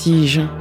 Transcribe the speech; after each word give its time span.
Vertige. 0.00 0.59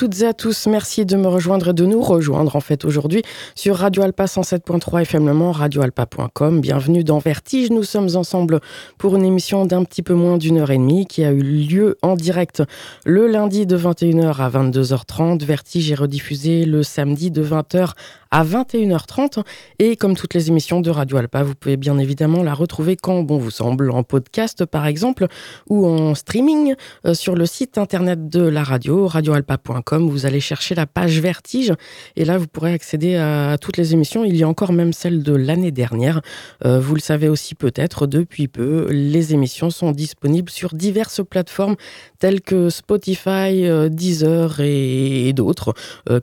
Toutes 0.00 0.22
et 0.22 0.26
à 0.26 0.32
tous. 0.32 0.66
Merci 0.66 1.04
de 1.04 1.14
me 1.14 1.28
rejoindre 1.28 1.68
et 1.68 1.72
de 1.74 1.84
nous 1.84 2.00
rejoindre 2.00 2.56
en 2.56 2.60
fait 2.60 2.86
aujourd'hui 2.86 3.22
sur 3.54 3.76
Radio 3.76 4.02
Alpa 4.02 4.24
107.3 4.24 5.02
FM 5.02 5.26
Le 5.26 5.34
Mans, 5.34 5.52
radioalpa.com. 5.52 6.62
Bienvenue 6.62 7.04
dans 7.04 7.18
Vertige. 7.18 7.68
Nous 7.68 7.82
sommes 7.82 8.08
ensemble 8.16 8.60
pour 8.96 9.14
une 9.16 9.26
émission 9.26 9.66
d'un 9.66 9.84
petit 9.84 10.02
peu 10.02 10.14
moins 10.14 10.38
d'une 10.38 10.56
heure 10.56 10.70
et 10.70 10.78
demie 10.78 11.04
qui 11.04 11.22
a 11.22 11.32
eu 11.32 11.42
lieu 11.42 11.98
en 12.00 12.16
direct 12.16 12.62
le 13.04 13.26
lundi 13.26 13.66
de 13.66 13.76
21h 13.76 14.36
à 14.38 14.48
22h30. 14.48 15.44
Vertige 15.44 15.92
est 15.92 15.96
rediffusé 15.96 16.64
le 16.64 16.82
samedi 16.82 17.30
de 17.30 17.44
20h 17.44 17.90
à 18.30 18.44
21h30. 18.44 19.42
Et 19.78 19.96
comme 19.96 20.16
toutes 20.16 20.34
les 20.34 20.48
émissions 20.48 20.80
de 20.80 20.90
Radio 20.90 21.16
Alpa, 21.16 21.42
vous 21.42 21.54
pouvez 21.54 21.76
bien 21.76 21.98
évidemment 21.98 22.42
la 22.42 22.54
retrouver 22.54 22.96
quand 22.96 23.22
bon 23.22 23.38
vous 23.38 23.50
semble, 23.50 23.90
en 23.90 24.02
podcast 24.02 24.64
par 24.64 24.86
exemple, 24.86 25.26
ou 25.68 25.86
en 25.86 26.14
streaming 26.14 26.74
euh, 27.06 27.14
sur 27.14 27.34
le 27.34 27.46
site 27.46 27.78
internet 27.78 28.28
de 28.28 28.42
la 28.42 28.62
radio, 28.62 29.06
radioalpa.com. 29.06 30.08
Vous 30.08 30.26
allez 30.26 30.40
chercher 30.40 30.74
la 30.74 30.86
page 30.86 31.20
Vertige 31.20 31.72
et 32.16 32.24
là 32.24 32.38
vous 32.38 32.46
pourrez 32.46 32.72
accéder 32.72 33.16
à, 33.16 33.56
toutes 33.60 33.76
les 33.76 33.92
émissions. 33.94 34.24
Il 34.24 34.36
y 34.36 34.42
a 34.42 34.48
encore 34.48 34.72
même 34.72 34.92
celle 34.92 35.22
de 35.22 35.34
l'année 35.34 35.72
dernière. 35.72 36.20
Euh, 36.64 36.80
vous 36.80 36.94
le 36.94 37.00
savez 37.00 37.28
aussi 37.28 37.54
peut-être, 37.54 38.06
depuis 38.06 38.48
peu, 38.48 38.86
les 38.90 39.34
émissions 39.34 39.70
sont 39.70 39.90
disponibles 39.92 40.50
sur 40.50 40.74
diverses 40.74 41.20
plateformes 41.28 41.76
telles 42.18 42.40
que 42.40 42.70
Spotify, 42.70 43.66
euh, 43.66 43.88
Deezer 43.88 44.60
et, 44.60 45.32
d'autres 45.32 45.74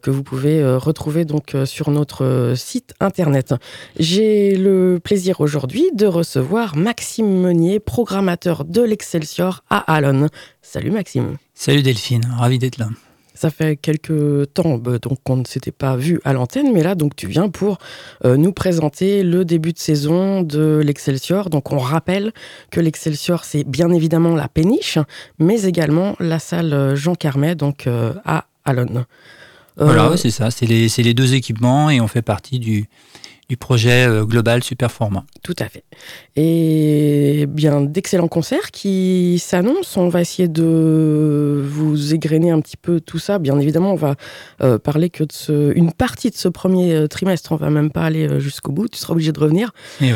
que 0.02 0.12
vous 0.12 0.22
pouvez 0.22 0.64
retrouver 0.76 1.24
donc 1.24 1.56
sur 1.66 1.90
notre 1.92 1.97
site 2.56 2.94
internet. 3.00 3.54
J'ai 4.00 4.56
le 4.56 5.00
plaisir 5.04 5.42
aujourd'hui 5.42 5.90
de 5.94 6.06
recevoir 6.06 6.76
Maxime 6.76 7.42
Meunier, 7.42 7.80
programmateur 7.80 8.66
de 8.66 8.82
l'Excelsior 8.82 9.64
à 9.70 9.94
Allen. 9.94 10.30
Salut 10.62 10.92
Maxime. 10.92 11.38
Salut 11.54 11.82
Delphine, 11.82 12.28
ravi 12.38 12.60
d'être 12.60 12.78
là. 12.78 12.88
Ça 13.38 13.52
fait 13.52 13.76
quelques 13.76 14.52
temps 14.56 14.80
bah, 14.80 14.98
donc 14.98 15.20
qu'on 15.24 15.36
ne 15.36 15.46
s'était 15.46 15.72
pas 15.72 15.96
vu 15.96 16.20
à 16.26 16.34
l'antenne, 16.34 16.74
mais 16.74 16.82
là 16.82 16.96
donc 16.96 17.16
tu 17.16 17.28
viens 17.28 17.50
pour 17.50 17.78
euh, 18.26 18.36
nous 18.36 18.52
présenter 18.52 19.22
le 19.22 19.46
début 19.46 19.74
de 19.74 19.78
saison 19.78 20.42
de 20.42 20.82
l'Excelsior. 20.84 21.52
Donc 21.52 21.72
on 21.72 21.78
rappelle 21.78 22.34
que 22.72 22.80
l'Excelsior 22.80 23.44
c'est 23.44 23.64
bien 23.64 23.92
évidemment 23.92 24.36
la 24.36 24.48
péniche, 24.48 24.98
mais 25.38 25.62
également 25.66 26.16
la 26.20 26.40
salle 26.40 26.74
euh, 26.74 26.96
Jean 26.96 27.14
Carmet 27.14 27.54
donc 27.54 27.86
euh, 27.86 28.14
à 28.26 28.46
Allen. 28.66 29.06
Voilà, 29.78 30.18
c'est 30.18 30.32
ça, 30.32 30.52
c'est 30.52 30.66
les, 30.66 30.88
les, 30.98 31.14
deux 31.14 31.36
équipements 31.36 31.90
et 31.90 32.02
on 32.02 32.08
fait 32.08 32.22
partie 32.22 32.60
du, 32.60 32.88
du 33.50 33.56
projet 33.56 34.06
euh, 34.06 34.26
global 34.26 34.62
Superforma. 34.64 35.26
Tout 35.42 35.56
à 35.60 35.70
fait. 35.70 35.84
Et 36.36 37.46
bien 37.48 37.82
d'excellents 37.82 38.28
concerts 38.28 38.72
qui 38.72 39.42
s'annoncent. 39.44 40.02
On 40.02 40.10
va 40.10 40.22
essayer 40.22 40.50
de 40.50 41.64
vous 41.66 42.14
égrener 42.14 42.52
un 42.52 42.60
petit 42.60 42.76
peu 42.76 43.00
tout 43.00 43.20
ça. 43.20 43.40
Bien 43.40 43.58
évidemment, 43.58 43.94
on 43.94 43.96
va 43.96 44.16
euh, 44.62 44.78
parler 44.78 45.10
que 45.10 45.24
de 45.24 45.32
ce, 45.32 45.74
une 45.76 45.94
partie 45.94 46.30
de 46.30 46.36
ce 46.36 46.50
premier 46.50 46.94
euh, 46.94 47.08
trimestre. 47.08 47.54
On 47.54 47.56
va 47.56 47.70
même 47.70 47.90
pas 47.90 48.04
aller 48.04 48.40
jusqu'au 48.40 48.74
bout. 48.74 48.90
Tu 48.90 48.98
seras 48.98 49.14
obligé 49.14 49.32
de 49.32 49.40
revenir. 49.40 49.72
Eh 50.02 50.12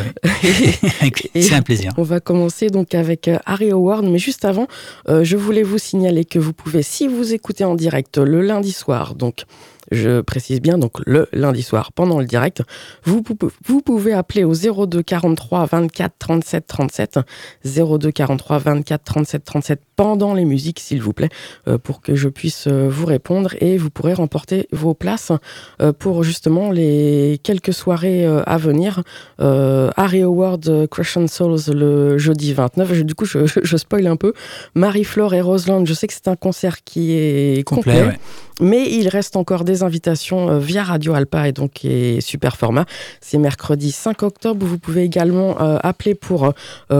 C'est 1.41 1.53
un 1.53 1.61
plaisir. 1.61 1.93
On 1.97 2.03
va 2.03 2.19
commencer 2.19 2.67
donc 2.67 2.93
avec 2.93 3.29
Harry 3.45 3.71
Howard. 3.71 4.05
Mais 4.05 4.19
juste 4.19 4.43
avant, 4.43 4.67
je 5.07 5.37
voulais 5.37 5.63
vous 5.63 5.77
signaler 5.77 6.25
que 6.25 6.39
vous 6.39 6.53
pouvez, 6.53 6.83
si 6.83 7.07
vous 7.07 7.33
écoutez 7.33 7.63
en 7.63 7.75
direct 7.75 8.17
le 8.17 8.41
lundi 8.41 8.71
soir, 8.71 9.15
donc 9.15 9.45
je 9.91 10.21
précise 10.21 10.61
bien, 10.61 10.77
donc 10.77 10.93
le 11.05 11.27
lundi 11.33 11.61
soir 11.63 11.91
pendant 11.91 12.19
le 12.19 12.25
direct, 12.25 12.63
vous, 13.03 13.23
vous 13.65 13.81
pouvez 13.81 14.13
appeler 14.13 14.43
au 14.43 14.53
02 14.53 15.03
43 15.03 15.65
24 15.65 16.13
37 16.17 16.67
37, 16.67 17.19
02 17.65 18.11
43 18.11 18.57
24 18.57 19.03
37 19.03 19.43
37 19.43 19.81
pendant 20.01 20.33
les 20.33 20.45
musiques, 20.45 20.79
s'il 20.79 20.99
vous 20.99 21.13
plaît, 21.13 21.29
euh, 21.67 21.77
pour 21.77 22.01
que 22.01 22.15
je 22.15 22.27
puisse 22.27 22.65
euh, 22.65 22.87
vous 22.89 23.05
répondre 23.05 23.53
et 23.61 23.77
vous 23.77 23.91
pourrez 23.91 24.15
remporter 24.15 24.67
vos 24.71 24.95
places 24.95 25.31
euh, 25.79 25.93
pour 25.93 26.23
justement 26.23 26.71
les 26.71 27.39
quelques 27.43 27.71
soirées 27.71 28.25
à 28.25 28.57
venir. 28.57 29.03
Harry 29.37 30.23
Howard, 30.23 30.87
Crush 30.89 31.19
Souls 31.27 31.59
le 31.67 32.17
jeudi 32.17 32.51
29. 32.51 33.03
du 33.03 33.13
coup, 33.13 33.25
je, 33.25 33.45
je, 33.45 33.77
spoil 33.77 34.07
un 34.07 34.15
peu. 34.15 34.33
Marie-Flore 34.73 35.35
et 35.35 35.41
Roseland, 35.41 35.85
je 35.85 35.93
sais 35.93 36.07
que 36.07 36.13
c'est 36.13 36.27
un 36.27 36.35
concert 36.35 36.83
qui 36.83 37.11
est 37.13 37.63
complet. 37.63 38.17
Mais 38.59 38.91
il 38.91 39.07
reste 39.07 39.37
encore 39.37 39.63
des 39.63 39.81
invitations 39.81 40.59
via 40.59 40.83
Radio 40.83 41.13
Alpa 41.13 41.47
et 41.47 41.51
donc 41.51 41.85
super 42.19 42.57
format. 42.57 42.85
C'est 43.19 43.39
mercredi 43.39 43.91
5 43.91 44.21
octobre. 44.23 44.65
Vous 44.65 44.77
pouvez 44.77 45.03
également 45.03 45.57
appeler 45.57 46.15
pour 46.15 46.53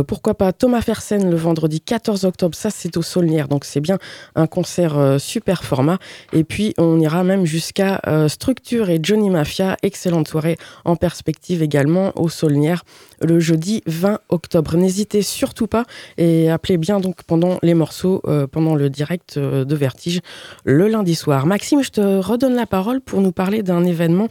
pourquoi 0.07 0.33
pas 0.33 0.53
Thomas 0.53 0.81
Fersen 0.81 1.29
le 1.29 1.35
vendredi 1.35 1.81
14 1.81 2.25
octobre. 2.25 2.55
Ça, 2.55 2.69
c'est 2.71 2.90
au 2.97 3.01
Saulnières, 3.01 3.47
donc 3.47 3.65
c'est 3.65 3.79
bien 3.79 3.97
un 4.35 4.47
concert 4.47 4.97
euh, 4.97 5.17
super 5.17 5.63
format. 5.63 5.97
Et 6.33 6.43
puis 6.43 6.73
on 6.77 6.99
ira 6.99 7.23
même 7.23 7.45
jusqu'à 7.45 8.01
euh, 8.07 8.27
Structure 8.27 8.89
et 8.89 8.99
Johnny 9.01 9.29
Mafia, 9.29 9.77
excellente 9.83 10.27
soirée 10.27 10.57
en 10.85 10.95
perspective 10.95 11.61
également 11.61 12.11
au 12.15 12.29
Saulnières 12.29 12.83
le 13.21 13.39
jeudi 13.39 13.83
20 13.85 14.19
octobre. 14.29 14.75
N'hésitez 14.77 15.21
surtout 15.21 15.67
pas 15.67 15.85
et 16.17 16.49
appelez 16.49 16.77
bien 16.77 16.99
donc 16.99 17.23
pendant 17.23 17.59
les 17.61 17.75
morceaux, 17.75 18.21
euh, 18.25 18.47
pendant 18.47 18.75
le 18.75 18.89
direct 18.89 19.37
de 19.37 19.75
Vertige 19.75 20.21
le 20.65 20.87
lundi 20.87 21.15
soir. 21.15 21.45
Maxime, 21.45 21.83
je 21.83 21.91
te 21.91 22.01
redonne 22.01 22.55
la 22.55 22.65
parole 22.65 23.01
pour 23.01 23.21
nous 23.21 23.31
parler 23.31 23.63
d'un 23.63 23.83
événement 23.83 24.27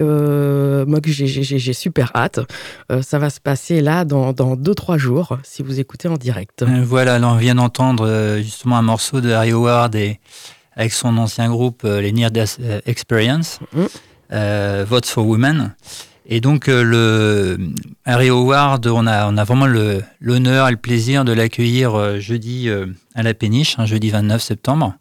euh, 0.00 0.86
moi, 0.86 1.00
j'ai 1.04 1.72
super 1.72 2.10
hâte. 2.14 2.40
Euh, 2.90 3.02
ça 3.02 3.18
va 3.18 3.30
se 3.30 3.40
passer 3.40 3.80
là 3.80 4.04
dans 4.04 4.32
2-3 4.32 4.98
jours, 4.98 5.38
si 5.42 5.62
vous 5.62 5.80
écoutez 5.80 6.08
en 6.08 6.16
direct. 6.16 6.62
Euh, 6.62 6.82
voilà, 6.84 7.18
là, 7.18 7.28
on 7.28 7.36
vient 7.36 7.54
d'entendre 7.54 8.38
justement 8.42 8.78
un 8.78 8.82
morceau 8.82 9.20
de 9.20 9.30
Harry 9.30 9.52
Howard 9.52 9.94
et, 9.94 10.20
avec 10.76 10.92
son 10.92 11.16
ancien 11.18 11.48
groupe, 11.48 11.82
les 11.84 12.12
Near 12.12 12.30
Death 12.30 12.58
Experience, 12.86 13.58
mm. 13.74 14.84
Votes 14.84 15.06
for 15.06 15.26
Women. 15.26 15.74
Et 16.32 16.40
donc, 16.40 16.68
le 16.68 17.58
Harry 18.04 18.28
Howard, 18.28 18.86
on 18.86 19.06
a, 19.06 19.28
on 19.28 19.36
a 19.36 19.44
vraiment 19.44 19.66
l'honneur 20.20 20.68
et 20.68 20.70
le 20.70 20.76
plaisir 20.76 21.24
de 21.24 21.32
l'accueillir 21.32 22.20
jeudi 22.20 22.70
à 23.14 23.22
la 23.22 23.34
péniche, 23.34 23.78
un 23.78 23.86
jeudi 23.86 24.10
29 24.10 24.40
septembre. 24.40 24.94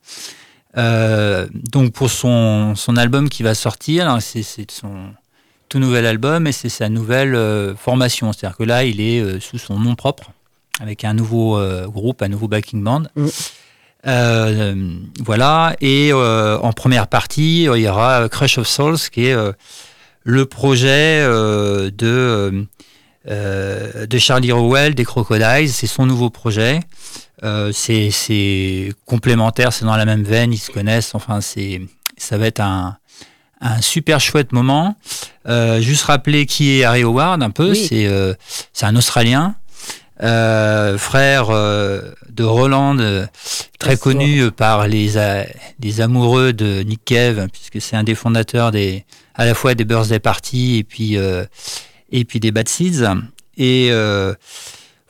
Euh, 0.78 1.48
donc 1.54 1.94
pour 1.94 2.10
son, 2.10 2.76
son, 2.76 2.96
album 2.96 3.28
qui 3.30 3.42
va 3.42 3.56
sortir, 3.56 4.18
c'est 4.22 4.44
son 4.70 5.14
tout 5.68 5.80
nouvel 5.80 6.06
album 6.06 6.48
et 6.48 6.52
c'est 6.52 6.70
sa 6.70 6.90
nouvelle 6.90 7.36
euh, 7.36 7.76
formation. 7.76 8.34
C'est-à-dire 8.34 8.58
que 8.58 8.64
là, 8.64 8.84
il 8.84 9.02
est 9.02 9.20
euh, 9.20 9.40
sous 9.40 9.58
son 9.58 9.80
nom 9.80 9.96
propre, 9.96 10.32
avec 10.80 11.04
un 11.04 11.14
nouveau 11.14 11.60
groupe, 11.88 12.22
un 12.22 12.28
nouveau 12.28 12.48
backing 12.48 12.84
band. 12.84 13.04
Mm. 13.16 13.28
voilà, 15.24 15.76
et 15.82 16.14
en 16.14 16.72
première 16.74 17.08
partie, 17.08 17.64
il 17.64 17.82
y 17.82 17.88
aura 17.88 18.30
Crush 18.30 18.58
of 18.60 18.68
Souls, 18.68 19.00
qui 19.12 19.26
est 19.26 19.36
le 20.24 20.46
projet 20.46 21.24
de, 21.26 22.66
de 23.26 24.18
Charlie 24.18 24.52
Rowell 24.52 24.96
des 24.96 25.04
Crocodiles. 25.04 25.72
C'est 25.72 25.88
son 25.88 26.06
nouveau 26.06 26.30
projet. 26.30 26.80
Euh, 27.44 27.72
c'est 27.74 28.94
complémentaire, 29.06 29.72
c'est 29.74 29.86
dans 29.86 29.96
la 29.96 30.06
même 30.06 30.24
veine, 30.24 30.54
ils 30.54 30.58
se 30.58 30.72
connaissent. 30.72 31.16
Enfin, 31.16 31.42
c'est 31.42 31.82
ça 32.18 32.38
va 32.38 32.48
être 32.48 32.60
un, 32.60 32.98
un 33.62 33.82
super 33.82 34.20
chouette 34.20 34.52
moment. 34.52 34.96
Euh, 35.48 35.80
juste 35.80 36.04
rappeler 36.04 36.46
qui 36.46 36.80
est 36.80 36.84
Harry 36.84 37.04
Howard 37.04 37.42
un 37.42 37.50
peu. 37.50 37.74
C'est 37.74 38.08
euh, 38.08 38.34
c'est 38.74 38.86
un 38.86 38.96
Australien, 38.96 39.56
frère 40.20 41.48
de 41.50 42.44
Roland, 42.44 42.98
très 43.80 43.98
connu 43.98 44.52
par 44.52 44.88
les 44.88 45.14
les 45.80 46.02
amoureux 46.02 46.52
de 46.52 46.84
Nick 46.84 47.06
Cave, 47.06 47.48
puisque 47.52 47.82
c'est 47.82 47.96
un 47.96 48.04
des 48.04 48.16
fondateurs 48.16 48.72
des 48.72 49.06
à 49.36 49.46
la 49.46 49.54
fois 49.54 49.76
des 49.76 49.86
birthday 49.86 50.20
parties 50.20 50.78
et 50.78 50.84
puis 50.84 51.16
et 52.12 52.26
puis 52.26 52.40
des 52.42 52.52
Bad 52.52 52.68
Seeds. 52.68 53.06
Et 53.58 53.92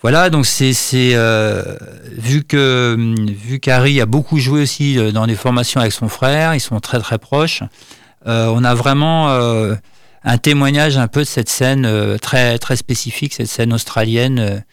voilà, 0.01 0.29
donc 0.29 0.46
c'est 0.46 0.74
euh, 0.96 1.75
vu 2.12 2.44
que 2.44 2.96
vu 3.34 3.60
qu'Harry 3.60 4.00
a 4.00 4.06
beaucoup 4.06 4.39
joué 4.39 4.62
aussi 4.62 4.98
euh, 4.98 5.12
dans 5.12 5.27
des 5.27 5.36
formations 5.36 5.82
avec 5.82 5.91
son 5.91 6.08
frère, 6.08 6.56
ils 6.56 6.62
sont 6.62 6.79
très 6.79 7.00
très 7.00 7.18
proches. 7.18 7.63
Euh, 8.25 8.48
on 8.48 8.63
a 8.63 8.75
vraiment 8.75 9.29
euh, 9.29 9.75
un 10.24 10.38
témoignage 10.38 10.98
un 10.98 11.08
peu 11.08 11.22
de 11.22 11.25
cette 11.25 11.50
scène 11.50 11.86
euh, 11.86 12.18
très 12.18 12.58
très 12.60 12.77
spécifique, 12.77 13.34
cette 13.34 13.48
scène 13.48 13.74
australienne 13.74 14.63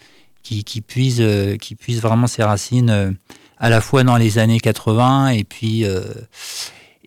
qui, 0.45 0.63
qui 0.63 0.81
puise 0.81 1.25
qui 1.61 1.75
puise 1.75 2.01
vraiment 2.01 2.29
ses 2.29 2.45
racines 2.45 3.17
à 3.59 3.69
la 3.69 3.81
fois 3.81 4.05
dans 4.05 4.17
les 4.17 4.39
années 4.39 4.61
80 4.61 5.31
et 5.31 5.43
puis 5.43 5.85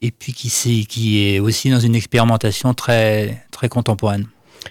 et 0.02 0.12
puis 0.12 0.34
qui, 0.34 0.88
qui 0.88 1.24
est 1.24 1.40
aussi 1.40 1.70
dans 1.70 1.80
une 1.80 1.96
expérimentation 1.96 2.74
très 2.74 3.46
très 3.52 3.70
contemporaine. 3.70 4.28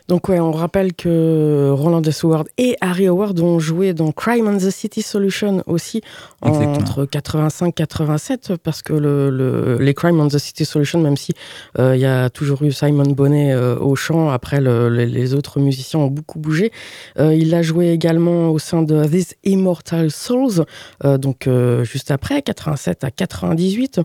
Donc 0.08 0.28
ouais, 0.28 0.40
on 0.40 0.52
rappelle 0.52 0.94
que 0.94 1.70
Roland 1.70 2.02
Howard 2.22 2.48
et 2.58 2.76
Harry 2.80 3.08
Howard 3.08 3.38
ont 3.40 3.58
joué 3.58 3.92
dans 3.92 4.12
Crime 4.12 4.48
on 4.48 4.56
the 4.56 4.70
City 4.70 5.02
Solution 5.02 5.62
aussi 5.66 6.02
entre 6.42 7.04
85 7.04 7.74
87 7.74 8.56
parce 8.62 8.82
que 8.82 8.92
le, 8.92 9.78
les 9.80 9.94
Crime 9.94 10.20
on 10.20 10.28
the 10.28 10.38
City 10.38 10.64
Solution, 10.64 11.00
même 11.00 11.16
si 11.16 11.32
euh, 11.78 11.96
il 11.96 12.00
y 12.00 12.06
a 12.06 12.30
toujours 12.30 12.62
eu 12.62 12.72
Simon 12.72 13.10
Bonnet 13.10 13.52
euh, 13.52 13.78
au 13.78 13.96
chant, 13.96 14.30
après 14.30 14.60
les 14.60 15.34
autres 15.34 15.60
musiciens 15.60 16.00
ont 16.00 16.08
beaucoup 16.08 16.38
bougé. 16.38 16.72
Euh, 17.18 17.34
il 17.34 17.54
a 17.54 17.62
joué 17.62 17.90
également 17.90 18.50
au 18.50 18.58
sein 18.58 18.82
de 18.82 19.04
These 19.04 19.34
Immortal 19.44 20.10
Souls, 20.10 20.64
donc 21.04 21.48
juste 21.82 22.10
après 22.10 22.42
87 22.42 23.04
à 23.04 23.10
98. 23.10 24.00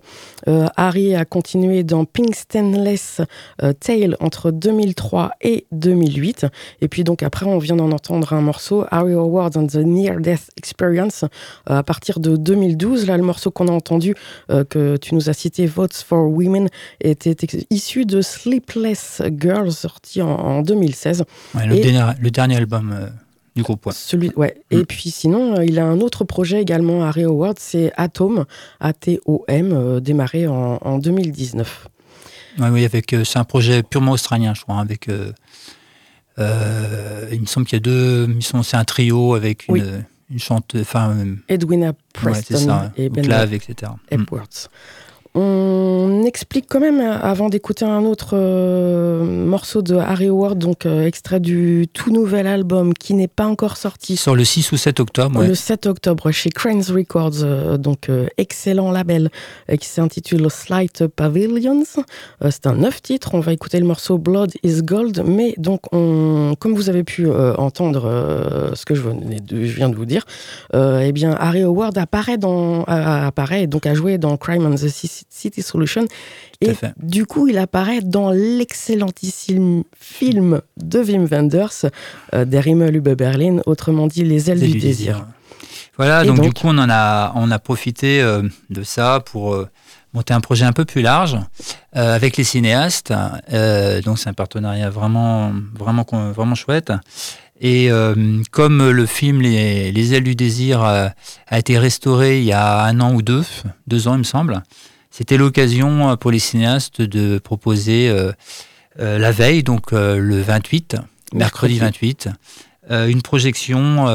Harry 0.48 1.16
a 1.16 1.26
continué 1.26 1.84
dans 1.84 2.06
Pink 2.06 2.36
Stainless 2.36 3.22
Tale 3.80 4.18
entre 4.20 4.52
2003 4.52 5.32
et 5.42 5.66
2008. 5.74 6.48
Et 6.82 6.88
puis 6.88 7.04
donc 7.04 7.24
après, 7.24 7.46
on 7.46 7.58
vient 7.58 7.76
d'en 7.76 7.92
entendre 7.92 8.34
un 8.34 8.42
morceau, 8.42 8.86
Harry 8.92 9.14
Howard 9.14 9.58
and 9.58 9.68
the 9.68 9.78
Near 9.78 10.20
Death 10.20 10.50
Experience, 10.58 11.24
euh, 11.70 11.78
à 11.78 11.84
partir 11.84 12.20
de 12.20 12.36
2012. 12.36 13.08
Là, 13.08 13.18
le 13.18 13.24
morceau 13.24 13.52
qu'on 13.52 13.68
a 13.68 13.72
entendu, 13.72 14.16
euh, 14.50 14.64
que 14.64 14.98
tu 14.98 15.16
nous 15.16 15.30
as 15.30 15.34
cité, 15.34 15.66
Votes 15.66 15.94
for 15.94 16.30
Women, 16.30 16.70
était 17.02 17.36
issu 17.70 18.06
de 18.06 18.22
Sleepless 18.22 19.22
Girls, 19.40 19.72
sorti 19.72 20.22
en, 20.22 20.62
2016. 20.62 21.24
le, 21.56 22.30
dernier, 22.30 22.56
album. 22.56 22.94
Euh, 22.94 23.08
du 23.56 23.62
groupe, 23.62 23.86
ouais. 23.86 23.94
Celui, 23.96 24.32
ouais. 24.36 24.56
Et 24.72 24.78
mm. 24.78 24.86
puis 24.86 25.12
sinon, 25.12 25.62
il 25.62 25.78
a 25.78 25.86
un 25.86 26.02
autre 26.02 26.24
projet 26.24 26.60
également, 26.60 27.04
Harry 27.04 27.24
Howard, 27.24 27.58
c'est 27.60 27.92
Atom, 27.98 28.46
A-T-O-M, 28.80 30.00
démarré 30.00 30.48
en, 30.48 30.80
en 30.82 30.98
2019. 30.98 31.88
Oui, 32.60 32.86
avec 32.86 33.16
c'est 33.24 33.38
un 33.40 33.44
projet 33.44 33.84
purement 33.84 34.12
australien, 34.14 34.54
je 34.54 34.62
crois, 34.62 34.80
avec 34.80 35.10
euh, 36.40 37.30
il 37.32 37.42
me 37.42 37.46
semble 37.46 37.66
qu'il 37.66 37.78
y 37.78 37.78
a 37.78 37.80
deux. 37.82 38.30
C'est 38.42 38.78
un 38.78 38.84
trio 38.86 39.36
avec 39.36 39.68
une, 39.68 40.06
une 40.30 40.40
chanteuse. 40.40 40.86
Edwina 41.48 41.94
Preston 42.14 42.92
et 42.98 43.10
Ben 43.10 43.24
Clave, 43.24 43.54
etc. 43.54 43.92
Epworth. 44.10 44.70
On 45.36 46.26
explique 46.26 46.66
quand 46.70 46.80
même, 46.80 47.02
avant 47.02 47.50
d'écouter 47.50 47.86
un 47.86 48.04
autre 48.04 48.32
euh, 48.34 49.24
morceau 49.24 49.82
de 49.82 49.96
Harry 49.96 50.28
Howard, 50.28 50.60
donc 50.60 50.86
euh, 50.86 51.08
extrait 51.08 51.40
du 51.40 51.88
tout 51.92 52.12
nouvel 52.12 52.46
album 52.46 52.94
qui 52.94 53.16
n'est 53.16 53.28
pas 53.28 53.48
encore 53.48 53.78
sorti. 53.78 54.16
Sur 54.16 54.36
le 54.36 54.44
6 54.44 54.72
ou 54.74 54.78
7 54.78 55.00
octobre. 55.00 55.44
Le 55.44 55.56
7 55.56 55.88
octobre 55.88 56.30
chez 56.30 56.52
Cranes 56.52 56.84
Records, 56.88 57.42
euh, 57.42 57.78
donc 57.78 58.12
excellent 58.38 58.92
label 58.92 59.32
qui 59.80 59.88
s'intitule 59.88 60.52
Slight 60.52 61.08
Pavilions. 61.08 61.84
C'est 62.50 62.68
un 62.68 62.76
neuf 62.76 63.02
titre. 63.02 63.32
On 63.34 63.40
va 63.40 63.54
écouter 63.54 63.80
le 63.80 63.86
morceau 63.88 64.20
Blood 64.20 64.52
is 64.62 64.84
Gold, 64.84 65.24
mais 65.26 65.56
donc 65.58 65.82
on, 65.92 66.54
comme 66.60 66.76
vous 66.76 66.90
avez 66.90 67.04
pu 67.04 67.28
entendre 67.58 68.72
ce 68.76 68.86
que 68.86 68.94
je, 68.94 69.02
viens 69.52 69.90
de 69.90 69.96
vous 69.96 70.06
dire, 70.06 70.26
eh 70.74 71.12
bien 71.12 71.36
Harry 71.40 71.64
Howard 71.64 71.98
apparaît 71.98 72.38
dans 72.38 72.84
apparaît 72.84 73.68
donc 73.68 73.86
a 73.86 73.94
joué 73.94 74.18
dans 74.18 74.38
Crime 74.38 74.66
and 74.66 74.76
the 74.76 74.90
City 74.90 75.23
Solution. 75.30 76.06
Et 76.62 76.72
du 76.98 77.26
coup, 77.26 77.48
il 77.48 77.58
apparaît 77.58 78.02
dans 78.02 78.32
l'excellentissime 78.32 79.84
film 80.00 80.62
de 80.78 81.00
Wim 81.00 81.26
Wenders, 81.26 81.86
euh, 82.34 82.46
Der 82.46 82.68
Himmel 82.68 82.96
über 82.96 83.16
Berlin, 83.16 83.60
autrement 83.66 84.08
dit 84.08 84.24
Les 84.24 84.50
ailes 84.50 84.60
du, 84.60 84.80
désir. 84.80 85.26
Voilà, 85.98 86.24
donc, 86.24 86.42
du 86.42 86.52
coup, 86.52 86.68
on, 86.68 86.78
en 86.78 86.90
a, 86.90 87.32
on 87.36 87.52
a 87.52 87.60
profité 87.60 88.22
euh, 88.22 88.42
de 88.72 88.82
ça 88.82 89.22
pour 89.24 89.54
euh, 89.54 89.70
monter 90.14 90.34
un 90.34 90.42
projet 90.42 90.66
un 90.66 90.74
peu 90.74 90.86
plus 90.86 91.04
large 91.04 91.38
euh, 91.96 92.16
avec 92.16 92.36
les 92.38 92.44
cinéastes. 92.44 93.14
donc, 94.04 94.18
c'est 94.18 94.30
un 94.30 94.34
partenariat 94.34 94.90
vraiment, 94.90 95.54
vraiment, 95.78 96.06
vraiment 96.34 96.56
chouette. 96.56 96.92
Et 97.62 97.90
comme 98.52 98.90
le 98.90 99.06
film 99.06 99.40
Les, 99.40 99.92
les 99.94 100.14
ailes 100.14 100.24
du 100.24 100.36
désir 100.36 100.82
a 100.82 101.14
été 101.60 101.78
restauré 101.78 102.40
il 102.40 102.44
y 102.44 102.52
a 102.52 102.84
un 102.84 103.00
an 103.00 103.14
ou 103.14 103.22
deux, 103.22 103.46
deux 103.88 104.08
ans 104.10 104.16
il 104.16 104.20
me 104.20 104.24
semble, 104.24 104.64
c'était 105.14 105.38
l'occasion 105.38 106.10
euh, 106.10 106.16
pour 106.16 106.32
les 106.32 106.40
cinéastes 106.40 107.00
de 107.00 107.38
proposer 107.38 108.10
euh, 108.10 108.32
euh, 109.00 109.20
la 109.20 109.32
veille, 109.32 109.62
donc 109.62 109.92
le 109.92 110.42
28, 110.42 110.98
mercredi. 111.34 111.78
28, 111.78 112.30
une 112.90 113.22
projection 113.22 114.08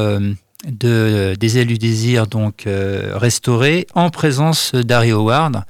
de 0.67 1.35
des 1.39 1.57
ailes 1.57 1.67
du 1.67 1.77
désir 1.77 2.27
donc 2.27 2.65
restaurée 2.67 3.87
en 3.95 4.09
présence 4.09 4.75
d'Harry 4.75 5.11
Howard. 5.11 5.63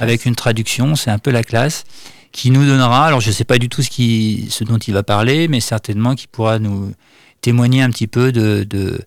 Avec 0.00 0.26
une 0.26 0.34
traduction, 0.34 0.96
c'est 0.96 1.10
un 1.10 1.18
peu 1.18 1.30
la 1.30 1.42
classe 1.42 1.84
qui 2.32 2.50
nous 2.50 2.64
donnera, 2.64 3.06
alors 3.06 3.20
je 3.20 3.28
ne 3.28 3.32
sais 3.32 3.44
pas 3.44 3.58
du 3.58 3.68
tout 3.68 3.82
ce, 3.82 3.90
qui, 3.90 4.46
ce 4.50 4.64
dont 4.64 4.78
il 4.78 4.94
va 4.94 5.02
parler, 5.02 5.48
mais 5.48 5.60
certainement 5.60 6.14
qui 6.14 6.26
pourra 6.26 6.58
nous 6.58 6.92
témoigner 7.40 7.82
un 7.82 7.90
petit 7.90 8.06
peu 8.06 8.32
de, 8.32 8.64
de, 8.64 9.00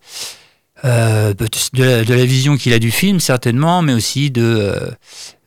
de, 0.83 2.13
la, 2.13 2.25
vision 2.25 2.57
qu'il 2.57 2.73
a 2.73 2.79
du 2.79 2.91
film, 2.91 3.19
certainement, 3.19 3.81
mais 3.81 3.93
aussi 3.93 4.31
de, 4.31 4.91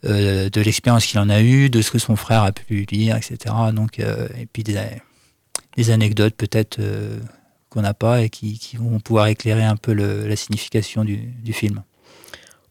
euh, 0.04 0.48
de 0.48 0.60
l'expérience 0.60 1.06
qu'il 1.06 1.18
en 1.18 1.28
a 1.28 1.40
eue, 1.40 1.70
de 1.70 1.82
ce 1.82 1.90
que 1.90 1.98
son 1.98 2.14
frère 2.14 2.42
a 2.44 2.52
pu 2.52 2.86
lire, 2.90 3.16
etc. 3.16 3.54
Donc, 3.72 3.98
euh, 3.98 4.28
et 4.38 4.46
puis 4.46 4.62
des, 4.62 5.90
anecdotes 5.90 6.34
peut-être 6.34 6.78
euh, 6.78 7.18
qu'on 7.68 7.82
n'a 7.82 7.94
pas 7.94 8.22
et 8.22 8.28
qui, 8.28 8.58
vont 8.76 9.00
pouvoir 9.00 9.26
éclairer 9.26 9.64
un 9.64 9.76
peu 9.76 9.92
la 9.92 10.36
signification 10.36 11.04
du, 11.04 11.52
film. 11.52 11.82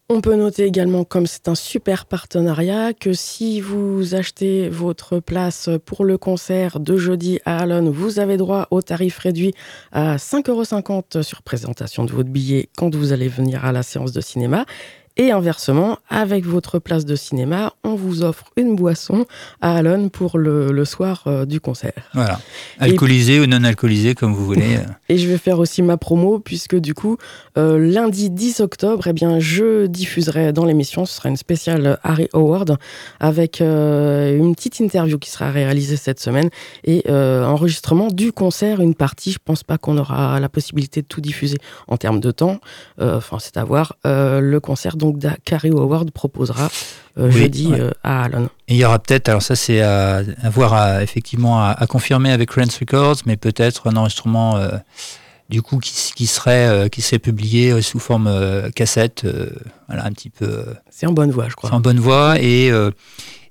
On 0.08 0.22
peut 0.22 0.36
noter 0.36 0.64
également, 0.64 1.04
comme 1.04 1.26
c'est 1.26 1.48
un 1.48 1.54
super 1.54 2.06
partenariat, 2.06 2.94
que 2.94 3.12
si 3.12 3.60
vous 3.60 4.14
achetez 4.14 4.70
votre 4.70 5.18
place 5.18 5.68
pour 5.84 6.06
le 6.06 6.16
concert 6.16 6.80
de 6.80 6.96
jeudi 6.96 7.40
à 7.44 7.58
Allen, 7.58 7.90
vous 7.90 8.18
avez 8.18 8.38
droit 8.38 8.68
au 8.70 8.80
tarif 8.80 9.18
réduit 9.18 9.52
à 9.92 10.16
5,50 10.16 10.50
euros 10.50 11.22
sur 11.22 11.42
présentation 11.42 12.06
de 12.06 12.12
votre 12.12 12.30
billet 12.30 12.70
quand 12.78 12.94
vous 12.94 13.12
allez 13.12 13.28
venir 13.28 13.66
à 13.66 13.72
la 13.72 13.82
séance 13.82 14.12
de 14.12 14.22
cinéma. 14.22 14.64
Et 15.20 15.32
inversement, 15.32 15.98
avec 16.08 16.46
votre 16.46 16.78
place 16.78 17.04
de 17.04 17.16
cinéma, 17.16 17.72
on 17.82 17.96
vous 17.96 18.22
offre 18.22 18.44
une 18.56 18.76
boisson 18.76 19.26
à 19.60 19.74
Allen 19.74 20.10
pour 20.10 20.38
le, 20.38 20.84
soir 20.84 21.24
euh, 21.26 21.44
du 21.44 21.60
concert. 21.60 22.08
Voilà. 22.14 22.38
Alcoolisé 22.78 23.40
ou 23.40 23.46
non 23.46 23.64
alcoolisé, 23.64 24.14
comme 24.14 24.32
vous 24.32 24.44
voulez. 24.44 24.78
Et 25.08 25.18
je 25.18 25.26
vais 25.26 25.38
faire 25.38 25.58
aussi 25.58 25.82
ma 25.82 25.96
promo, 25.96 26.38
puisque 26.38 26.76
du 26.76 26.94
coup, 26.94 27.16
euh, 27.56 27.78
lundi 27.78 28.30
10 28.30 28.60
octobre, 28.60 29.08
eh 29.08 29.12
bien, 29.12 29.40
je 29.40 29.86
diffuserai 29.86 30.52
dans 30.52 30.64
l'émission, 30.64 31.04
ce 31.04 31.16
sera 31.16 31.30
une 31.30 31.36
spéciale 31.36 31.98
Harry 32.04 32.28
Howard, 32.32 32.78
avec 33.18 33.60
euh, 33.60 34.38
une 34.38 34.54
petite 34.54 34.78
interview 34.78 35.18
qui 35.18 35.30
sera 35.30 35.50
réalisée 35.50 35.96
cette 35.96 36.20
semaine, 36.20 36.48
et 36.84 37.02
enregistrement 37.10 38.06
du 38.06 38.30
concert, 38.30 38.80
une 38.80 38.94
partie. 38.94 39.32
Je 39.32 39.38
pense 39.44 39.64
pas 39.64 39.78
qu'on 39.78 39.98
aura 39.98 40.38
la 40.38 40.48
possibilité 40.48 41.02
de 41.02 41.08
tout 41.08 41.20
diffuser 41.20 41.58
en 41.88 41.96
termes 41.96 42.20
de 42.20 42.30
temps. 42.30 42.60
Enfin, 43.00 43.38
c'est 43.40 43.56
à 43.56 43.64
voir. 43.64 43.96
le 44.04 44.58
concert, 44.58 44.96
donc 45.08 45.24
Carrie 45.44 45.70
Howard 45.70 46.10
proposera 46.10 46.68
euh, 47.18 47.30
jeudi 47.30 47.68
euh, 47.72 47.90
à 48.02 48.24
Allen. 48.24 48.48
Et 48.68 48.74
il 48.74 48.76
y 48.76 48.84
aura 48.84 48.98
peut-être, 48.98 49.28
alors 49.28 49.42
ça 49.42 49.56
c'est 49.56 49.80
à, 49.80 50.22
voir 50.44 51.00
effectivement 51.00 51.60
à, 51.60 51.86
confirmer 51.88 52.30
avec 52.30 52.50
Rance 52.52 52.78
Records, 52.78 53.16
mais 53.26 53.36
peut-être 53.36 53.88
un 53.88 53.96
enregistrement 53.96 54.56
euh, 54.56 54.70
du 55.48 55.62
coup 55.62 55.78
qui, 55.78 56.26
serait 56.26 56.88
qui 56.90 57.02
serait 57.02 57.18
publié 57.18 57.80
sous 57.82 57.98
forme 57.98 58.30
cassette, 58.74 59.26
voilà 59.88 60.04
un 60.04 60.12
petit 60.12 60.30
peu. 60.30 60.64
c'est 60.90 61.06
en 61.06 61.12
bonne 61.12 61.30
voie, 61.30 61.48
je 61.48 61.56
crois. 61.56 61.70
C'est 61.70 61.76
en 61.76 61.80
bonne 61.80 61.98
voie 61.98 62.36
et 62.40 62.70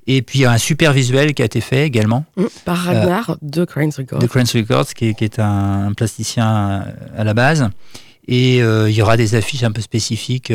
et 0.10 0.22
puis 0.22 0.46
un 0.46 0.58
super 0.58 0.94
visuel 0.94 1.34
qui 1.34 1.42
a 1.42 1.46
été 1.46 1.60
fait 1.60 1.86
également. 1.86 2.24
Mmh, 2.38 2.44
par 2.64 2.78
Ragnar 2.78 3.38
de 3.42 3.66
Cranes 3.66 3.92
Records. 3.98 4.20
De 4.20 4.28
Cranes 4.28 4.48
Records, 4.56 4.94
qui 4.94 5.08
est, 5.10 5.40
un, 5.40 5.92
plasticien 5.92 6.86
à 7.18 7.24
la 7.26 7.34
base. 7.34 7.68
Et 8.30 8.60
il 8.60 8.92
y 8.92 9.02
aura 9.02 9.18
des 9.18 9.36
affiches 9.36 9.64
un 9.64 9.72
peu 9.72 9.82
spécifiques 9.82 10.54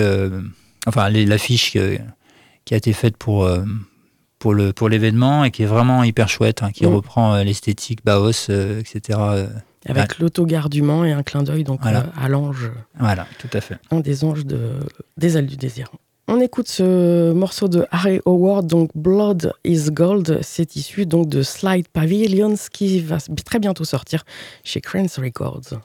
enfin 0.87 1.11
l'affiche 1.11 1.77
qui 2.65 2.75
a 2.75 2.77
été 2.77 2.93
faite 2.93 3.17
pour 3.17 3.45
euh, 3.45 3.65
pour 4.39 4.55
le 4.55 4.73
pour 4.73 4.89
l'événement 4.89 5.45
et 5.45 5.51
qui 5.51 5.63
est 5.63 5.67
vraiment 5.67 6.05
hyper 6.05 6.29
chouette, 6.29 6.63
hein, 6.63 6.71
qui 6.73 6.87
mm. 6.87 6.95
reprend 6.95 7.35
euh, 7.35 7.45
l'esthétique 7.45 8.05
Baos, 8.05 8.51
euh, 8.51 8.81
etc. 8.81 9.19
Avec 9.87 10.19
l'autogare 10.19 10.69
du 10.69 10.83
Mans 10.83 11.05
et 11.05 11.13
un 11.13 11.23
clin 11.23 11.43
d'œil 11.43 11.65
donc 11.65 11.81
à 11.85 12.29
l'ange. 12.29 12.71
Voilà, 12.99 13.27
tout 13.39 13.51
à 13.53 13.61
fait. 13.61 13.79
Un 13.91 14.01
des 14.01 14.25
anges 14.25 14.47
de, 14.47 14.79
des 15.17 15.37
ailes 15.37 15.47
du 15.47 15.57
désir. 15.57 15.89
On 16.29 16.41
écoute 16.41 16.69
ce 16.69 17.33
morceau 17.33 17.67
de 17.67 17.85
Harry 17.91 18.21
Howard, 18.25 18.67
donc 18.67 18.91
Blood 18.95 19.53
is 19.65 19.91
Gold. 19.91 20.39
C'est 20.43 20.77
issu 20.77 21.05
donc 21.05 21.29
de 21.29 21.43
Slide 21.43 21.89
Pavilions 21.89 22.55
qui 22.73 23.01
va 23.01 23.19
très 23.45 23.59
bientôt 23.59 23.85
sortir 23.85 24.25
chez 24.63 24.81
Cranes 24.81 25.09
Records. 25.19 25.81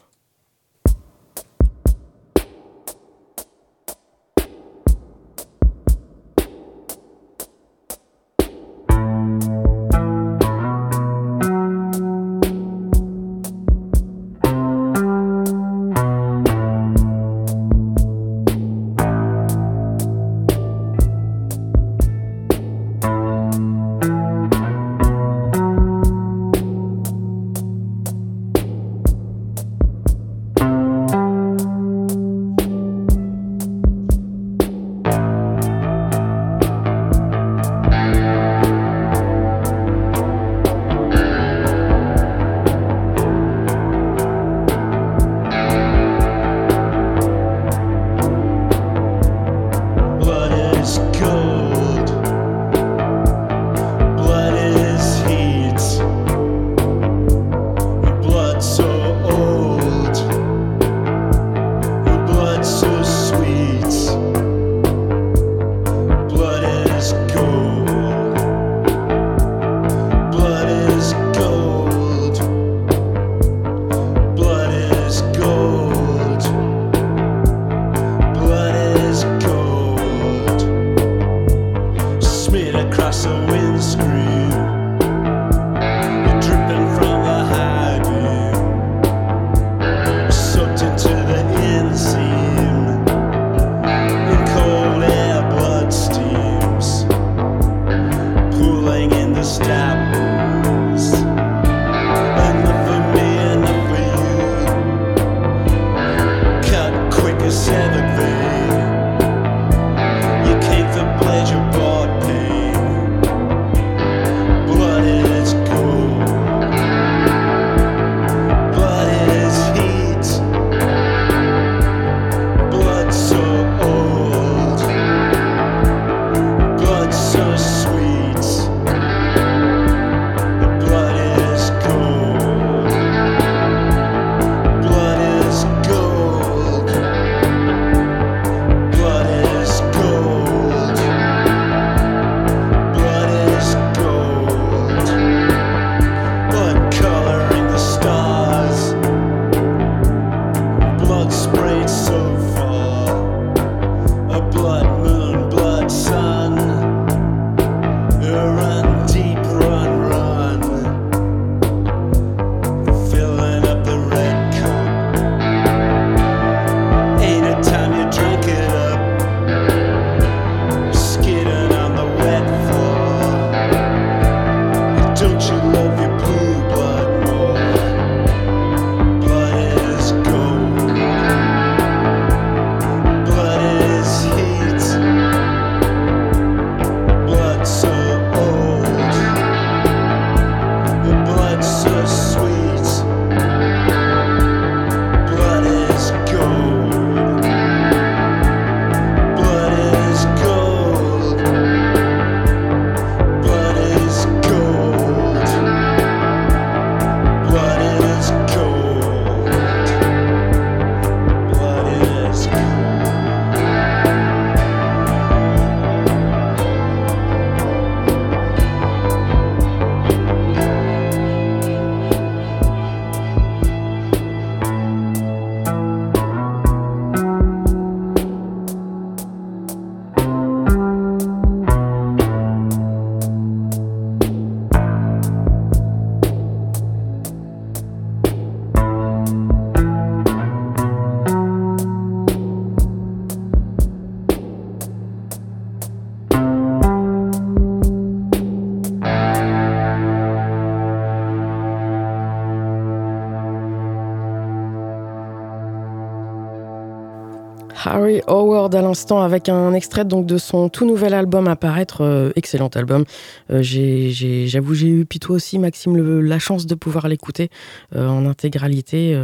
L'instant 258.88 259.22
avec 259.22 259.48
un 259.48 259.74
extrait 259.74 260.04
donc 260.04 260.26
de 260.26 260.38
son 260.38 260.68
tout 260.68 260.86
nouvel 260.86 261.14
album 261.14 261.46
à 261.48 261.56
paraître, 261.56 262.02
euh, 262.02 262.30
excellent 262.36 262.68
album. 262.74 263.04
Euh, 263.50 263.62
j'avoue, 263.62 264.74
j'ai 264.74 264.88
eu, 264.88 265.04
puis 265.04 265.20
toi 265.20 265.36
aussi, 265.36 265.58
Maxime, 265.58 266.20
la 266.20 266.38
chance 266.38 266.66
de 266.66 266.74
pouvoir 266.74 267.08
l'écouter 267.08 267.50
euh, 267.94 268.08
en 268.08 268.26
intégralité. 268.26 269.16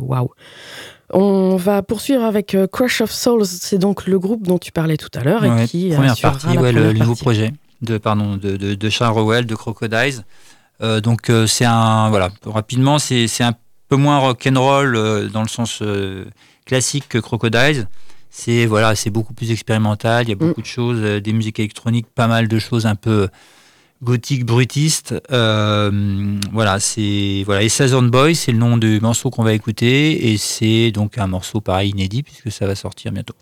Waouh! 0.00 0.30
On 1.12 1.56
va 1.56 1.82
poursuivre 1.82 2.22
avec 2.22 2.56
Crush 2.72 3.00
of 3.00 3.10
Souls, 3.10 3.44
c'est 3.44 3.78
donc 3.78 4.06
le 4.06 4.18
groupe 4.18 4.46
dont 4.46 4.58
tu 4.58 4.70
parlais 4.72 4.96
tout 4.96 5.10
à 5.14 5.24
l'heure 5.24 5.44
et 5.44 5.66
qui 5.66 5.90
première 5.90 6.16
partie, 6.16 6.56
ouais, 6.56 6.72
le 6.72 6.92
nouveau 6.92 7.16
projet 7.16 7.52
de 7.82 7.98
pardon 7.98 8.36
de, 8.36 8.56
de, 8.56 8.74
de 8.74 8.90
Charles 8.90 9.18
Rowell 9.18 9.46
de 9.46 9.54
Crocodiles. 9.54 10.22
donc 11.02 11.32
c'est 11.46 11.64
un 11.64 12.10
voilà 12.10 12.28
rapidement 12.44 12.98
c'est 12.98 13.42
un 13.42 13.54
peu 13.88 13.96
moins 13.96 14.18
rock 14.18 14.48
and 14.48 14.60
roll 14.60 15.30
dans 15.32 15.42
le 15.42 15.48
sens 15.48 15.82
classique 16.64 17.08
que 17.08 17.18
Crocodiles 17.18 17.88
c'est 18.30 18.66
voilà, 18.66 18.94
c'est 18.94 19.10
beaucoup 19.10 19.34
plus 19.34 19.50
expérimental. 19.50 20.24
Il 20.24 20.30
y 20.30 20.32
a 20.32 20.36
beaucoup 20.36 20.60
mm. 20.60 20.62
de 20.62 20.68
choses, 20.68 21.00
euh, 21.02 21.20
des 21.20 21.32
musiques 21.32 21.58
électroniques, 21.58 22.06
pas 22.14 22.28
mal 22.28 22.48
de 22.48 22.58
choses 22.58 22.86
un 22.86 22.94
peu 22.94 23.28
gothique 24.02 24.46
brutiste. 24.46 25.14
Euh, 25.30 26.38
voilà, 26.52 26.80
c'est 26.80 27.42
voilà. 27.44 27.62
Et 27.62 27.68
Southern 27.68 28.08
Boy, 28.08 28.34
c'est 28.34 28.52
le 28.52 28.58
nom 28.58 28.78
du 28.78 29.00
morceau 29.00 29.30
qu'on 29.30 29.42
va 29.42 29.52
écouter, 29.52 30.32
et 30.32 30.38
c'est 30.38 30.92
donc 30.92 31.18
un 31.18 31.26
morceau 31.26 31.60
pareil 31.60 31.90
inédit 31.90 32.22
puisque 32.22 32.50
ça 32.50 32.66
va 32.66 32.74
sortir 32.74 33.12
bientôt. 33.12 33.34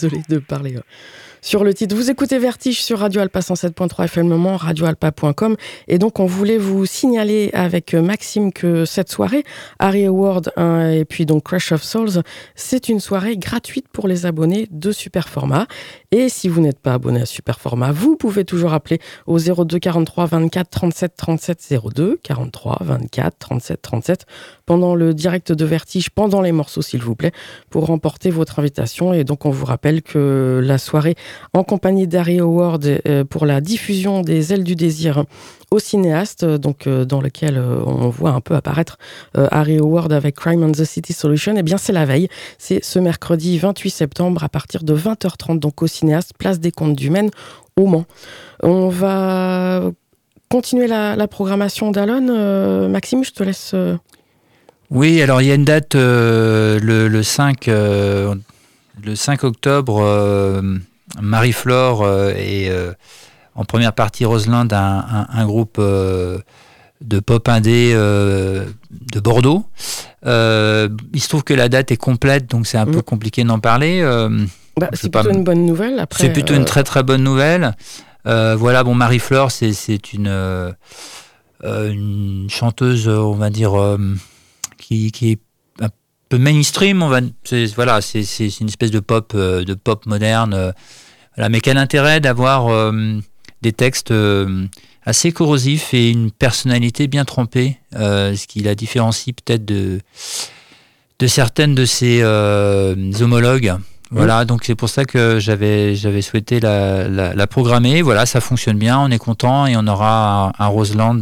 Désolé 0.00 0.22
de 0.28 0.38
parler 0.38 0.76
euh, 0.76 0.80
sur 1.40 1.64
le 1.64 1.74
titre. 1.74 1.94
Vous 1.94 2.10
écoutez 2.10 2.38
Vertige 2.38 2.82
sur 2.82 2.98
Radio 2.98 3.20
Alpa 3.20 3.40
107.3 3.40 4.04
FM 4.04 4.46
radioalpa.com. 4.56 5.56
Et 5.86 5.98
donc, 5.98 6.20
on 6.20 6.26
voulait 6.26 6.58
vous 6.58 6.86
signaler 6.86 7.50
avec 7.52 7.94
Maxime 7.94 8.52
que 8.52 8.84
cette 8.84 9.10
soirée, 9.10 9.44
Harry 9.78 10.04
Award 10.06 10.52
et 10.56 11.04
puis 11.04 11.26
donc 11.26 11.44
Crash 11.44 11.72
of 11.72 11.82
Souls, 11.82 12.22
c'est 12.54 12.88
une 12.88 13.00
soirée 13.00 13.36
gratuite 13.36 13.86
pour 13.92 14.08
les 14.08 14.26
abonnés 14.26 14.68
de 14.70 14.92
Superformat. 14.92 15.66
Et 16.10 16.30
si 16.30 16.48
vous 16.48 16.62
n'êtes 16.62 16.78
pas 16.78 16.94
abonné 16.94 17.20
à 17.20 17.26
Superformat, 17.26 17.92
vous 17.92 18.16
pouvez 18.16 18.46
toujours 18.46 18.72
appeler 18.72 18.98
au 19.26 19.38
02 19.38 19.78
43 19.78 20.24
24 20.24 20.70
37 20.70 21.12
37 21.14 21.74
02 21.94 22.18
43 22.22 22.78
24 22.80 23.38
37 23.38 23.82
37 23.82 24.26
pendant 24.64 24.94
le 24.94 25.12
direct 25.12 25.52
de 25.52 25.64
Vertige, 25.66 26.08
pendant 26.08 26.40
les 26.40 26.52
morceaux 26.52 26.80
s'il 26.80 27.02
vous 27.02 27.14
plaît, 27.14 27.32
pour 27.68 27.84
remporter 27.84 28.30
votre 28.30 28.58
invitation. 28.58 29.12
Et 29.12 29.24
donc 29.24 29.44
on 29.44 29.50
vous 29.50 29.66
rappelle 29.66 30.00
que 30.00 30.62
la 30.64 30.78
soirée 30.78 31.14
en 31.52 31.62
compagnie 31.62 32.08
d'Harry 32.08 32.40
Howard 32.40 32.86
euh, 33.06 33.24
pour 33.24 33.44
la 33.44 33.60
diffusion 33.60 34.22
des 34.22 34.54
ailes 34.54 34.64
du 34.64 34.76
désir 34.76 35.24
au 35.70 35.78
cinéaste, 35.78 36.44
donc 36.44 36.86
euh, 36.86 37.04
dans 37.04 37.20
lequel 37.20 37.58
euh, 37.58 37.80
on 37.84 38.08
voit 38.08 38.30
un 38.30 38.40
peu 38.40 38.54
apparaître 38.54 38.98
Harry 39.34 39.78
Howard 39.78 40.12
avec 40.12 40.36
Crime 40.36 40.62
and 40.62 40.72
the 40.72 40.84
City 40.84 41.12
Solution, 41.12 41.54
et 41.56 41.60
eh 41.60 41.62
bien 41.62 41.76
c'est 41.76 41.92
la 41.92 42.06
veille, 42.06 42.28
c'est 42.58 42.82
ce 42.82 42.98
mercredi 42.98 43.58
28 43.58 43.90
septembre 43.90 44.44
à 44.44 44.48
partir 44.48 44.82
de 44.82 44.96
20h30, 44.96 45.58
donc 45.58 45.82
au 45.82 45.86
cinéaste, 45.86 46.32
place 46.38 46.60
des 46.60 46.72
Comptes 46.72 46.96
du 46.96 47.10
Maine, 47.10 47.30
au 47.76 47.86
Mans. 47.86 48.06
On 48.62 48.88
va 48.88 49.90
continuer 50.48 50.86
la, 50.86 51.28
programmation 51.28 51.90
d'Alon. 51.90 52.88
Maxime, 52.88 53.22
je 53.22 53.32
te 53.32 53.42
laisse. 53.42 53.74
Oui, 54.90 55.20
alors 55.20 55.42
il 55.42 55.48
y 55.48 55.52
a 55.52 55.54
une 55.54 55.64
date 55.64 55.94
le, 55.94 57.20
5, 57.22 57.66
le 57.66 58.34
5 59.14 59.44
octobre 59.44 60.02
Marie-Flore 61.20 62.02
euh, 62.02 62.32
et 62.36 62.68
euh, 62.70 62.92
en 63.58 63.64
première 63.64 63.92
partie 63.92 64.24
Rosalind, 64.24 64.72
un, 64.72 65.26
un, 65.28 65.46
groupe 65.46 65.78
euh, 65.80 66.38
de 67.00 67.18
pop 67.18 67.48
indé 67.48 67.92
de 67.92 69.20
Bordeaux. 69.20 69.66
il 70.24 71.20
se 71.20 71.28
trouve 71.28 71.42
que 71.42 71.54
la 71.54 71.68
date 71.68 71.90
est 71.90 71.96
complète, 71.96 72.48
donc 72.48 72.68
c'est 72.68 72.78
un 72.78 72.86
peu 72.86 72.98
mm. 72.98 73.02
compliqué 73.02 73.42
d'en 73.42 73.58
parler. 73.58 74.02
Bah, 74.76 74.88
c'est 74.92 75.10
plutôt 75.10 75.30
une 75.30 75.42
bonne 75.42 75.66
nouvelle. 75.66 76.06
C'est 76.12 76.32
plutôt 76.32 76.54
une 76.54 76.64
très 76.64 76.84
très 76.84 77.02
bonne 77.02 77.24
nouvelle. 77.24 77.74
voilà, 78.24 78.84
bon, 78.84 78.94
Marie-Flore, 78.94 79.50
c'est 79.50 80.12
une, 80.12 80.74
une 81.64 82.46
chanteuse, 82.48 83.08
on 83.08 83.34
va 83.34 83.50
dire, 83.50 83.72
qui, 84.78 85.10
qui 85.10 85.32
est 85.32 85.40
un 85.80 85.88
peu 86.28 86.38
mainstream. 86.38 87.02
On 87.02 87.08
va, 87.08 87.20
voilà, 87.74 88.00
c'est 88.02 88.22
une 88.60 88.68
espèce 88.68 88.92
de 88.92 89.00
pop, 89.00 89.34
de 89.34 89.74
pop 89.74 90.06
moderne 90.06 90.72
mais 91.48 91.60
quel 91.60 91.76
intérêt 91.76 92.20
d'avoir 92.20 92.68
euh, 92.68 93.20
des 93.62 93.72
textes 93.72 94.10
euh, 94.10 94.66
assez 95.04 95.32
corrosifs 95.32 95.94
et 95.94 96.10
une 96.10 96.30
personnalité 96.30 97.06
bien 97.06 97.24
trempée, 97.24 97.78
euh, 97.96 98.34
ce 98.34 98.46
qui 98.46 98.60
la 98.60 98.74
différencie 98.74 99.34
peut-être 99.34 99.64
de, 99.64 100.00
de 101.18 101.26
certaines 101.26 101.74
de 101.74 101.84
ses 101.84 102.22
homologues. 102.22 103.74
Voilà, 104.10 104.46
donc 104.46 104.64
c'est 104.64 104.74
pour 104.74 104.88
ça 104.88 105.04
que 105.04 105.38
j'avais 105.38 105.94
j'avais 105.94 106.22
souhaité 106.22 106.60
la, 106.60 107.46
programmer. 107.46 108.00
Voilà, 108.00 108.24
ça 108.24 108.40
fonctionne 108.40 108.78
bien, 108.78 108.98
on 108.98 109.10
est 109.10 109.18
content 109.18 109.66
et 109.66 109.76
on 109.76 109.86
aura 109.86 110.52
un, 110.58 110.66
Roseland 110.66 111.18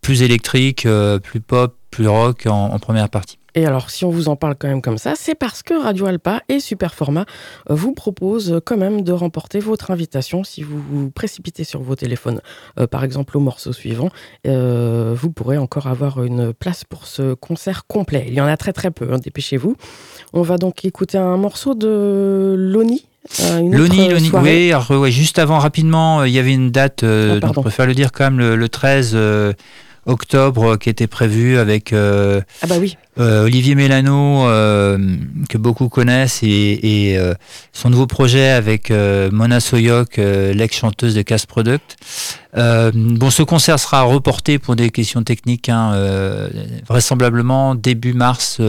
plus 0.00 0.22
électrique, 0.22 0.88
plus 1.22 1.40
pop, 1.40 1.76
plus 1.90 2.08
rock 2.08 2.46
en 2.46 2.78
première 2.78 3.08
partie. 3.08 3.40
Et 3.54 3.66
alors, 3.66 3.90
si 3.90 4.04
on 4.04 4.10
vous 4.10 4.28
en 4.28 4.36
parle 4.36 4.54
quand 4.56 4.68
même 4.68 4.82
comme 4.82 4.98
ça, 4.98 5.14
c'est 5.16 5.34
parce 5.34 5.62
que 5.62 5.74
Radio 5.74 6.06
Alpa 6.06 6.42
et 6.48 6.60
Superformat 6.60 7.26
euh, 7.68 7.74
vous 7.74 7.92
proposent 7.92 8.60
quand 8.64 8.76
même 8.76 9.02
de 9.02 9.12
remporter 9.12 9.58
votre 9.58 9.90
invitation. 9.90 10.44
Si 10.44 10.62
vous 10.62 10.80
vous 10.80 11.10
précipitez 11.10 11.64
sur 11.64 11.82
vos 11.82 11.96
téléphones, 11.96 12.40
euh, 12.78 12.86
par 12.86 13.02
exemple 13.02 13.36
au 13.36 13.40
morceau 13.40 13.72
suivant, 13.72 14.10
euh, 14.46 15.14
vous 15.16 15.30
pourrez 15.30 15.58
encore 15.58 15.88
avoir 15.88 16.22
une 16.22 16.52
place 16.52 16.84
pour 16.84 17.06
ce 17.06 17.34
concert 17.34 17.86
complet. 17.86 18.26
Il 18.28 18.34
y 18.34 18.40
en 18.40 18.46
a 18.46 18.56
très 18.56 18.72
très 18.72 18.90
peu, 18.90 19.12
hein, 19.12 19.18
dépêchez-vous. 19.18 19.76
On 20.32 20.42
va 20.42 20.56
donc 20.56 20.84
écouter 20.84 21.18
un 21.18 21.36
morceau 21.36 21.74
de 21.74 22.54
Loni, 22.56 23.04
Loni, 23.50 24.08
Loni, 24.08 24.30
oui, 24.32 25.12
juste 25.12 25.38
avant, 25.38 25.58
rapidement, 25.58 26.24
il 26.24 26.32
y 26.32 26.38
avait 26.38 26.54
une 26.54 26.70
date, 26.70 27.04
ah, 27.04 27.38
donc 27.38 27.58
on 27.58 27.62
préfère 27.62 27.86
le 27.86 27.94
dire 27.94 28.12
quand 28.12 28.24
même, 28.24 28.38
le, 28.38 28.56
le 28.56 28.68
13 28.70 29.14
octobre 30.10 30.76
qui 30.76 30.90
était 30.90 31.06
prévu 31.06 31.56
avec 31.56 31.92
euh, 31.92 32.40
ah 32.62 32.66
bah 32.66 32.76
oui. 32.78 32.96
Euh, 33.18 33.44
Olivier 33.44 33.74
Mélano, 33.74 34.46
euh, 34.46 34.98
que 35.48 35.58
beaucoup 35.58 35.88
connaissent, 35.88 36.42
et, 36.42 37.18
son 37.72 37.90
nouveau 37.90 38.06
projet 38.06 38.48
avec 38.48 38.90
Mona 38.90 39.60
Soyok, 39.60 40.16
l'ex-chanteuse 40.16 41.14
de 41.14 41.22
Cast 41.22 41.46
Product. 41.46 41.96
bon, 42.54 43.30
ce 43.30 43.42
concert 43.42 43.78
sera 43.78 44.02
reporté 44.02 44.58
pour 44.58 44.76
des 44.76 44.90
questions 44.90 45.22
techniques, 45.22 45.68
hein, 45.68 45.92
vraisemblablement 46.88 47.74
début 47.74 48.12
mars. 48.12 48.60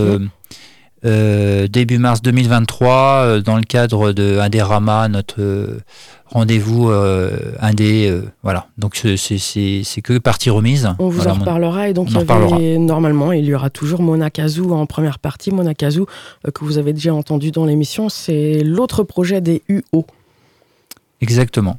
Début 1.04 1.98
mars 1.98 2.22
2023 2.22 3.42
dans 3.42 3.58
le 3.58 3.64
cadre 3.64 4.12
de 4.12 4.40
Indérama, 4.40 5.08
notre 5.08 5.82
rendez-vous 6.32 6.90
euh, 6.90 7.38
indé, 7.60 8.10
euh, 8.10 8.24
voilà. 8.44 8.68
Donc 8.78 8.96
c'est 8.96 10.02
que 10.02 10.18
partie 10.18 10.50
remise. 10.50 10.90
On 11.00 11.10
vous 11.10 11.28
en 11.28 11.34
reparlera 11.34 11.90
et 11.90 11.94
donc 11.94 12.10
il 12.12 12.86
normalement 12.86 13.32
il 13.32 13.46
y 13.46 13.54
aura 13.54 13.70
toujours 13.70 14.02
Mona 14.02 14.30
Kazoo 14.30 14.74
en 14.74 14.86
première 14.86 15.20
partie. 15.20 15.52
Mona 15.52 15.74
Kazoo 15.74 16.08
euh, 16.48 16.52
que 16.52 16.64
vous 16.64 16.78
avez 16.78 16.94
déjà 16.94 17.14
entendu 17.14 17.52
dans 17.52 17.66
l'émission, 17.66 18.10
c'est 18.10 18.62
l'autre 18.64 19.04
projet 19.04 19.42
des 19.42 19.62
UO. 19.68 20.06
Exactement. 21.20 21.78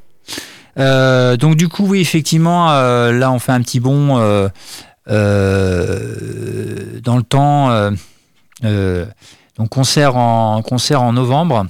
donc 0.77 1.55
du 1.55 1.67
coup 1.67 1.87
oui 1.87 1.99
effectivement 1.99 2.67
là 2.67 3.31
on 3.31 3.39
fait 3.39 3.51
un 3.51 3.61
petit 3.61 3.79
bond 3.79 4.17
dans 4.17 4.51
le 7.17 7.23
temps. 7.23 7.91
Donc 8.63 9.69
concert 9.69 10.15
en 10.15 10.61
concert 10.61 11.01
en 11.01 11.13
novembre. 11.13 11.67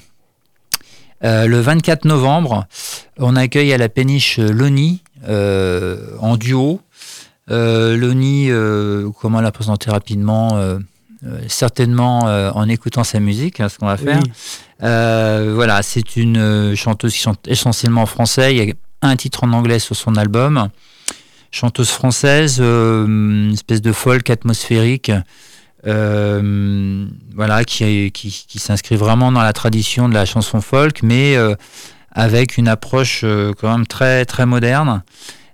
Euh, 1.23 1.47
le 1.47 1.59
24 1.59 2.05
novembre, 2.05 2.65
on 3.17 3.35
accueille 3.35 3.71
à 3.73 3.77
la 3.77 3.89
péniche 3.89 4.39
Loni 4.39 5.01
euh, 5.27 6.17
en 6.19 6.35
duo. 6.35 6.81
Euh, 7.49 7.95
Loni, 7.95 8.49
comment 9.19 9.41
la 9.41 9.51
présenter 9.51 9.91
rapidement 9.91 10.59
certainement 11.47 12.23
en 12.23 12.67
écoutant 12.67 13.05
sa 13.05 13.21
musique, 13.21 13.61
hein, 13.61 13.69
ce 13.69 13.77
qu'on 13.77 13.87
va 13.87 13.97
faire. 13.97 14.21
voilà, 14.79 15.81
c'est 15.81 16.17
une 16.17 16.75
chanteuse 16.75 17.13
qui 17.13 17.19
chante 17.19 17.47
essentiellement 17.47 18.01
en 18.01 18.05
français. 18.05 18.55
Il 18.55 18.69
y 18.69 18.71
a 18.71 18.73
un 19.01 19.15
titre 19.15 19.43
en 19.43 19.53
anglais 19.53 19.79
sur 19.79 19.95
son 19.95 20.15
album. 20.15 20.67
Chanteuse 21.51 21.89
française, 21.89 22.59
une 22.59 23.51
espèce 23.53 23.81
de 23.81 23.91
folk 23.93 24.29
atmosphérique 24.29 25.11
euh, 25.85 27.05
voilà, 27.35 27.65
qui, 27.65 28.11
qui, 28.11 28.59
s'inscrit 28.59 28.95
vraiment 28.95 29.31
dans 29.31 29.41
la 29.41 29.53
tradition 29.53 30.07
de 30.07 30.13
la 30.13 30.25
chanson 30.25 30.61
folk, 30.61 31.03
mais 31.03 31.35
euh, 31.35 31.55
avec 32.11 32.57
une 32.57 32.69
approche 32.69 33.21
euh, 33.23 33.53
quand 33.59 33.69
même 33.69 33.85
très 33.85 34.25
très 34.25 34.45
moderne. 34.45 35.03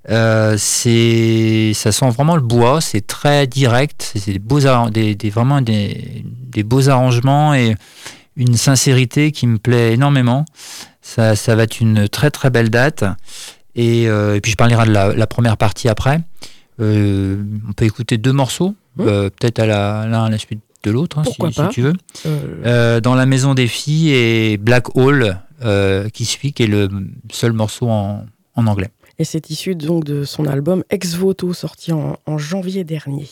c'est, 0.08 1.72
ça 1.74 1.92
sent 1.92 2.10
vraiment 2.10 2.36
le 2.36 2.42
bois, 2.42 2.80
c'est 2.80 3.06
très 3.06 3.48
direct, 3.48 4.12
c'est 4.16 4.34
des 4.34 4.40
beaux, 4.40 4.60
des, 4.90 5.30
vraiment 5.30 5.62
des, 5.62 6.24
des, 6.26 6.64
beaux 6.64 6.90
arrangements 6.90 7.56
et 7.56 7.76
une 8.36 8.56
sincérité 8.56 9.32
qui 9.32 9.48
me 9.48 9.58
plaît 9.58 9.94
énormément. 9.94 10.46
Ça, 11.02 11.36
ça 11.36 11.56
va 11.56 11.64
être 11.64 11.80
une 11.80 12.08
très 12.08 12.30
très 12.30 12.52
belle 12.52 12.70
date. 12.70 13.04
Et, 13.76 14.08
puis 14.44 14.52
je 14.52 14.56
parlerai 14.56 14.86
de 14.86 14.92
la 14.92 15.28
première 15.28 15.58
partie 15.58 15.90
après. 15.90 16.22
On 16.80 17.74
peut 17.76 17.86
écouter 17.86 18.18
deux 18.18 18.34
morceaux. 18.34 18.76
Mmh. 18.96 19.08
Euh, 19.08 19.30
peut-être 19.30 19.60
à 19.60 19.66
l'un 19.66 20.26
à 20.26 20.30
la 20.30 20.38
suite 20.38 20.60
de 20.84 20.92
l'autre, 20.92 21.20
hein, 21.20 21.24
si, 21.24 21.70
tu 21.72 21.82
veux. 21.82 21.94
Euh, 22.26 22.40
euh, 22.66 23.02
dans 23.02 23.16
la 23.16 23.26
maison 23.26 23.54
des 23.54 23.68
filles 23.68 24.12
et 24.12 24.58
Black 24.58 24.96
Hole 24.96 25.38
qui 26.14 26.26
suit, 26.26 26.54
qui 26.54 26.64
est 26.64 26.68
le 26.68 26.90
seul 27.32 27.54
morceau 27.54 27.90
en, 27.90 28.26
anglais. 28.56 28.90
Et 29.20 29.26
c'est 29.26 29.50
issu 29.50 29.76
donc 29.76 30.04
de 30.06 30.24
son 30.24 30.46
album 30.46 30.84
Ex 30.90 31.16
Voto 31.16 31.54
sorti 31.54 31.92
en 31.92 32.38
janvier 32.38 32.84
dernier. 32.84 33.28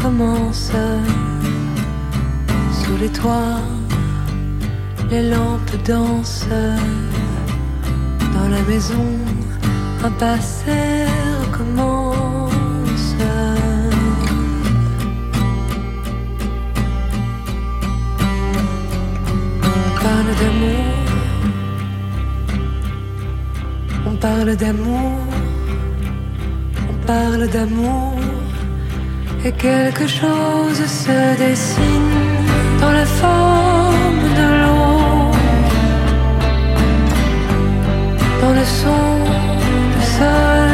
Commence. 0.00 0.72
Sous 2.72 2.96
les 3.00 3.08
toits 3.08 3.60
les 5.10 5.28
lampes 5.28 5.76
dansent. 5.84 6.46
Dans 8.34 8.48
la 8.48 8.62
maison, 8.62 9.06
un 10.04 10.10
passé 10.10 11.06
recommence. 11.42 12.50
On 19.64 20.02
parle 20.02 20.30
d'amour, 20.40 20.84
on 24.06 24.14
parle 24.16 24.56
d'amour, 24.56 25.29
parle 27.10 27.46
d'amour, 27.54 28.18
et 29.46 29.52
quelque 29.66 30.06
chose 30.20 30.80
se 31.02 31.18
dessine 31.42 32.16
dans 32.82 32.94
la 33.00 33.06
forme 33.20 34.26
de 34.40 34.48
l'eau, 34.60 35.30
dans 38.42 38.54
le 38.60 38.66
son 38.80 39.06
du 39.94 40.02
sol, 40.16 40.72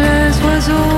les 0.00 0.30
oiseaux. 0.46 0.94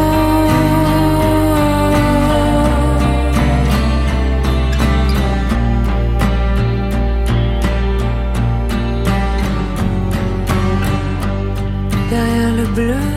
Derrière 12.11 12.53
le 12.61 12.67
bleu 12.77 13.08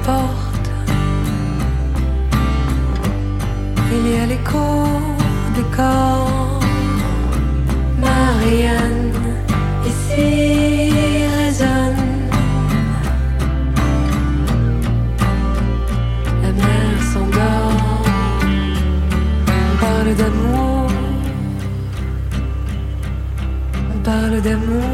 des 0.00 0.06
portes, 0.06 0.70
il 3.92 4.12
y 4.12 4.16
a 4.18 4.26
l'écho 4.26 4.68
des 5.54 5.76
corps. 5.76 6.60
Marianne 8.00 9.12
ici 9.86 10.90
résonne. 11.36 12.06
La 16.42 16.52
mer 16.52 16.92
s'endort. 17.12 18.04
On 19.72 19.76
parle 19.84 20.14
d'amour. 20.20 20.86
On 23.94 23.98
parle 24.02 24.40
d'amour. 24.40 24.84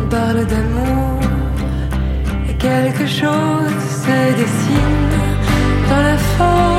On 0.00 0.08
parle 0.08 0.46
d'amour. 0.46 1.05
Quelque 2.76 3.06
chose 3.06 3.72
se 4.04 4.36
dessine 4.36 5.08
dans 5.88 6.02
la 6.02 6.18
forme 6.18 6.75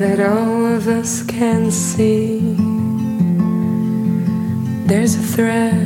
that 0.00 0.18
all 0.18 0.64
of 0.64 0.88
us 0.88 1.22
can 1.24 1.70
see. 1.70 2.40
There's 4.86 5.14
a 5.14 5.18
thread 5.18 5.79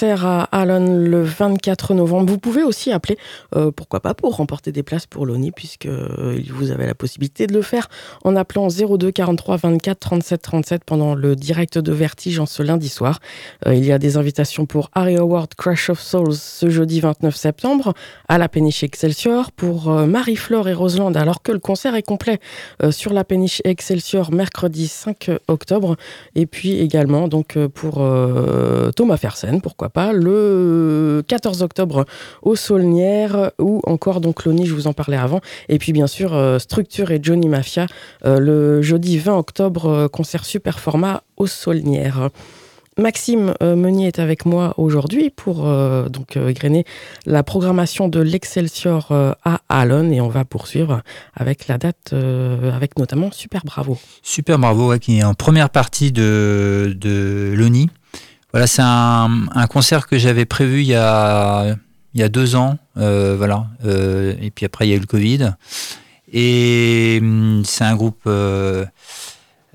le 0.00 0.46
24 1.42 1.94
novembre. 1.94 2.30
Vous 2.30 2.38
pouvez 2.38 2.62
aussi 2.62 2.92
appeler, 2.92 3.18
euh, 3.56 3.72
pourquoi 3.72 3.98
pas, 3.98 4.14
pour 4.14 4.36
remporter 4.36 4.70
des 4.70 4.84
places 4.84 5.06
pour 5.06 5.26
Loni, 5.26 5.50
puisque 5.50 5.86
euh, 5.86 6.40
vous 6.50 6.70
avez 6.70 6.86
la 6.86 6.94
possibilité 6.94 7.48
de 7.48 7.52
le 7.52 7.62
faire 7.62 7.88
en 8.22 8.36
appelant 8.36 8.68
02 8.68 9.10
43 9.10 9.56
24 9.56 9.98
37 9.98 10.40
37 10.40 10.84
pendant 10.84 11.16
le 11.16 11.34
direct 11.34 11.78
de 11.78 11.90
Vertige 11.90 12.38
en 12.38 12.46
ce 12.46 12.62
lundi 12.62 12.88
soir. 12.88 13.18
Euh, 13.66 13.74
il 13.74 13.84
y 13.84 13.90
a 13.90 13.98
des 13.98 14.16
invitations 14.16 14.66
pour 14.66 14.90
Harry 14.94 15.16
Award 15.16 15.56
Crash 15.56 15.90
of 15.90 16.00
Souls 16.00 16.34
ce 16.34 16.70
jeudi 16.70 17.00
29 17.00 17.34
septembre 17.34 17.92
à 18.28 18.38
la 18.38 18.48
péniche 18.48 18.84
Excelsior, 18.84 19.50
pour 19.50 19.90
Marie-Flore 19.90 20.68
et 20.68 20.74
Roseland, 20.74 21.12
alors 21.14 21.42
que 21.42 21.50
le 21.50 21.58
concert 21.58 21.96
est 21.96 22.02
complet 22.02 22.38
sur 22.90 23.12
la 23.12 23.24
péniche 23.24 23.60
Excelsior 23.64 24.30
mercredi 24.30 24.86
5 24.86 25.30
octobre, 25.48 25.96
et 26.36 26.46
puis 26.46 26.78
également 26.78 27.26
donc 27.26 27.58
pour 27.74 27.94
Thomas 28.94 29.16
Fersen, 29.16 29.60
pourquoi 29.60 29.88
pas, 29.88 30.12
le 30.12 31.22
14 31.32 31.62
octobre 31.62 32.04
au 32.42 32.56
Saulnières, 32.56 33.52
ou 33.58 33.80
encore 33.84 34.20
donc 34.20 34.44
Loni, 34.44 34.66
je 34.66 34.74
vous 34.74 34.86
en 34.86 34.92
parlais 34.92 35.16
avant, 35.16 35.40
et 35.70 35.78
puis 35.78 35.92
bien 35.92 36.06
sûr 36.06 36.34
euh, 36.34 36.58
Structure 36.58 37.10
et 37.10 37.20
Johnny 37.22 37.48
Mafia 37.48 37.86
euh, 38.26 38.38
le 38.38 38.82
jeudi 38.82 39.16
20 39.16 39.38
octobre, 39.38 40.08
concert 40.08 40.44
super 40.44 40.78
format 40.78 41.22
au 41.38 41.46
Saulnières. 41.46 42.28
Maxime 42.98 43.54
euh, 43.62 43.74
Meunier 43.74 44.08
est 44.08 44.18
avec 44.18 44.44
moi 44.44 44.74
aujourd'hui 44.76 45.30
pour 45.30 45.66
euh, 45.66 46.10
donc 46.10 46.36
euh, 46.36 46.52
grainer 46.52 46.84
la 47.24 47.42
programmation 47.42 48.08
de 48.08 48.20
l'Excelsior 48.20 49.10
à 49.44 49.60
Allen 49.70 50.12
et 50.12 50.20
on 50.20 50.28
va 50.28 50.44
poursuivre 50.44 51.02
avec 51.34 51.68
la 51.68 51.78
date, 51.78 52.12
avec 52.12 52.98
notamment 52.98 53.30
Super 53.32 53.62
Bravo. 53.64 53.98
Super 54.22 54.58
Bravo, 54.58 54.98
qui 54.98 55.18
est 55.18 55.24
en 55.24 55.34
première 55.34 55.70
partie 55.70 56.12
de, 56.12 56.94
de 56.98 57.54
l'ONI. 57.56 57.88
Voilà, 58.52 58.66
c'est 58.66 58.82
un, 58.82 59.66
concert 59.70 60.06
que 60.06 60.18
j'avais 60.18 60.44
prévu 60.44 60.80
il 60.80 60.88
y 60.88 60.94
a, 60.94 61.76
deux 62.28 62.54
ans, 62.54 62.78
voilà, 62.94 63.66
et 63.84 64.50
puis 64.50 64.66
après 64.66 64.86
il 64.86 64.90
y 64.90 64.92
a 64.92 64.96
eu 64.96 65.00
le 65.00 65.06
Covid. 65.06 65.54
Et 66.32 67.18
hum, 67.20 67.62
c'est 67.64 67.84
un 67.84 67.94
groupe 67.94 68.26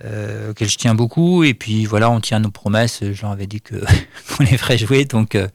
euh, 0.05 0.51
auquel 0.51 0.69
je 0.69 0.77
tiens 0.77 0.95
beaucoup. 0.95 1.43
Et 1.43 1.53
puis 1.53 1.85
voilà, 1.85 2.09
on 2.09 2.19
tient 2.19 2.39
nos 2.39 2.51
promesses. 2.51 3.03
Je 3.13 3.25
avais 3.25 3.47
dit 3.47 3.61
que 3.61 3.75
qu'on 4.37 4.43
les 4.43 4.57
ferait 4.57 4.77
jouer, 4.77 5.05
donc 5.05 5.35
euh, 5.35 5.47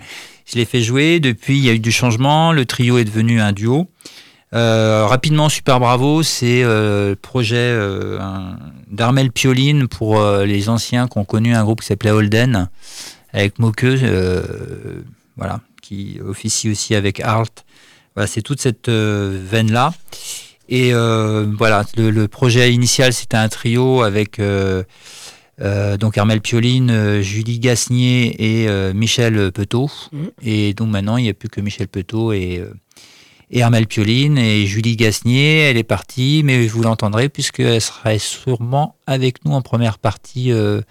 je 0.47 0.57
les 0.57 0.65
fais 0.65 0.83
jouer. 0.83 1.21
Depuis, 1.21 1.59
il 1.59 1.65
y 1.65 1.71
a 1.71 1.75
eu 1.75 1.79
du 1.79 1.93
changement. 1.93 2.53
Le 2.53 2.67
trio 2.67 2.99
est 2.99 3.05
devenu 3.05 3.41
un 3.41 3.53
duo. 3.53 3.89
Euh, 4.55 5.07
rapidement, 5.07 5.49
Super 5.49 5.81
Bravo, 5.81 6.23
c'est 6.23 6.63
euh, 6.63 7.11
le 7.11 7.17
projet 7.17 7.77
d'Armel 8.91 9.31
Pioline 9.31 9.89
pour 9.89 10.23
les 10.23 10.69
anciens 10.69 11.09
qui 11.09 11.19
ont 11.19 11.25
connu 11.25 11.55
un 11.55 11.65
groupe 11.65 11.81
qui 11.81 11.87
s'appelait 11.87 12.11
Holden, 12.11 12.69
avec 13.33 13.59
Moqueux, 13.59 15.05
voilà, 15.37 15.61
qui 15.81 16.19
officie 16.25 16.71
aussi 16.71 16.95
avec 16.95 17.21
Art. 17.21 17.47
Voilà, 18.15 18.27
c'est 18.27 18.43
toute 18.43 18.61
cette 18.61 18.91
veine-là. 18.91 19.93
Et 20.69 20.95
euh, 20.95 21.47
voilà, 21.59 21.85
le, 21.99 22.27
projet 22.29 22.73
initial, 22.73 23.13
c'était 23.13 23.37
un 23.37 23.51
trio 23.51 24.03
avec 24.03 24.39
euh, 24.39 24.83
euh, 25.61 25.99
donc 25.99 26.17
Armel 26.17 26.41
Pioline, 26.41 27.21
Julie 27.21 27.59
Gasnier 27.59 28.63
et 28.63 28.95
Michel 28.95 29.53
Petot. 29.53 29.91
Mhm. 30.13 30.31
Et 30.43 30.73
donc 30.73 30.89
maintenant, 30.89 31.19
il 31.19 31.25
n'y 31.25 31.29
a 31.29 31.35
plus 31.35 31.51
que 31.51 31.61
Michel 31.61 31.89
Petot 31.89 32.33
et, 32.33 32.65
et 33.53 33.63
Armel 33.63 33.87
Pioline. 33.87 34.39
Et 34.39 34.67
Julie 34.67 34.97
Gasnier, 34.97 35.61
elle 35.61 35.77
est 35.77 35.85
partie, 35.85 36.43
mais 36.45 36.67
vous 36.67 36.83
l'entendrez 36.83 37.29
puisqu'elle 37.29 37.81
sera 37.81 38.19
sûrement 38.19 38.97
avec 39.07 39.45
nous 39.45 39.53
en 39.53 39.63
première 39.63 39.99
partie 39.99 40.51
de 40.51 40.85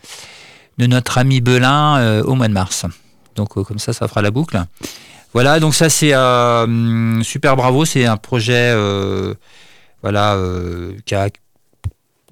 notre 0.80 1.18
ami 1.18 1.42
Belin 1.42 2.22
au 2.22 2.36
mois 2.36 2.48
de 2.48 2.54
mars. 2.54 2.86
Donc 3.36 3.50
comme 3.50 3.80
ça, 3.80 3.94
ça 3.94 4.08
fera 4.08 4.22
la 4.22 4.32
boucle. 4.32 4.64
Voilà, 5.34 5.60
donc 5.60 5.76
ça 5.76 5.90
c'est 5.90 6.14
super 7.24 7.56
bravo, 7.56 7.86
c'est 7.86 8.06
un 8.06 8.18
projet 8.18 8.74
voilà, 10.02 10.36
euh, 10.36 10.94
qui 11.06 11.16
a 11.16 11.30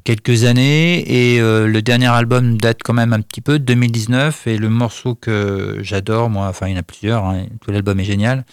quelques 0.04 0.46
années 0.46 1.34
et 1.34 1.40
euh, 1.40 1.68
le 1.68 1.82
dernier 1.82 2.08
album 2.08 2.58
date 2.58 2.80
quand 2.84 2.94
même 2.94 3.14
un 3.14 3.22
petit 3.22 3.42
peu 3.42 3.60
de 3.60 3.66
2019 3.66 4.48
et 4.48 4.58
le 4.58 4.70
morceau 4.70 5.14
que 5.14 5.78
j'adore 5.82 6.30
moi 6.30 6.48
enfin 6.48 6.68
il 6.68 6.74
y 6.74 6.76
en 6.76 6.80
a 6.80 6.84
plusieurs 6.84 7.26
hein, 7.26 7.46
tout 7.62 7.70
l'album 7.70 8.00
est 8.00 8.06
génial 8.06 8.46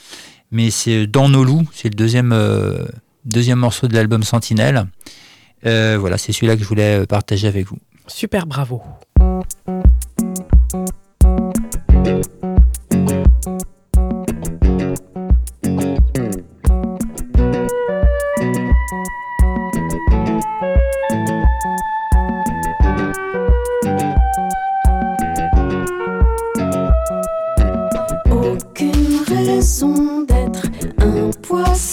mais 0.50 0.70
c'est 0.70 1.06
Dans 1.06 1.28
nos 1.28 1.44
loups 1.44 1.68
c'est 1.72 1.88
le 1.88 1.94
deuxième 1.94 2.32
euh, 2.32 2.86
morceau 3.56 3.88
de 3.88 3.94
l'album 3.94 4.22
Sentinelle. 4.22 4.86
Voilà 5.62 6.18
c'est 6.18 6.32
celui-là 6.32 6.56
que 6.56 6.62
je 6.62 6.68
voulais 6.68 7.06
partager 7.06 7.48
avec 7.48 7.66
vous. 7.66 7.78
Super 8.06 8.46
bravo 8.46 8.82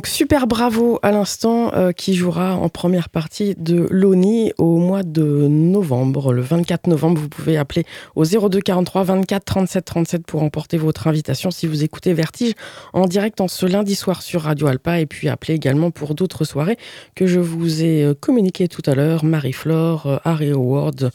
donc 0.00 0.06
super 0.06 0.46
bravo 0.46 0.98
à 1.02 1.10
l'instant 1.10 1.74
euh, 1.74 1.92
qui 1.92 2.14
jouera 2.14 2.54
en 2.54 2.70
première 2.70 3.10
partie 3.10 3.54
de 3.58 3.86
l'ONI 3.90 4.54
au 4.56 4.78
mois 4.78 5.02
de 5.02 5.46
novembre. 5.46 6.32
Le 6.32 6.40
24 6.40 6.86
novembre, 6.86 7.20
vous 7.20 7.28
pouvez 7.28 7.58
appeler 7.58 7.84
au 8.16 8.24
02 8.24 8.62
43 8.62 9.04
24 9.04 9.44
37 9.44 9.84
37 9.84 10.24
pour 10.24 10.42
emporter 10.42 10.78
votre 10.78 11.06
invitation 11.06 11.50
si 11.50 11.66
vous 11.66 11.84
écoutez 11.84 12.14
Vertige 12.14 12.54
en 12.94 13.04
direct 13.04 13.42
en 13.42 13.48
ce 13.48 13.66
lundi 13.66 13.94
soir 13.94 14.22
sur 14.22 14.44
Radio 14.44 14.68
Alpa 14.68 15.00
et 15.00 15.04
puis 15.04 15.28
appeler 15.28 15.52
également 15.52 15.90
pour 15.90 16.14
d'autres 16.14 16.46
soirées 16.46 16.78
que 17.14 17.26
je 17.26 17.38
vous 17.38 17.82
ai 17.82 18.02
euh, 18.02 18.14
communiquées 18.14 18.68
tout 18.68 18.82
à 18.86 18.94
l'heure, 18.94 19.22
Marie-Flore, 19.22 20.06
euh, 20.06 20.16
Harry 20.24 20.50
Howard, 20.50 21.10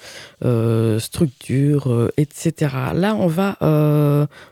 Structure, 0.99 2.11
etc. 2.17 2.75
Là, 2.93 3.15
on 3.15 3.25
va... 3.25 3.57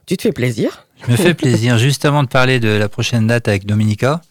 tu 0.08 0.18
te 0.18 0.24
fais 0.24 0.32
plaisir 0.32 0.88
me 1.08 1.16
fais 1.16 1.34
plaisir. 1.34 1.78
Juste 1.78 2.06
avant 2.06 2.24
de 2.24 2.28
parler 2.28 2.60
de 2.60 2.70
la 2.70 2.90
prochaine 2.90 3.28
date 3.28 3.48
avec 3.48 3.66
Dominica, 3.66 4.22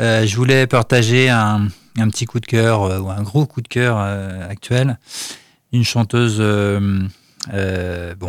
euh, 0.00 0.26
je 0.26 0.34
voulais 0.36 0.66
partager 0.66 1.28
un, 1.28 1.68
petit 2.10 2.24
coup 2.24 2.40
de 2.40 2.46
cœur 2.46 2.84
euh, 2.84 3.00
ou 3.00 3.10
un 3.10 3.22
gros 3.22 3.44
coup 3.46 3.60
de 3.60 3.68
cœur 3.68 3.98
euh, 3.98 4.48
actuel. 4.48 4.98
Une 5.72 5.84
chanteuse 5.84 6.40
bon, 6.40 7.10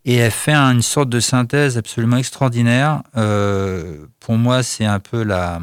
Et 0.05 0.17
elle 0.17 0.29
fait 0.29 0.53
une 0.53 0.83
sorte 0.83 1.09
de 1.09 1.19
synthèse 1.19 1.79
absolument 1.79 2.17
extraordinaire. 2.17 3.01
Euh, 3.17 4.05
pour 4.19 4.37
moi, 4.37 4.61
c'est 4.61 4.85
un 4.85 4.99
peu 4.99 5.23
la, 5.23 5.59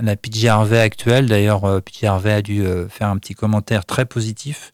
la 0.00 0.14
PJ 0.14 0.44
Harvey 0.44 0.78
actuelle. 0.78 1.26
D'ailleurs, 1.26 1.82
PJ 1.82 2.04
Harvey 2.04 2.32
a 2.34 2.40
dû 2.40 2.64
faire 2.88 3.08
un 3.08 3.16
petit 3.16 3.34
commentaire 3.34 3.84
très 3.84 4.04
positif. 4.04 4.72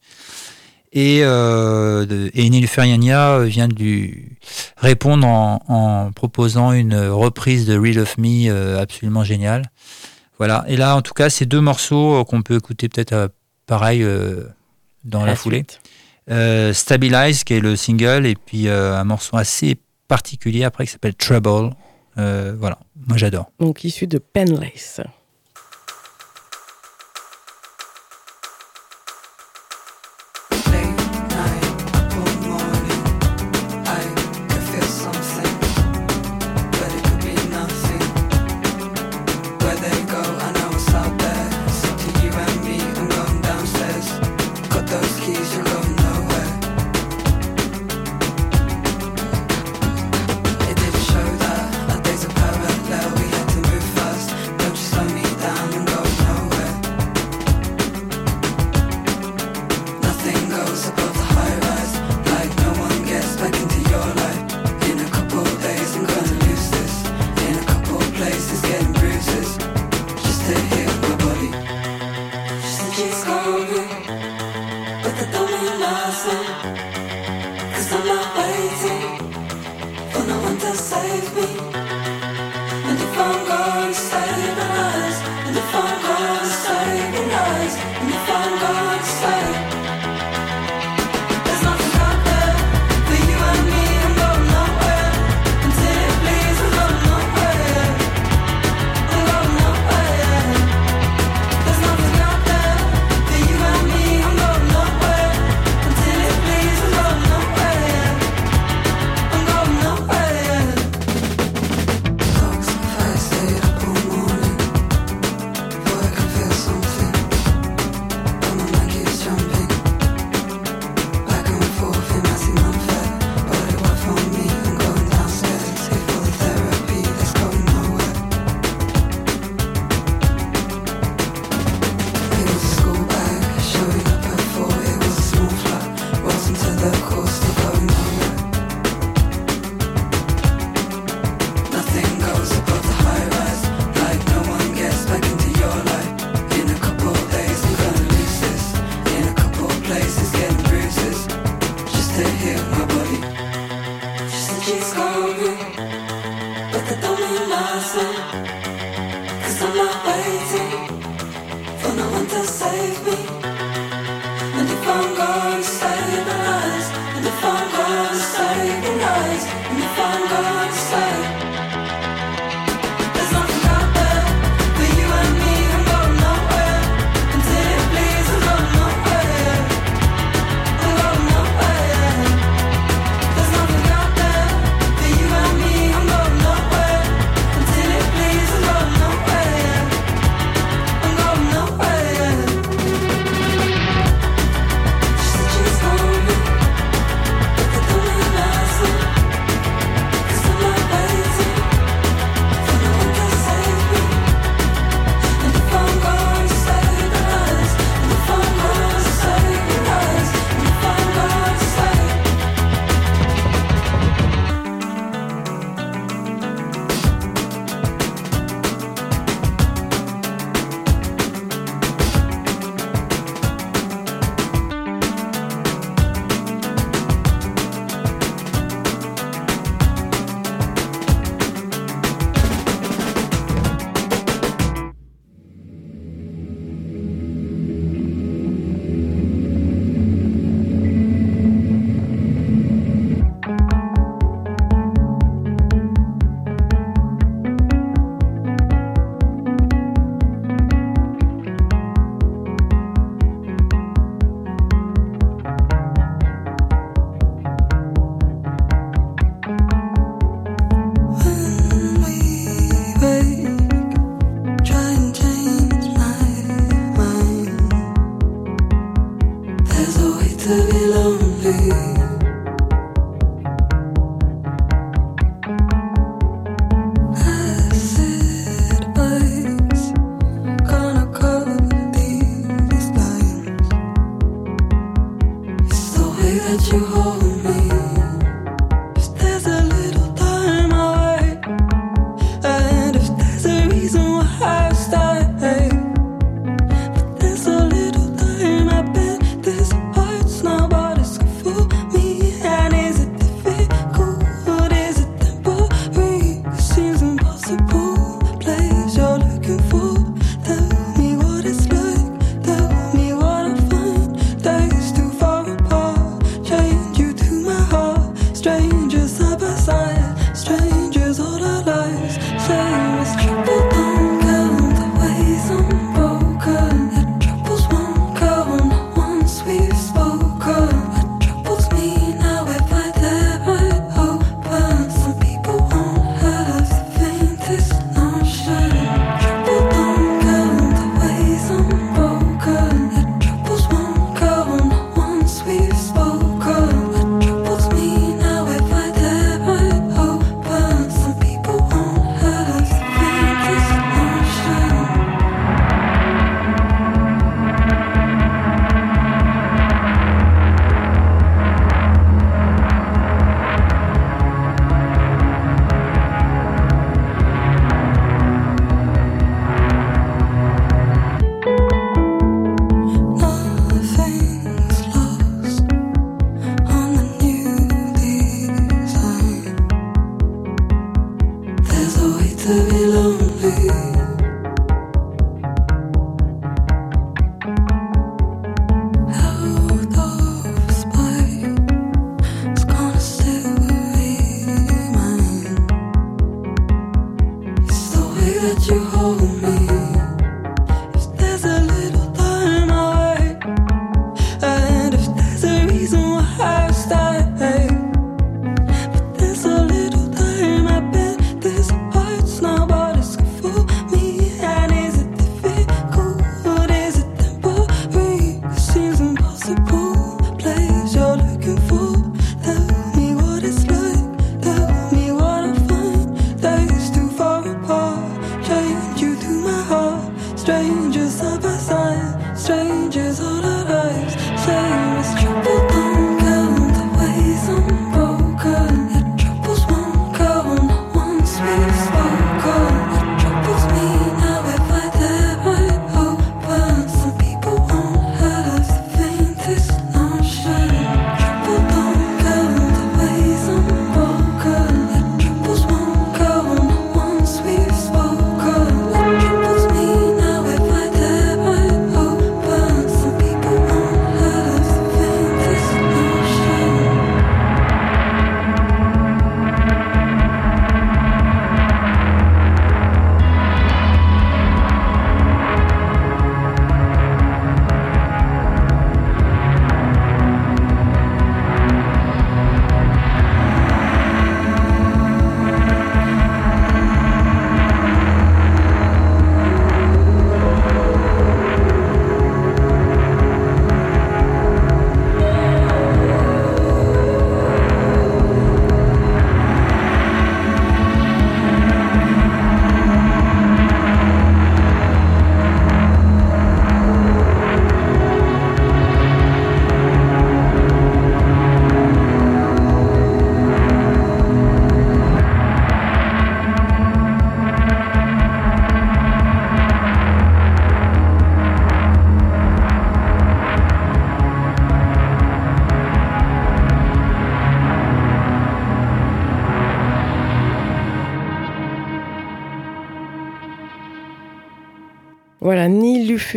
Et, 0.93 1.21
euh, 1.23 2.29
et 2.35 2.51
vient 2.51 3.69
de 3.69 3.75
lui 3.75 4.37
répondre 4.77 5.27
en, 5.27 5.63
en, 5.69 6.13
proposant 6.13 6.73
une 6.73 6.95
reprise 6.95 7.65
de 7.65 7.79
Real 7.79 8.01
of 8.01 8.19
Me 8.19 8.77
absolument 8.77 9.25
géniale. 9.25 9.63
Voilà. 10.39 10.65
Et 10.69 10.77
là, 10.77 10.97
en 10.97 11.03
tout 11.03 11.15
cas, 11.15 11.31
c'est 11.31 11.47
deux 11.47 11.61
morceaux 11.61 12.21
euh, 12.21 12.25
qu'on 12.25 12.43
peut 12.43 12.57
écouter 12.57 12.89
peut-être 12.89 13.13
euh, 13.13 13.29
pareil 13.67 14.03
euh, 14.03 14.45
dans 15.05 15.25
la, 15.25 15.35
foulée. 15.35 15.65
Stabilize, 16.73 17.45
qui 17.45 17.55
est 17.55 17.61
le 17.61 17.77
single, 17.77 18.27
et 18.27 18.35
puis 18.35 18.69
un 18.69 19.05
morceau 19.05 19.37
assez 19.37 19.77
particulier 20.09 20.65
après 20.65 20.87
qui 20.87 20.93
s'appelle 20.93 21.15
Trouble. 21.15 21.75
voilà, 22.17 22.79
moi 23.07 23.17
j'adore. 23.17 23.51
Donc 23.59 23.85
issu 23.85 24.07
de 24.07 24.19
Penlace. 24.19 25.01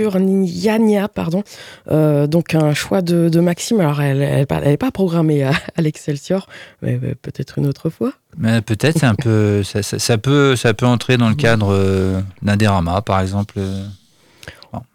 Yania, 0.10 1.08
pardon. 1.08 1.44
Euh, 1.90 2.28
donc 2.28 2.56
un 2.56 2.74
choix 2.74 3.02
de, 3.02 3.40
Maxime. 3.40 3.80
Alors 3.80 4.02
elle 4.02 4.46
n'est 4.48 4.78
pas 4.78 4.92
programmée 4.92 5.44
à, 5.44 5.54
l'Excelsior, 5.78 6.48
mais 6.82 6.98
peut-être 7.22 7.58
une 7.58 7.68
autre 7.68 7.90
fois. 7.90 8.14
Mais 8.38 8.62
peut-être 8.62 9.04
un 9.04 9.16
peu 9.16 9.64
ça, 9.64 10.18
peut 10.18 10.56
ça 10.56 10.74
peut 10.74 10.86
entrer 10.86 11.18
dans 11.18 11.30
le 11.30 11.36
cadre 11.36 11.74
euh, 11.74 12.22
d'un 12.42 12.58
dérama 12.58 13.02
par 13.02 13.20
exemple. 13.20 13.60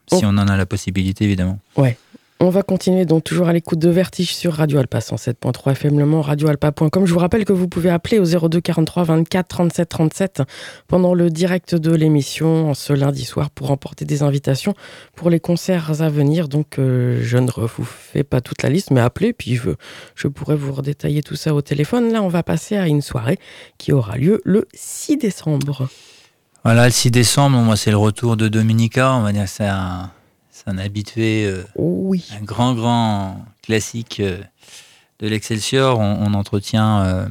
Si 0.08 0.24
on 0.24 0.28
en 0.28 0.46
a 0.46 0.56
la 0.56 0.66
possibilité 0.66 1.24
évidemment. 1.24 1.58
Ouais. 1.76 1.96
On 2.38 2.50
va 2.50 2.62
continuer 2.62 3.06
donc 3.06 3.24
toujours 3.24 3.48
à 3.48 3.54
l'écoute 3.54 3.78
de 3.78 3.88
Vertige 3.88 4.34
sur 4.34 4.52
Radio 4.52 4.78
Alpa 4.78 4.98
107.3 4.98 5.72
FM 5.72 5.98
Le 5.98 6.04
Mans, 6.04 6.20
radioalpa.com. 6.20 7.06
Je 7.06 7.12
vous 7.14 7.18
rappelle 7.18 7.46
que 7.46 7.54
vous 7.54 7.66
pouvez 7.66 7.88
appeler 7.88 8.18
au 8.18 8.26
02 8.26 8.60
43 8.60 9.04
24 9.04 9.48
37 9.48 9.88
37 9.88 10.42
pendant 10.86 11.14
le 11.14 11.30
direct 11.30 11.74
de 11.74 11.94
l'émission 11.94 12.74
ce 12.74 12.92
lundi 12.92 13.24
soir 13.24 13.48
pour 13.48 13.68
remporter 13.68 14.04
des 14.04 14.22
invitations 14.22 14.74
pour 15.14 15.30
les 15.30 15.40
concerts 15.40 16.02
à 16.02 16.10
venir. 16.10 16.48
Donc 16.48 16.78
euh, 16.78 17.20
je 17.22 17.38
ne 17.38 17.50
vous 17.50 17.84
fais 17.84 18.22
pas 18.22 18.42
toute 18.42 18.62
la 18.62 18.68
liste, 18.68 18.90
mais 18.90 19.00
appelez, 19.00 19.32
puis 19.32 19.56
je, 19.56 19.70
je 20.14 20.28
pourrais 20.28 20.56
vous 20.56 20.74
redétailler 20.74 21.22
tout 21.22 21.36
ça 21.36 21.54
au 21.54 21.62
téléphone. 21.62 22.12
Là, 22.12 22.22
on 22.22 22.28
va 22.28 22.42
passer 22.42 22.76
à 22.76 22.86
une 22.86 23.00
soirée 23.00 23.38
qui 23.78 23.94
aura 23.94 24.18
lieu 24.18 24.42
le 24.44 24.68
6 24.74 25.16
décembre. 25.16 25.88
Voilà, 26.64 26.84
le 26.84 26.92
6 26.92 27.10
décembre, 27.10 27.56
moi 27.60 27.76
c'est 27.76 27.90
le 27.90 27.96
retour 27.96 28.36
de 28.36 28.48
Dominica, 28.48 29.14
on 29.14 29.22
va 29.22 29.32
dire 29.32 29.48
c'est 29.48 29.64
un 29.64 30.10
un 30.66 30.78
habitué, 30.78 31.44
euh, 31.46 31.62
oh 31.76 32.00
oui. 32.04 32.24
un 32.38 32.42
grand, 32.44 32.74
grand 32.74 33.44
classique 33.62 34.20
euh, 34.20 34.38
de 35.20 35.28
l'Excelsior. 35.28 35.98
On, 35.98 36.32
entretient, 36.34 37.00
euh, 37.02 37.26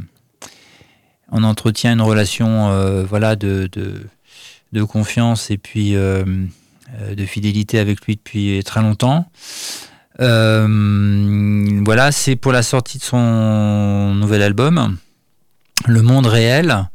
on 1.32 1.44
entretient 1.44 1.94
une 1.94 2.02
relation 2.02 3.04
voilà, 3.06 3.36
de, 3.36 3.70
de, 3.74 4.84
confiance 4.84 5.52
et 5.52 5.58
puis 5.58 5.94
de 5.94 7.26
fidélité 7.26 7.80
avec 7.80 8.06
lui 8.06 8.16
depuis 8.16 8.62
très 8.64 8.82
longtemps. 8.82 9.30
voilà, 10.20 12.12
c'est 12.12 12.36
pour 12.36 12.52
la 12.52 12.64
sortie 12.64 12.98
de 12.98 13.04
son 13.04 14.14
nouvel 14.16 14.42
album, 14.42 14.98
Le 15.86 16.02
Monde 16.02 16.26
réel. 16.26 16.90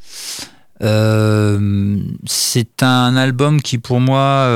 c'est 2.27 2.83
un 2.83 3.17
album 3.17 3.63
qui 3.63 3.79
pour 3.79 4.01
moi 4.01 4.47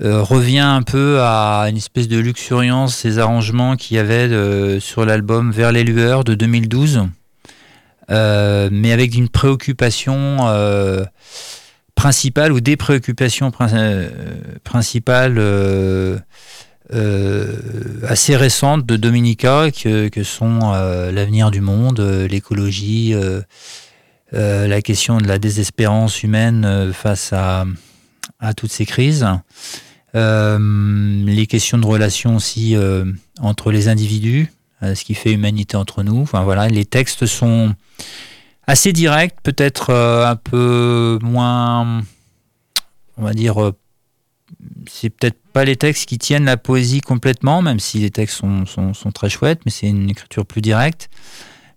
euh, 0.00 0.22
revient 0.22 0.60
un 0.60 0.82
peu 0.82 1.18
à 1.22 1.66
une 1.68 1.76
espèce 1.76 2.06
de 2.06 2.18
luxuriance, 2.18 2.94
ces 2.94 3.18
arrangements 3.18 3.74
qu'il 3.74 3.96
y 3.96 4.00
avait 4.00 4.28
euh, 4.30 4.78
sur 4.78 5.04
l'album 5.04 5.50
Vers 5.50 5.72
les 5.72 5.82
lueurs 5.82 6.22
de 6.22 6.34
2012, 6.34 7.08
euh, 8.10 8.68
mais 8.70 8.92
avec 8.92 9.16
une 9.16 9.28
préoccupation 9.28 10.38
principale 11.96 12.52
ou 12.52 12.60
des 12.60 12.76
préoccupations 12.76 13.50
principales 14.62 15.38
assez 18.08 18.36
récentes 18.36 18.86
de 18.86 18.96
Dominica, 18.96 19.72
que, 19.72 20.06
que 20.08 20.22
sont 20.22 20.60
l'avenir 21.12 21.50
du 21.50 21.60
monde, 21.60 21.98
l'écologie, 22.30 23.16
la 24.30 24.82
question 24.82 25.18
de 25.18 25.26
la 25.26 25.40
désespérance 25.40 26.22
humaine 26.22 26.92
face 26.92 27.32
à, 27.32 27.64
à 28.38 28.54
toutes 28.54 28.70
ces 28.70 28.86
crises. 28.86 29.26
Euh, 30.18 30.58
les 31.26 31.46
questions 31.46 31.78
de 31.78 31.86
relations 31.86 32.36
aussi 32.36 32.74
euh, 32.74 33.04
entre 33.40 33.70
les 33.70 33.86
individus, 33.88 34.52
euh, 34.82 34.96
ce 34.96 35.04
qui 35.04 35.14
fait 35.14 35.32
humanité 35.32 35.76
entre 35.76 36.02
nous. 36.02 36.20
Enfin 36.20 36.42
voilà, 36.42 36.66
les 36.68 36.84
textes 36.84 37.26
sont 37.26 37.74
assez 38.66 38.92
directs, 38.92 39.36
peut-être 39.42 39.94
un 39.94 40.36
peu 40.36 41.18
moins, 41.22 42.02
on 43.16 43.22
va 43.22 43.32
dire, 43.32 43.72
c'est 44.90 45.10
peut-être 45.10 45.38
pas 45.52 45.64
les 45.64 45.76
textes 45.76 46.08
qui 46.08 46.18
tiennent 46.18 46.44
la 46.44 46.56
poésie 46.56 47.00
complètement, 47.00 47.62
même 47.62 47.78
si 47.78 48.00
les 48.00 48.10
textes 48.10 48.38
sont, 48.38 48.66
sont, 48.66 48.92
sont 48.92 49.12
très 49.12 49.30
chouettes, 49.30 49.60
mais 49.64 49.70
c'est 49.70 49.88
une 49.88 50.10
écriture 50.10 50.44
plus 50.44 50.60
directe. 50.60 51.08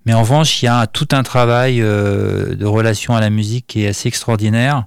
Mais 0.06 0.14
en 0.14 0.22
revanche, 0.22 0.62
il 0.62 0.66
y 0.66 0.68
a 0.68 0.88
tout 0.88 1.08
un 1.12 1.24
travail 1.24 1.78
de 1.80 2.66
relation 2.66 3.16
à 3.16 3.22
la 3.22 3.30
musique 3.30 3.68
qui 3.68 3.84
est 3.84 3.90
assez 3.90 4.08
extraordinaire. 4.08 4.86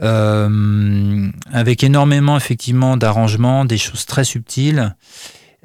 Euh, 0.00 1.28
avec 1.52 1.84
énormément 1.84 2.36
effectivement 2.36 2.96
d'arrangements, 2.96 3.64
des 3.64 3.78
choses 3.78 4.06
très 4.06 4.24
subtiles. 4.24 4.96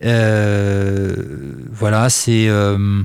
Euh, 0.03 1.53
voilà, 1.71 2.09
c'est 2.09 2.47
euh, 2.49 3.03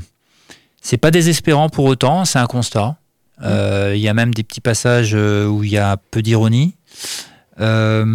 c'est 0.81 0.97
pas 0.99 1.13
désespérant 1.13 1.69
pour 1.69 1.85
autant, 1.85 2.25
c'est 2.25 2.39
un 2.39 2.47
constat. 2.47 2.97
Il 3.45 3.99
y 3.99 4.09
a 4.09 4.15
même 4.15 4.33
des 4.33 4.45
petits 4.45 4.61
passages 4.61 5.15
où 5.15 5.65
il 5.65 5.71
y 5.71 5.79
a 5.79 5.97
peu 5.97 6.23
d'ironie. 6.23 6.77
voilà, 7.57 8.15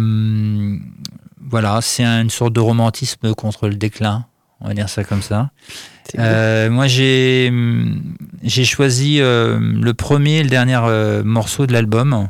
c'est 1.82 2.04
une 2.04 2.30
sorte 2.30 2.54
de 2.54 2.60
romantisme 2.60 3.34
contre 3.34 3.68
le 3.68 3.74
déclin, 3.74 4.24
on 4.60 4.68
va 4.68 4.74
dire 4.74 4.88
ça 4.88 5.04
comme 5.04 5.20
ça. 5.20 5.50
moi, 6.16 6.86
j'ai 6.86 7.52
j'ai 8.42 8.64
choisi 8.64 9.18
le 9.18 9.92
premier 9.92 10.38
et 10.38 10.42
le 10.42 10.50
dernier 10.50 10.80
morceau 11.24 11.66
de 11.66 11.74
l'album. 11.74 12.28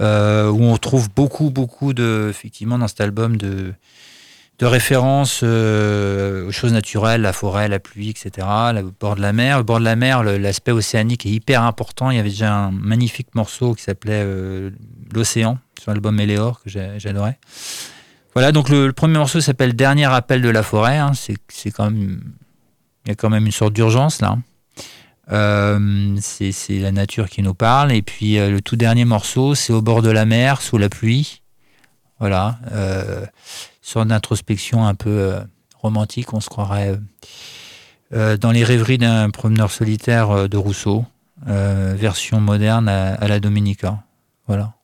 Euh, 0.00 0.50
où 0.50 0.62
on 0.64 0.76
trouve 0.76 1.08
beaucoup, 1.14 1.50
beaucoup 1.50 1.94
de, 1.94 2.26
effectivement, 2.28 2.78
dans 2.78 2.88
cet 2.88 3.00
album 3.00 3.36
de, 3.36 3.74
de 4.58 4.66
références 4.66 5.40
euh, 5.44 6.48
aux 6.48 6.52
choses 6.52 6.72
naturelles, 6.72 7.22
la 7.22 7.32
forêt, 7.32 7.68
la 7.68 7.78
pluie, 7.78 8.10
etc., 8.10 8.46
le 8.74 8.90
bord 8.98 9.14
de 9.14 9.20
la 9.20 9.32
mer. 9.32 9.58
Le 9.58 9.64
bord 9.64 9.78
de 9.78 9.84
la 9.84 9.94
mer, 9.94 10.22
l'aspect 10.22 10.72
océanique 10.72 11.26
est 11.26 11.30
hyper 11.30 11.62
important. 11.62 12.10
Il 12.10 12.16
y 12.16 12.20
avait 12.20 12.30
déjà 12.30 12.54
un 12.54 12.70
magnifique 12.72 13.34
morceau 13.34 13.74
qui 13.74 13.82
s'appelait 13.82 14.22
euh, 14.24 14.70
L'océan 15.12 15.58
sur 15.80 15.92
l'album 15.92 16.16
Méléor 16.16 16.60
que 16.60 16.70
j'adorais. 16.70 17.38
Voilà, 18.34 18.50
donc 18.50 18.68
le, 18.68 18.92
premier 18.92 19.18
morceau 19.18 19.40
s'appelle 19.40 19.76
Dernier 19.76 20.06
appel 20.06 20.42
de 20.42 20.48
la 20.48 20.64
forêt. 20.64 20.98
Hein. 20.98 21.12
C'est 21.14 21.70
quand 21.70 21.84
même, 21.84 22.20
il 23.04 23.10
y 23.10 23.12
a 23.12 23.14
quand 23.14 23.30
même 23.30 23.46
une 23.46 23.52
sorte 23.52 23.74
d'urgence 23.74 24.20
là. 24.20 24.38
Euh, 25.32 26.16
c'est 26.20 26.78
la 26.78 26.92
nature 26.92 27.28
qui 27.28 27.42
nous 27.42 27.54
parle. 27.54 27.92
Et 27.92 28.02
puis 28.02 28.38
euh, 28.38 28.50
le 28.50 28.60
tout 28.60 28.76
dernier 28.76 29.04
morceau, 29.04 29.54
c'est 29.54 29.72
au 29.72 29.82
bord 29.82 30.02
de 30.02 30.10
la 30.10 30.24
mer, 30.24 30.60
sous 30.60 30.78
la 30.78 30.88
pluie. 30.88 31.42
Voilà, 32.20 32.58
euh, 32.72 33.26
sorte 33.82 34.08
d'introspection 34.08 34.86
un 34.86 34.94
peu 34.94 35.10
euh, 35.10 35.40
romantique, 35.76 36.32
on 36.32 36.40
se 36.40 36.48
croirait 36.48 36.98
dans 38.12 38.52
les 38.52 38.62
rêveries 38.62 38.96
d'un 38.96 39.28
promeneur 39.30 39.72
solitaire 39.72 40.48
de 40.48 40.56
Rousseau, 40.56 41.04
version 41.44 42.40
moderne 42.40 42.88
à, 42.88 43.26
la 43.26 43.40
Dominica. 43.40 44.04
Voilà. 44.46 44.74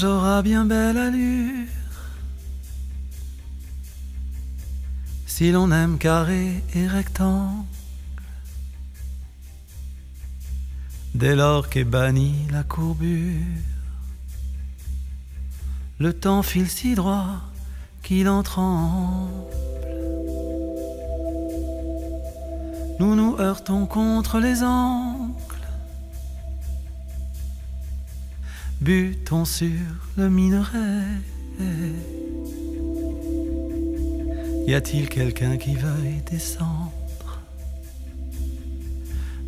Aura 0.00 0.40
bien 0.40 0.64
belle 0.64 0.96
allure. 0.96 1.68
Si 5.26 5.52
l'on 5.52 5.70
aime 5.70 5.98
carré 5.98 6.64
et 6.74 6.88
rectangle, 6.88 7.66
dès 11.14 11.36
lors 11.36 11.68
qu'est 11.68 11.84
bannie 11.84 12.46
la 12.50 12.62
courbure, 12.62 13.36
le 15.98 16.14
temps 16.14 16.42
file 16.42 16.70
si 16.70 16.94
droit 16.94 17.42
qu'il 18.02 18.30
en 18.30 18.42
tremble. 18.42 19.30
Nous 22.98 23.14
nous 23.14 23.36
heurtons 23.38 23.84
contre 23.84 24.40
les 24.40 24.62
angles 24.62 25.11
butons 28.82 29.44
sur 29.44 29.68
le 30.16 30.28
minerai. 30.28 31.04
Y 34.66 34.74
a-t-il 34.74 35.08
quelqu'un 35.08 35.56
qui 35.56 35.74
veuille 35.76 36.20
descendre? 36.28 36.90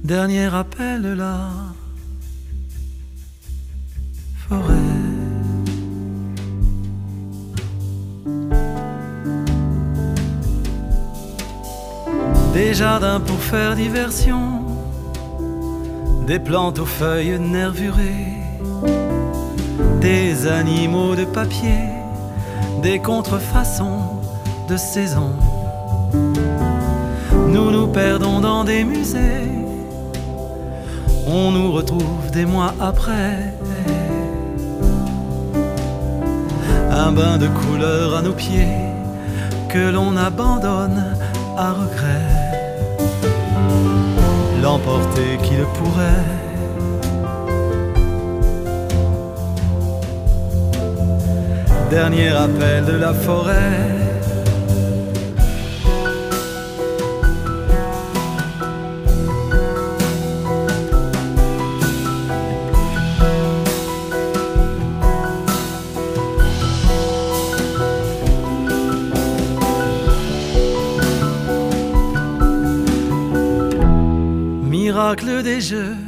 Dernier 0.04 0.54
appel 0.54 1.02
là, 1.14 1.50
forêt. 4.48 4.74
Des 12.52 12.72
jardins 12.72 13.18
pour 13.18 13.40
faire 13.40 13.74
diversion, 13.74 14.62
des 16.28 16.38
plantes 16.38 16.78
aux 16.78 16.86
feuilles 16.86 17.40
nervurées 17.40 18.43
des 20.04 20.46
animaux 20.46 21.14
de 21.14 21.24
papier, 21.24 21.82
des 22.82 22.98
contrefaçons 22.98 24.02
de 24.68 24.76
saison. 24.76 25.30
perdons 27.94 28.40
dans 28.40 28.64
des 28.64 28.84
musées. 28.84 29.48
On 31.26 31.50
nous 31.52 31.72
retrouve 31.72 32.24
des 32.32 32.44
mois 32.44 32.74
après. 32.80 33.36
Un 37.04 37.10
bain 37.12 37.38
de 37.38 37.48
couleur 37.60 38.16
à 38.18 38.20
nos 38.20 38.36
pieds 38.44 38.76
que 39.70 39.84
l'on 39.94 40.16
abandonne 40.18 41.02
à 41.56 41.68
regret. 41.72 42.30
L'emporter 44.62 45.30
qui 45.44 45.54
le 45.56 45.66
pourrait. 45.76 46.53
Dernier 51.94 52.30
appel 52.30 52.84
de 52.86 52.96
la 52.96 53.14
forêt. 53.14 53.54
miracle 74.68 75.44
des 75.44 75.60
jeux 75.60 76.03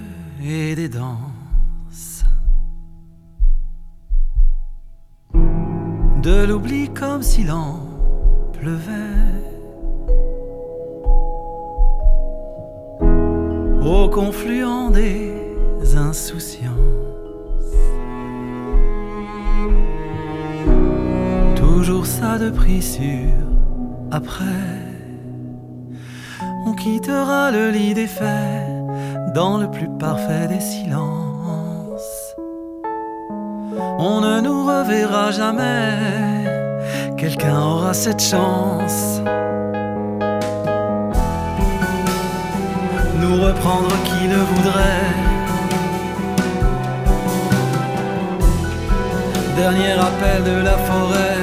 des 30.56 30.64
silences. 30.64 32.34
On 33.98 34.20
ne 34.20 34.40
nous 34.40 34.64
reverra 34.64 35.30
jamais, 35.30 36.44
quelqu'un 37.16 37.58
aura 37.58 37.92
cette 37.94 38.22
chance. 38.22 39.20
Nous 43.20 43.36
reprendre 43.46 43.92
qui 44.06 44.28
le 44.34 44.40
voudrait. 44.50 45.12
Dernier 49.56 49.94
appel 50.08 50.38
de 50.52 50.56
la 50.68 50.76
forêt. 50.88 51.42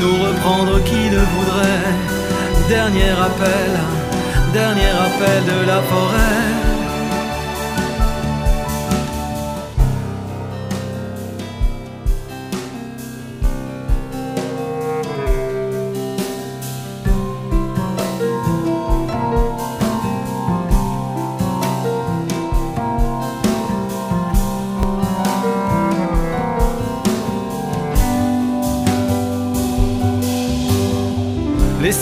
Nous 0.00 0.16
reprendre 0.26 0.82
qui 0.84 1.08
le 1.10 1.22
voudrait 1.34 2.13
Dernier 2.68 3.10
appel, 3.10 3.72
dernier 4.52 4.90
appel 4.90 5.44
de 5.44 5.66
la 5.66 5.82
forêt. 5.82 6.73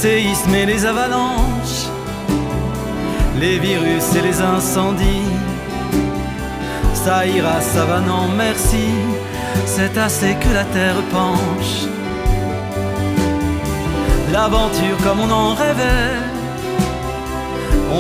Séismes 0.02 0.56
et 0.56 0.66
les 0.66 0.84
avalanches, 0.84 1.86
les 3.38 3.56
virus 3.60 4.06
et 4.16 4.22
les 4.28 4.40
incendies. 4.40 5.36
Ça 6.92 7.24
ira, 7.24 7.60
ça 7.60 7.84
va, 7.84 8.00
non, 8.00 8.26
merci, 8.36 8.88
c'est 9.64 9.96
assez 9.96 10.34
que 10.42 10.52
la 10.52 10.64
terre 10.76 11.02
penche. 11.12 11.76
L'aventure 14.32 14.98
comme 15.04 15.20
on 15.20 15.30
en 15.30 15.54
rêvait, 15.54 16.18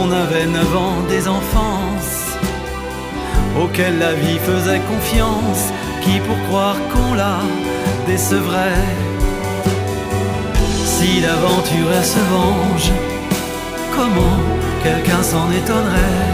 on 0.00 0.10
avait 0.10 0.46
neuf 0.46 0.76
ans 0.76 1.00
des 1.08 1.28
enfances, 1.28 2.20
auxquelles 3.62 4.00
la 4.00 4.14
vie 4.14 4.40
faisait 4.50 4.82
confiance, 4.92 5.64
qui 6.02 6.18
pour 6.26 6.38
croire 6.48 6.78
qu'on 6.92 7.14
la 7.14 7.36
décevrait? 8.08 9.11
Si 11.02 11.20
l'aventure 11.20 11.90
elle 11.98 12.04
se 12.04 12.22
venge, 12.36 12.90
comment 13.96 14.38
quelqu'un 14.84 15.22
s'en 15.22 15.50
étonnerait? 15.50 16.30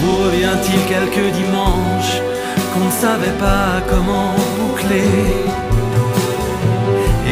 Vous 0.00 0.16
revient-il 0.24 0.80
quelques 0.92 1.30
dimanches 1.40 2.16
qu'on 2.72 2.86
ne 2.86 2.96
savait 3.04 3.38
pas 3.46 3.82
comment 3.90 4.34
boucler? 4.58 5.10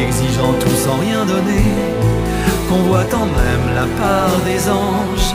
Exigeant 0.03 0.53
tout 0.59 0.77
sans 0.85 0.97
rien 0.97 1.25
donner, 1.25 1.71
qu'on 2.67 2.81
voit 2.89 3.09
en 3.23 3.27
même 3.41 3.67
la 3.79 3.87
part 4.01 4.37
des 4.45 4.61
anges. 4.69 5.33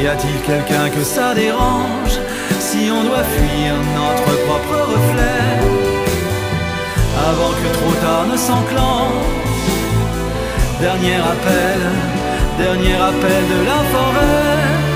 Y 0.00 0.06
a-t-il 0.06 0.40
quelqu'un 0.50 0.88
que 0.88 1.04
ça 1.04 1.34
dérange 1.34 2.16
si 2.60 2.90
on 2.90 3.02
doit 3.08 3.26
fuir 3.36 3.74
notre 3.98 4.30
propre 4.46 4.76
reflet? 4.92 5.67
Avant 7.30 7.52
que 7.60 7.68
trop 7.76 7.94
tard 8.04 8.26
ne 8.32 8.36
s'enclenche. 8.36 9.26
Dernier 10.80 11.16
appel, 11.32 11.80
dernier 12.58 12.96
appel 13.10 13.42
de 13.54 13.58
la 13.70 13.80
forêt. 13.92 14.87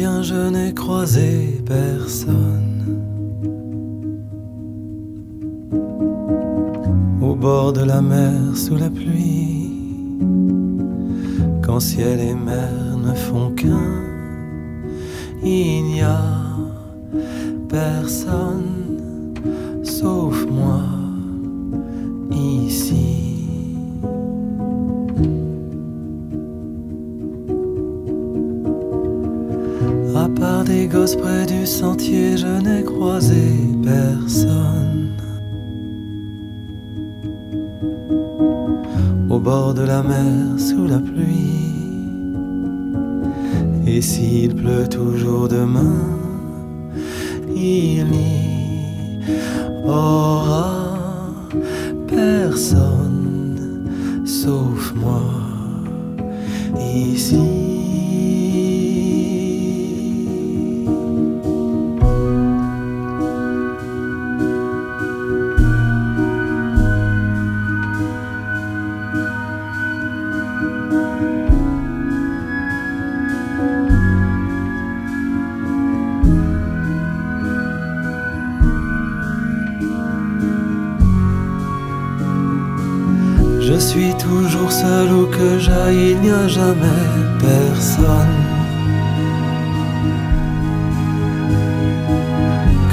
Je 0.00 0.48
n'ai 0.48 0.72
croisé 0.72 1.62
personne. 1.66 3.00
Au 7.20 7.34
bord 7.34 7.72
de 7.72 7.84
la 7.84 8.00
mer, 8.00 8.56
sous 8.56 8.76
la 8.76 8.88
pluie, 8.88 9.72
quand 11.62 11.80
ciel 11.80 12.20
et 12.20 12.34
mer 12.34 12.96
ne 12.96 13.12
font 13.14 13.50
qu'un, 13.50 13.99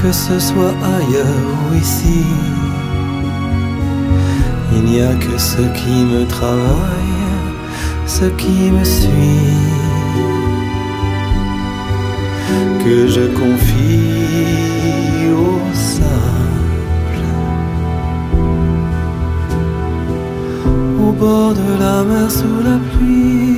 Que 0.08 0.14
ce 0.14 0.39
soit 0.39 0.74
ailleurs 0.95 1.47
ou 1.70 1.76
ici, 1.76 2.24
il 4.72 4.84
n'y 4.86 5.01
a 5.01 5.14
que 5.14 5.38
ce 5.38 5.62
qui 5.78 6.05
me 6.14 6.26
travaille, 6.26 7.18
ce 8.05 8.24
qui 8.39 8.72
me 8.72 8.86
suit, 8.86 9.10
que 12.86 13.08
je 13.10 13.26
confie 13.41 14.08
au 21.05 21.12
bord 21.12 21.53
de 21.53 21.80
la 21.82 22.03
mer 22.05 22.32
sous 22.32 22.62
la 22.64 22.78
pluie. 22.93 23.57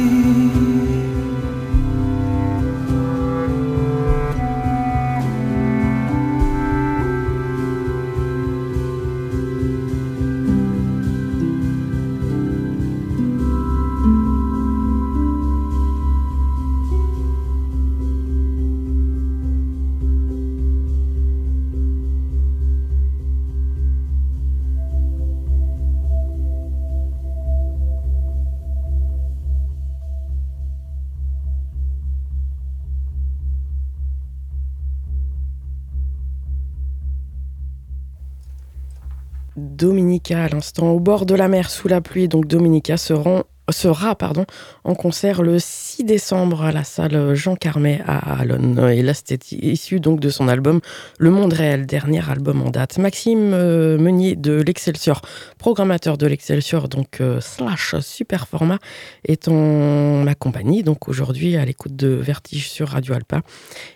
À 40.35 40.47
l'instant, 40.47 40.91
au 40.91 40.99
bord 40.99 41.25
de 41.25 41.33
la 41.33 41.47
mer, 41.47 41.71
sous 41.71 41.87
la 41.87 42.01
pluie. 42.01 42.27
Donc 42.27 42.45
Dominica 42.45 42.97
sera 42.97 44.15
pardon, 44.15 44.45
en 44.83 44.93
concert 44.93 45.41
le 45.41 45.57
6 45.59 46.03
décembre 46.03 46.63
à 46.63 46.71
la 46.71 46.83
salle 46.83 47.33
Jean 47.33 47.55
Carmet 47.55 48.01
à 48.05 48.39
Alonne. 48.39 48.79
Et 48.93 49.01
là, 49.01 49.13
c'était 49.15 49.39
issu 49.55 49.99
donc 49.99 50.19
de 50.19 50.29
son 50.29 50.47
album 50.47 50.81
Le 51.17 51.31
Monde 51.31 51.53
Réel, 51.53 51.87
dernier 51.87 52.27
album 52.29 52.61
en 52.61 52.69
date. 52.69 52.99
Maxime 52.99 53.53
euh, 53.53 53.97
Meunier 53.97 54.35
de 54.35 54.61
l'Excelsior, 54.61 55.21
programmateur 55.57 56.17
de 56.17 56.27
l'Excelsior, 56.27 56.89
donc 56.89 57.21
euh, 57.21 57.41
slash 57.41 57.95
super 58.01 58.47
format, 58.47 58.77
est 59.25 59.47
en 59.47 60.23
ma 60.23 60.35
compagnie, 60.35 60.83
donc 60.83 61.07
aujourd'hui 61.09 61.57
à 61.57 61.65
l'écoute 61.65 61.95
de 61.95 62.09
Vertige 62.09 62.69
sur 62.69 62.89
Radio 62.89 63.15
Alpa. 63.15 63.41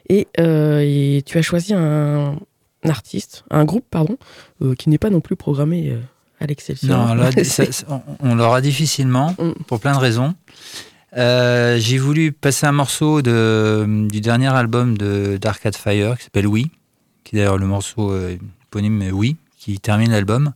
et 0.09 0.27
euh, 0.39 1.21
tu 1.25 1.37
as 1.37 1.41
choisi 1.43 1.73
un, 1.75 2.37
artiste, 2.83 3.43
un 3.51 3.65
groupe, 3.65 3.85
pardon, 3.89 4.17
qui 4.77 4.89
n'est 4.89 4.97
pas 4.97 5.09
non 5.09 5.21
plus 5.21 5.35
programmé 5.35 5.95
à 6.43 6.47
l'Excelsior. 6.47 6.97
Non, 6.97 7.13
là, 7.15 7.29
on, 8.19 8.35
l'aura 8.35 8.61
difficilement, 8.61 9.35
mm. 9.39 9.63
pour 9.65 9.79
plein 9.79 9.93
de 9.93 9.99
raisons. 9.99 10.35
Euh, 11.15 11.77
j'ai 11.79 11.97
voulu 11.97 12.31
passer 12.31 12.65
un 12.65 12.71
morceau 12.71 13.21
de, 13.21 14.07
du 14.09 14.19
dernier 14.19 14.47
album 14.47 14.97
de 14.97 15.37
d'Arcade 15.39 15.75
Fire 15.75 16.17
qui 16.17 16.23
s'appelle 16.23 16.47
Oui, 16.47 16.71
qui 17.23 17.35
est 17.35 17.39
d'ailleurs 17.39 17.57
le 17.57 17.67
morceau 17.67 18.15
éponyme 18.27 19.09
Oui, 19.11 19.37
qui 19.57 19.79
termine 19.79 20.11
l'album. 20.11 20.53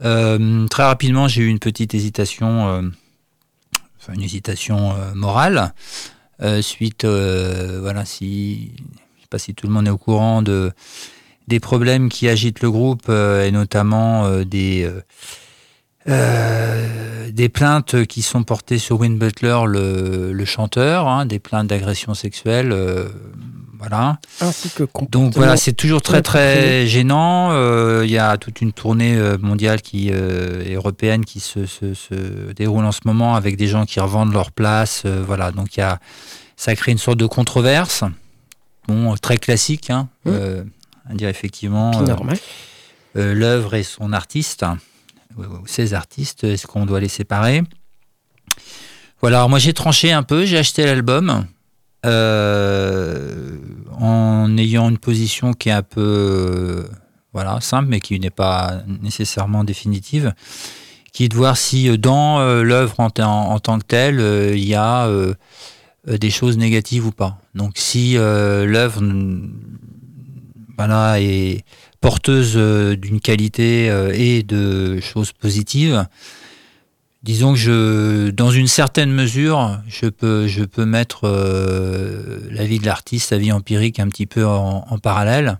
très 0.00 0.82
rapidement, 0.82 1.28
j'ai 1.28 1.42
eu 1.42 1.48
une 1.48 1.58
petite 1.58 1.94
hésitation, 1.94 2.82
enfin 3.98 4.12
une 4.12 4.22
hésitation 4.22 4.94
morale, 5.14 5.72
suite, 6.60 7.06
voilà, 7.06 8.04
si, 8.04 8.72
je 9.16 9.22
sais 9.22 9.28
pas 9.30 9.38
si 9.38 9.54
tout 9.54 9.66
le 9.66 9.72
monde 9.72 9.88
est 9.88 9.90
au 9.90 9.98
courant 9.98 10.42
de 10.42 10.72
des 11.50 11.60
problèmes 11.60 12.08
qui 12.08 12.28
agitent 12.28 12.60
le 12.60 12.70
groupe 12.70 13.06
euh, 13.08 13.46
et 13.46 13.50
notamment 13.50 14.24
euh, 14.24 14.44
des 14.44 14.88
euh, 16.08 17.30
des 17.30 17.48
plaintes 17.48 18.06
qui 18.06 18.22
sont 18.22 18.42
portées 18.42 18.78
sur 18.78 19.00
Win 19.00 19.18
Butler, 19.18 19.60
le, 19.66 20.44
chanteur, 20.44 21.06
hein, 21.06 21.26
des 21.26 21.38
plaintes 21.38 21.68
d'agression 21.68 22.14
sexuelle, 22.14 22.74
voilà. 23.78 24.18
Ainsi 24.40 24.70
que 24.70 24.82
Donc 25.10 25.34
voilà, 25.36 25.56
c'est 25.56 25.74
toujours 25.74 26.02
très 26.02 26.22
très 26.22 26.86
gênant. 26.86 27.52
Il 28.02 28.10
y 28.10 28.18
a 28.18 28.36
toute 28.36 28.60
une 28.60 28.72
tournée 28.72 29.16
mondiale 29.40 29.80
qui 29.82 30.10
européenne 30.10 31.24
qui 31.24 31.38
se, 31.38 31.66
se, 31.66 32.52
déroule 32.56 32.84
en 32.84 32.92
ce 32.92 33.00
moment 33.04 33.36
avec 33.36 33.56
des 33.56 33.68
gens 33.68 33.84
qui 33.84 34.00
revendent 34.00 34.32
leur 34.32 34.50
place. 34.50 35.04
voilà, 35.06 35.52
donc 35.52 35.76
il 35.76 35.80
y 35.80 35.84
a, 35.84 36.00
ça 36.56 36.74
crée 36.74 36.90
une 36.90 36.98
sorte 36.98 37.18
de 37.18 37.26
controverse. 37.26 38.02
Bon, 38.88 39.14
très 39.14 39.36
classique. 39.36 39.90
Hein, 39.90 40.08
mmh 40.24 40.32
dire 41.14 41.28
effectivement 41.28 41.90
euh, 42.02 42.16
euh, 43.16 43.34
l'œuvre 43.34 43.74
et 43.74 43.82
son 43.82 44.12
artiste, 44.12 44.64
ses 45.66 45.94
artistes, 45.94 46.44
est-ce 46.44 46.66
qu'on 46.66 46.86
doit 46.86 47.00
les 47.00 47.08
séparer? 47.08 47.62
Voilà, 49.20 49.38
alors 49.38 49.50
moi 49.50 49.58
j'ai 49.58 49.72
tranché 49.72 50.12
un 50.12 50.22
peu, 50.22 50.44
j'ai 50.44 50.58
acheté 50.58 50.84
l'album 50.84 51.46
euh, 52.06 53.56
en 53.98 54.56
ayant 54.56 54.88
une 54.88 54.98
position 54.98 55.52
qui 55.52 55.68
est 55.68 55.72
un 55.72 55.82
peu 55.82 56.86
voilà, 57.32 57.60
simple, 57.60 57.88
mais 57.88 58.00
qui 58.00 58.18
n'est 58.18 58.30
pas 58.30 58.82
nécessairement 58.86 59.62
définitive, 59.62 60.32
qui 61.12 61.24
est 61.24 61.28
de 61.28 61.36
voir 61.36 61.56
si 61.56 61.96
dans 61.98 62.40
l'œuvre 62.62 62.98
en, 62.98 63.10
tant 63.10 63.78
que 63.78 63.84
telle, 63.84 64.54
il 64.56 64.64
y 64.64 64.74
a 64.74 65.08
des 66.06 66.30
choses 66.30 66.56
négatives 66.56 67.06
ou 67.06 67.12
pas. 67.12 67.38
Donc 67.54 67.72
si 67.76 68.14
l'œuvre 68.14 69.00
voilà, 70.80 71.20
est 71.20 71.62
porteuse 72.00 72.54
euh, 72.56 72.96
d'une 72.96 73.20
qualité 73.20 73.90
euh, 73.90 74.14
et 74.14 74.42
de 74.42 74.98
choses 74.98 75.30
positives. 75.32 76.06
Disons 77.22 77.52
que 77.52 78.30
dans 78.34 78.50
une 78.50 78.66
certaine 78.66 79.12
mesure, 79.12 79.78
je 79.88 80.06
peux, 80.06 80.46
mettre 80.86 81.24
euh, 81.24 82.38
la 82.50 82.64
vie 82.64 82.78
de 82.78 82.86
l'artiste, 82.86 83.32
la 83.32 83.36
vie 83.36 83.52
empirique 83.52 84.00
un 84.00 84.08
petit 84.08 84.24
peu 84.24 84.46
en, 84.46 84.98
parallèle. 85.02 85.58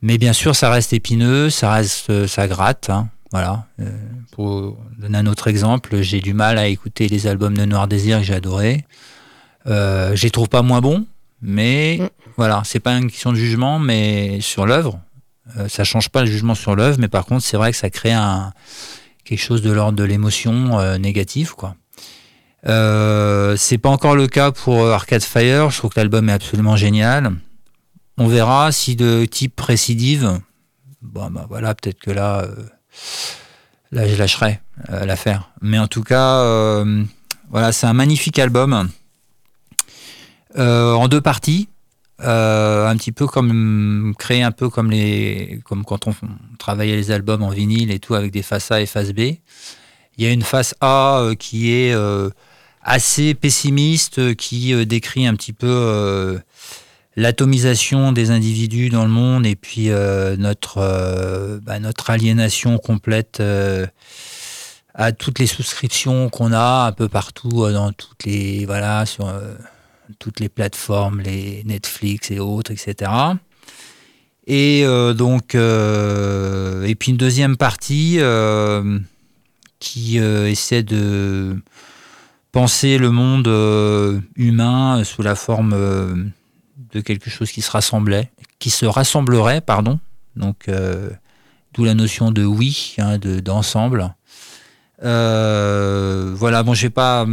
Mais 0.00 0.16
bien 0.16 0.32
sûr, 0.32 0.56
ça 0.56 0.70
reste 0.70 0.94
épineux, 0.94 1.50
ça 1.50 1.74
reste, 1.74 2.26
ça 2.26 2.48
gratte. 2.48 2.88
Hein, 2.88 3.10
voilà. 3.32 3.66
pour 4.32 4.78
donner 4.98 5.18
un 5.18 5.26
autre 5.26 5.48
exemple, 5.48 6.00
j'ai 6.00 6.20
du 6.20 6.32
mal 6.32 6.56
à 6.56 6.66
écouter 6.66 7.08
les 7.08 7.26
albums 7.26 7.58
de 7.58 7.66
Noir 7.66 7.88
Désir 7.88 8.20
que 8.20 8.24
j'ai 8.24 8.34
adorés. 8.34 8.86
Euh, 9.66 10.16
je 10.16 10.22
les 10.22 10.30
trouve 10.30 10.48
pas 10.48 10.62
moins 10.62 10.80
bons, 10.80 11.04
mais 11.42 11.98
Mm. 12.00 12.08
voilà, 12.36 12.62
c'est 12.64 12.80
pas 12.80 12.96
une 12.96 13.10
question 13.10 13.32
de 13.32 13.36
jugement, 13.36 13.78
mais 13.78 14.40
sur 14.40 14.66
l'œuvre, 14.66 15.00
euh, 15.56 15.68
ça 15.68 15.84
change 15.84 16.08
pas 16.08 16.20
le 16.20 16.26
jugement 16.26 16.54
sur 16.54 16.76
l'œuvre, 16.76 16.98
mais 16.98 17.08
par 17.08 17.24
contre, 17.26 17.44
c'est 17.44 17.56
vrai 17.56 17.70
que 17.70 17.76
ça 17.76 17.90
crée 17.90 18.12
un 18.12 18.52
quelque 19.24 19.40
chose 19.40 19.62
de 19.62 19.70
l'ordre 19.70 19.96
de 19.96 20.04
l'émotion 20.04 20.78
euh, 20.80 20.98
négative, 20.98 21.54
quoi. 21.54 21.76
Euh, 22.66 23.56
c'est 23.56 23.78
pas 23.78 23.88
encore 23.88 24.16
le 24.16 24.26
cas 24.26 24.50
pour 24.50 24.82
euh, 24.82 24.92
Arcade 24.92 25.22
Fire. 25.22 25.70
Je 25.70 25.78
trouve 25.78 25.92
que 25.92 26.00
l'album 26.00 26.28
est 26.28 26.32
absolument 26.32 26.76
génial. 26.76 27.32
On 28.18 28.26
verra 28.26 28.70
si 28.70 28.96
de 28.96 29.24
type 29.24 29.58
récidive, 29.60 30.40
bon 31.00 31.30
bah 31.30 31.46
voilà, 31.48 31.74
peut-être 31.74 31.98
que 31.98 32.10
là, 32.10 32.46
là 33.92 34.06
je 34.06 34.14
lâcherai 34.14 34.60
l'affaire. 34.90 35.52
Mais 35.62 35.78
en 35.78 35.86
tout 35.86 36.02
cas, 36.02 36.84
voilà, 37.50 37.72
c'est 37.72 37.86
un 37.86 37.94
magnifique 37.94 38.38
album 38.38 38.90
euh, 40.58 40.94
en 40.94 41.08
deux 41.08 41.20
parties. 41.20 41.68
Euh, 42.22 42.86
un 42.86 42.96
petit 42.96 43.12
peu 43.12 43.26
comme 43.26 44.12
créé 44.18 44.42
un 44.42 44.50
peu 44.50 44.68
comme 44.68 44.90
les 44.90 45.58
comme 45.64 45.86
quand 45.86 46.06
on 46.06 46.14
travaillait 46.58 46.96
les 46.96 47.10
albums 47.12 47.42
en 47.42 47.48
vinyle 47.48 47.90
et 47.90 47.98
tout 47.98 48.14
avec 48.14 48.30
des 48.30 48.42
faces 48.42 48.70
A 48.70 48.82
et 48.82 48.86
face 48.86 49.12
B. 49.12 49.20
Il 50.18 50.24
y 50.24 50.26
a 50.26 50.30
une 50.30 50.42
face 50.42 50.74
A 50.82 51.20
euh, 51.20 51.34
qui 51.34 51.72
est 51.72 51.96
assez 52.82 53.34
pessimiste, 53.34 54.34
qui 54.36 54.84
décrit 54.84 55.26
un 55.26 55.34
petit 55.34 55.54
peu 55.54 56.38
l'atomisation 57.16 58.12
des 58.12 58.30
individus 58.30 58.90
dans 58.90 59.04
le 59.04 59.10
monde 59.10 59.46
et 59.46 59.56
puis 59.56 59.88
notre 60.38 61.58
bah, 61.62 61.78
notre 61.78 62.10
aliénation 62.10 62.76
complète 62.76 63.42
à 64.94 65.12
toutes 65.12 65.38
les 65.38 65.46
souscriptions 65.46 66.28
qu'on 66.28 66.52
a 66.52 66.86
un 66.86 66.92
peu 66.92 67.08
partout 67.08 67.70
dans 67.72 67.92
toutes 67.92 68.24
les 68.24 68.66
voilà 68.66 69.06
sur 69.06 69.32
toutes 70.18 70.40
les 70.40 70.48
plateformes, 70.48 71.20
les 71.20 71.62
Netflix 71.64 72.30
et 72.30 72.40
autres, 72.40 72.70
etc. 72.70 73.10
Et 74.46 74.84
euh, 74.84 75.14
donc, 75.14 75.54
euh, 75.54 76.82
et 76.84 76.96
puis 76.96 77.12
une 77.12 77.16
deuxième 77.16 77.56
partie 77.56 78.16
euh, 78.18 78.98
qui 79.78 80.18
essaie 80.18 80.82
de 80.82 81.56
penser 82.52 82.98
le 82.98 83.10
monde 83.10 83.48
humain 84.34 85.04
sous 85.04 85.22
la 85.22 85.36
forme 85.36 86.32
de 86.92 87.00
quelque 87.00 87.30
chose 87.30 87.52
qui 87.52 87.62
se 87.62 87.70
rassemblait, 87.70 88.30
qui 88.58 88.70
se 88.70 88.86
rassemblerait, 88.86 89.60
pardon. 89.60 90.00
Donc, 90.36 90.68
d'où 91.72 91.84
la 91.84 91.94
notion 91.94 92.30
de 92.30 92.44
oui, 92.44 92.96
hein, 92.98 93.18
de 93.18 93.40
d'ensemble. 93.40 94.14
Voilà, 95.00 96.62
bon, 96.64 96.74
j'ai 96.74 96.90
pas 96.90 97.24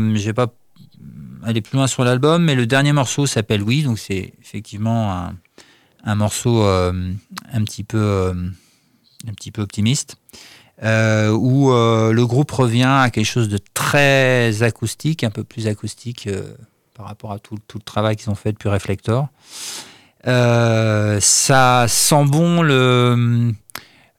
aller 1.44 1.62
plus 1.62 1.78
loin 1.78 1.88
sur 1.88 2.04
l'album, 2.04 2.44
mais 2.44 2.56
le 2.56 2.66
dernier 2.66 2.92
morceau 2.92 3.26
s'appelle 3.26 3.62
Oui, 3.62 3.84
donc 3.84 4.00
c'est 4.00 4.34
effectivement 4.42 5.30
un, 6.04 6.16
morceau 6.16 6.64
euh, 6.64 7.12
un 7.52 7.64
petit 7.64 7.84
peu 7.84 7.98
euh, 7.98 8.34
un 9.28 9.34
petit 9.34 9.52
peu 9.52 9.62
optimiste, 9.62 10.18
euh, 10.84 11.32
où 11.32 11.70
le 11.72 12.26
groupe 12.26 12.52
revient 12.52 12.84
à 12.84 13.10
quelque 13.10 13.26
chose 13.26 13.50
de 13.50 13.60
très 13.74 14.64
acoustique, 14.64 15.24
un 15.24 15.32
peu 15.32 15.44
plus 15.44 15.68
acoustique 15.68 16.30
par 16.94 17.08
rapport 17.08 17.32
à 17.32 17.40
tout, 17.40 17.58
tout 17.68 17.78
le 17.78 17.84
travail 17.84 18.16
qu'ils 18.16 18.30
ont 18.30 18.36
fait 18.36 18.52
depuis 18.52 18.70
Reflector. 18.70 19.28
Ça 20.24 21.86
sent 21.88 22.26
bon 22.26 22.62
le 22.62 23.54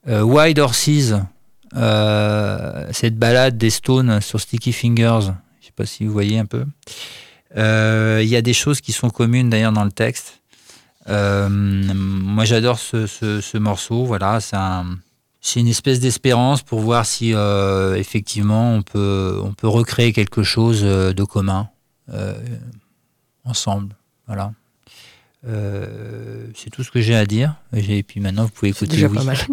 Wild 0.07 0.59
Horses, 0.59 1.13
cette 1.73 3.17
balade 3.17 3.57
des 3.57 3.69
Stones 3.69 4.21
sur 4.21 4.39
Sticky 4.39 4.73
Fingers. 4.73 5.31
Pas 5.79 5.85
si 5.85 6.05
vous 6.05 6.11
voyez 6.11 6.37
un 6.37 6.45
peu. 6.45 6.65
Euh, 7.55 8.19
Il 8.21 8.27
y 8.27 8.35
a 8.35 8.41
des 8.41 8.51
choses 8.53 8.81
qui 8.81 8.91
sont 8.91 9.09
communes 9.09 9.49
d'ailleurs 9.49 9.71
dans 9.71 9.85
le 9.85 9.91
texte. 9.93 10.41
Euh, 11.07 11.47
moi, 11.49 12.43
j'adore 12.43 12.77
ce, 12.79 13.07
ce- 13.07 13.39
ce 13.39 13.57
morceau. 13.57 14.03
Voilà, 14.05 14.41
c'est 14.41 14.57
un- 14.57 14.97
c'est 15.39 15.61
une 15.61 15.69
espèce 15.69 16.01
d'espérance 16.01 16.63
pour 16.63 16.81
voir 16.81 17.05
si 17.05 17.33
euh, 17.33 17.95
effectivement 17.95 18.73
on 18.75 18.81
peut, 18.81 19.39
on 19.41 19.53
peut 19.53 19.69
recréer 19.69 20.11
quelque 20.11 20.43
chose 20.43 20.81
de 20.83 21.23
commun 21.23 21.69
ensemble. 23.45 23.95
Voilà. 24.27 24.51
Euh, 25.47 26.47
c'est 26.55 26.69
tout 26.69 26.83
ce 26.83 26.91
que 26.91 26.99
j'ai 26.99 27.15
à 27.15 27.25
dire. 27.25 27.55
Et 27.73 28.03
puis 28.03 28.19
maintenant, 28.19 28.43
vous 28.43 28.49
pouvez 28.51 28.71
écouter. 28.71 28.91
déjà 28.97 29.07
oui. 29.07 29.15
pas 29.17 29.23
mal. 29.23 29.37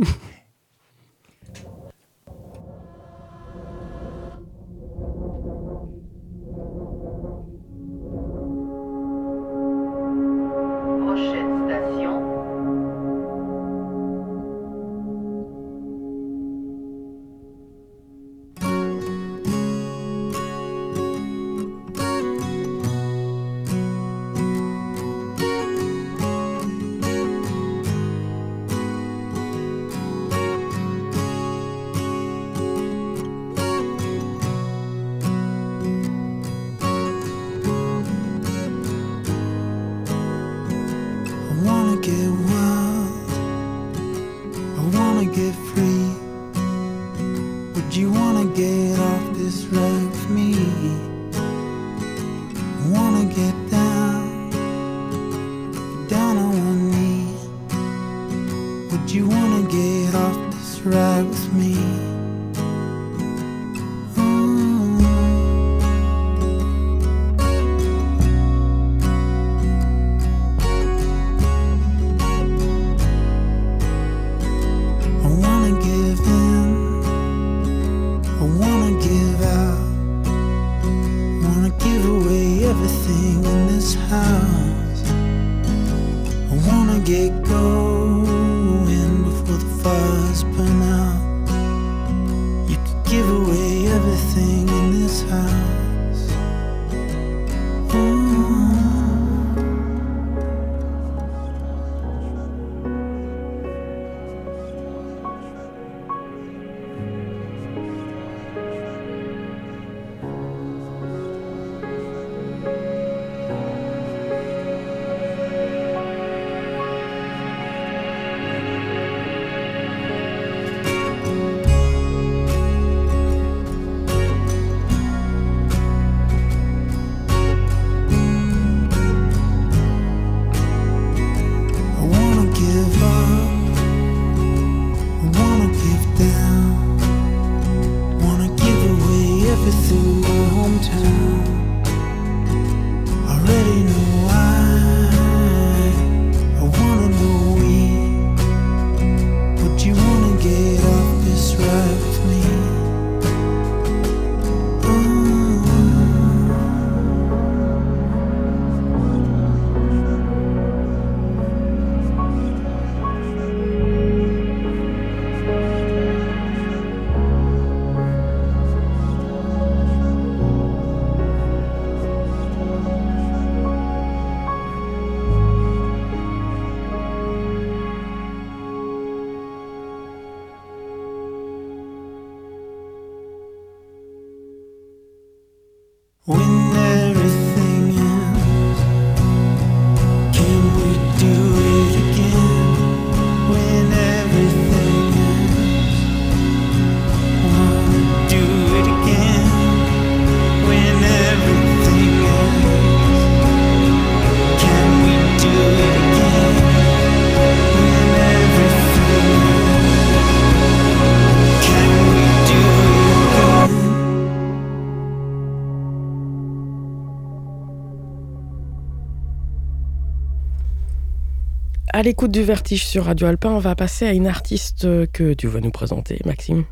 À 221.96 222.02
l'écoute 222.02 222.30
du 222.30 222.42
vertige 222.42 222.84
sur 222.86 223.06
Radio 223.06 223.26
Alpin, 223.26 223.48
on 223.48 223.58
va 223.58 223.74
passer 223.74 224.06
à 224.06 224.12
une 224.12 224.26
artiste 224.26 224.82
que 225.12 225.32
tu 225.32 225.46
vas 225.46 225.60
nous 225.60 225.70
présenter, 225.70 226.20
Maxime. 226.26 226.66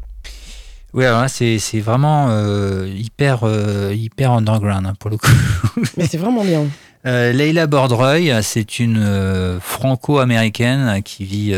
Oui, 0.93 1.07
alors 1.07 1.23
là, 1.23 1.29
c'est 1.29 1.81
vraiment 1.81 2.29
euh, 2.29 2.87
hyper, 2.95 3.45
euh, 3.45 3.95
hyper 3.97 4.33
underground 4.33 4.87
hein, 4.87 4.93
pour 5.01 5.09
le 5.09 5.17
coup. 5.17 5.31
Mais 5.97 6.07
c'est 6.07 6.19
vraiment 6.19 6.45
bien. 6.45 6.67
Euh, 7.07 7.33
Leila 7.33 7.67
Bordreuil, 7.67 8.35
c'est 8.43 8.79
une 8.79 9.59
franco-américaine 9.63 11.03
qui 11.03 11.25
vit 11.25 11.55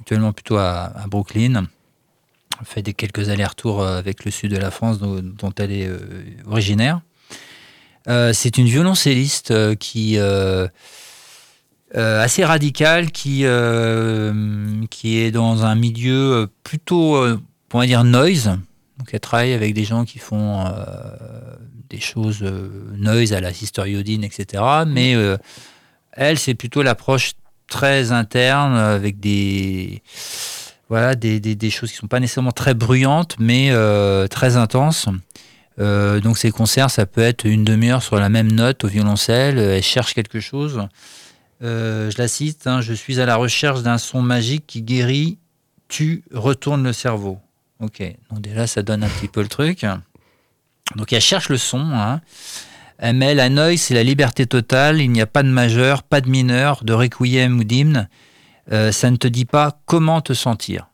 actuellement 0.00 0.32
plutôt 0.32 0.56
à, 0.56 0.92
à 0.96 1.06
Brooklyn. 1.06 1.68
Elle 2.58 2.66
fait 2.66 2.82
des 2.82 2.94
quelques 2.94 3.28
allers-retours 3.28 3.86
avec 3.86 4.24
le 4.24 4.32
sud 4.32 4.50
de 4.50 4.58
la 4.58 4.72
France 4.72 4.98
dont, 4.98 5.22
dont 5.22 5.52
elle 5.60 5.70
est 5.70 5.88
originaire. 6.50 7.00
C'est 8.08 8.58
une 8.58 8.66
violoncelliste 8.66 9.76
qui 9.76 10.18
assez 11.94 12.44
radicale, 12.44 13.10
qui 13.10 13.42
euh, 13.44 14.32
qui 14.90 15.18
est 15.18 15.30
dans 15.30 15.64
un 15.64 15.74
milieu 15.74 16.32
euh, 16.32 16.46
plutôt, 16.64 17.16
euh, 17.16 17.40
on 17.72 17.78
va 17.78 17.86
dire 17.86 18.04
noise. 18.04 18.58
Donc 18.98 19.08
elle 19.12 19.20
travaille 19.20 19.52
avec 19.52 19.74
des 19.74 19.84
gens 19.84 20.04
qui 20.04 20.18
font 20.18 20.66
euh, 20.66 20.72
des 21.90 22.00
choses 22.00 22.42
euh, 22.42 22.68
noise 22.96 23.32
à 23.32 23.40
la 23.40 23.52
Sister 23.52 23.88
Yodine, 23.88 24.24
etc. 24.24 24.62
Mais 24.86 25.14
euh, 25.14 25.36
elle, 26.12 26.38
c'est 26.38 26.54
plutôt 26.54 26.82
l'approche 26.82 27.32
très 27.68 28.12
interne 28.12 28.74
euh, 28.74 28.96
avec 28.96 29.20
des 29.20 30.02
voilà 30.88 31.14
des, 31.14 31.40
des, 31.40 31.70
choses 31.70 31.90
qui 31.90 31.96
sont 31.96 32.06
pas 32.06 32.20
nécessairement 32.20 32.52
très 32.52 32.74
bruyantes, 32.74 33.36
mais 33.38 33.68
euh, 33.70 34.28
très 34.28 34.56
intenses. 34.56 35.08
Euh, 35.80 36.20
donc 36.20 36.38
ces 36.38 36.50
concerts, 36.50 36.90
ça 36.90 37.06
peut 37.06 37.22
être 37.22 37.46
une 37.46 37.64
demi-heure 37.64 38.02
sur 38.02 38.16
la 38.16 38.28
même 38.28 38.52
note 38.52 38.84
au 38.84 38.88
violoncelle. 38.88 39.58
Elle 39.58 39.82
cherche 39.82 40.14
quelque 40.14 40.40
chose. 40.40 40.86
Euh, 41.64 42.10
je 42.10 42.18
la 42.18 42.28
cite 42.28 42.66
hein, 42.66 42.80
Je 42.80 42.92
suis 42.92 43.20
à 43.20 43.26
la 43.26 43.36
recherche 43.36 43.82
d'un 43.82 43.98
son 43.98 44.22
magique 44.22 44.64
qui 44.66 44.82
guérit, 44.82 45.38
tue, 45.88 46.24
retourne 46.32 46.84
le 46.84 46.92
cerveau. 46.92 47.38
Ok, 47.80 48.02
donc 48.30 48.40
déjà 48.40 48.66
ça 48.66 48.82
donne 48.82 49.02
un 49.02 49.08
petit 49.08 49.28
peu 49.28 49.42
le 49.42 49.48
truc. 49.48 49.84
Donc 50.96 51.12
elle 51.12 51.20
cherche 51.20 51.48
le 51.48 51.56
son. 51.56 51.90
Hein. 51.92 52.20
Met 53.02 53.34
la 53.34 53.48
noise, 53.48 53.80
c'est 53.80 53.94
la 53.94 54.04
liberté 54.04 54.46
totale. 54.46 55.00
Il 55.00 55.10
n'y 55.10 55.20
a 55.20 55.26
pas 55.26 55.42
de 55.42 55.48
majeur, 55.48 56.02
pas 56.02 56.20
de 56.20 56.28
mineur, 56.28 56.84
de 56.84 56.92
requiem 56.92 57.58
ou 57.58 57.64
d'hymne. 57.64 58.08
Euh, 58.72 58.92
ça 58.92 59.10
ne 59.10 59.16
te 59.16 59.28
dit 59.28 59.44
pas 59.44 59.80
comment 59.86 60.20
te 60.20 60.32
sentir. 60.32 60.88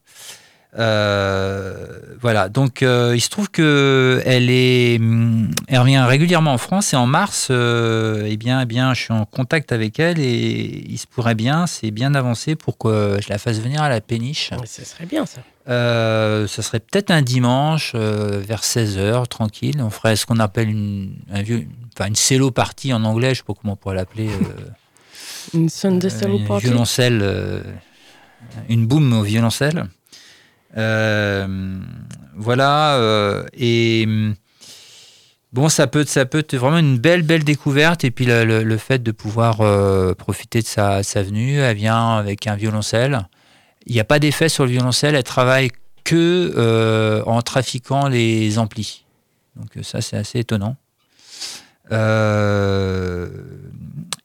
Euh, 0.78 1.86
voilà, 2.20 2.48
donc 2.48 2.82
euh, 2.82 3.12
il 3.16 3.20
se 3.20 3.28
trouve 3.28 3.50
que 3.50 4.22
elle 4.24 4.50
est, 4.50 4.98
hum, 5.00 5.50
elle 5.68 5.80
revient 5.80 5.98
régulièrement 6.06 6.52
en 6.52 6.58
France 6.58 6.92
et 6.92 6.96
en 6.96 7.06
mars, 7.06 7.48
euh, 7.50 8.24
eh 8.28 8.36
bien, 8.36 8.60
eh 8.62 8.66
bien, 8.66 8.94
je 8.94 9.00
suis 9.02 9.12
en 9.12 9.24
contact 9.24 9.72
avec 9.72 9.98
elle 9.98 10.20
et 10.20 10.84
il 10.88 10.98
se 10.98 11.06
pourrait 11.08 11.34
bien, 11.34 11.66
c'est 11.66 11.90
bien 11.90 12.14
avancé 12.14 12.54
pour 12.54 12.78
que 12.78 13.18
je 13.20 13.28
la 13.30 13.38
fasse 13.38 13.58
venir 13.60 13.82
à 13.82 13.88
la 13.88 14.00
péniche. 14.00 14.50
Ouais, 14.52 14.66
Ce 14.66 14.84
serait 14.84 15.06
bien 15.06 15.26
ça. 15.26 15.40
Euh, 15.68 16.46
ce 16.46 16.62
serait 16.62 16.80
peut-être 16.80 17.10
un 17.10 17.22
dimanche 17.22 17.92
euh, 17.94 18.40
vers 18.46 18.62
16h, 18.62 19.26
tranquille. 19.28 19.80
On 19.82 19.90
ferait 19.90 20.16
ce 20.16 20.24
qu'on 20.26 20.38
appelle 20.38 20.68
une, 20.68 21.14
un 21.32 21.42
vieux, 21.42 21.66
enfin 21.96 22.08
une 22.08 22.16
cello 22.16 22.50
party 22.50 22.92
en 22.92 23.04
anglais, 23.04 23.30
je 23.34 23.38
sais 23.38 23.44
pas 23.46 23.54
comment 23.60 23.74
on 23.74 23.76
pourrait 23.76 23.94
l'appeler. 23.96 24.28
euh, 24.28 24.68
Une 25.54 25.66
euh, 25.66 25.68
Solo 26.08 26.38
une 26.38 26.46
Party. 26.46 26.66
violoncelle, 26.66 27.64
une 28.68 28.86
boom 28.86 29.12
au 29.12 29.22
violoncelle. 29.22 29.86
Euh, 30.76 31.78
voilà. 32.36 32.96
euh, 32.96 33.44
et 33.54 34.04
hum, 34.06 34.34
bon, 35.52 35.68
ça 35.68 35.86
peut, 35.86 36.04
ça 36.06 36.26
peut 36.26 36.38
être 36.38 36.56
vraiment 36.56 36.78
une 36.78 36.98
belle, 36.98 37.22
belle 37.22 37.44
découverte. 37.44 38.04
Et 38.04 38.10
puis 38.10 38.24
le, 38.26 38.44
le- 38.44 38.62
le 38.64 38.76
fait 38.76 39.02
de 39.02 39.10
pouvoir 39.12 39.60
euh, 39.60 40.14
profiter 40.14 40.60
de 40.62 40.66
sa, 40.66 41.02
sa 41.02 41.22
venue, 41.22 41.58
elle 41.58 41.76
vient 41.76 42.16
avec 42.16 42.46
un 42.46 42.54
violoncelle. 42.56 43.26
Il 43.86 43.94
n'y 43.94 44.00
a 44.00 44.04
pas 44.04 44.18
d'effet 44.18 44.48
sur 44.48 44.64
le 44.64 44.70
violoncelle. 44.70 45.14
Elle 45.14 45.24
travaille 45.24 45.70
que 46.04 46.52
euh, 46.56 47.22
en 47.26 47.42
trafiquant 47.42 48.08
les 48.08 48.58
amplis. 48.58 49.04
Donc 49.56 49.84
ça, 49.84 50.00
c'est 50.00 50.16
assez 50.16 50.38
étonnant. 50.38 50.76
Euh, 51.92 53.28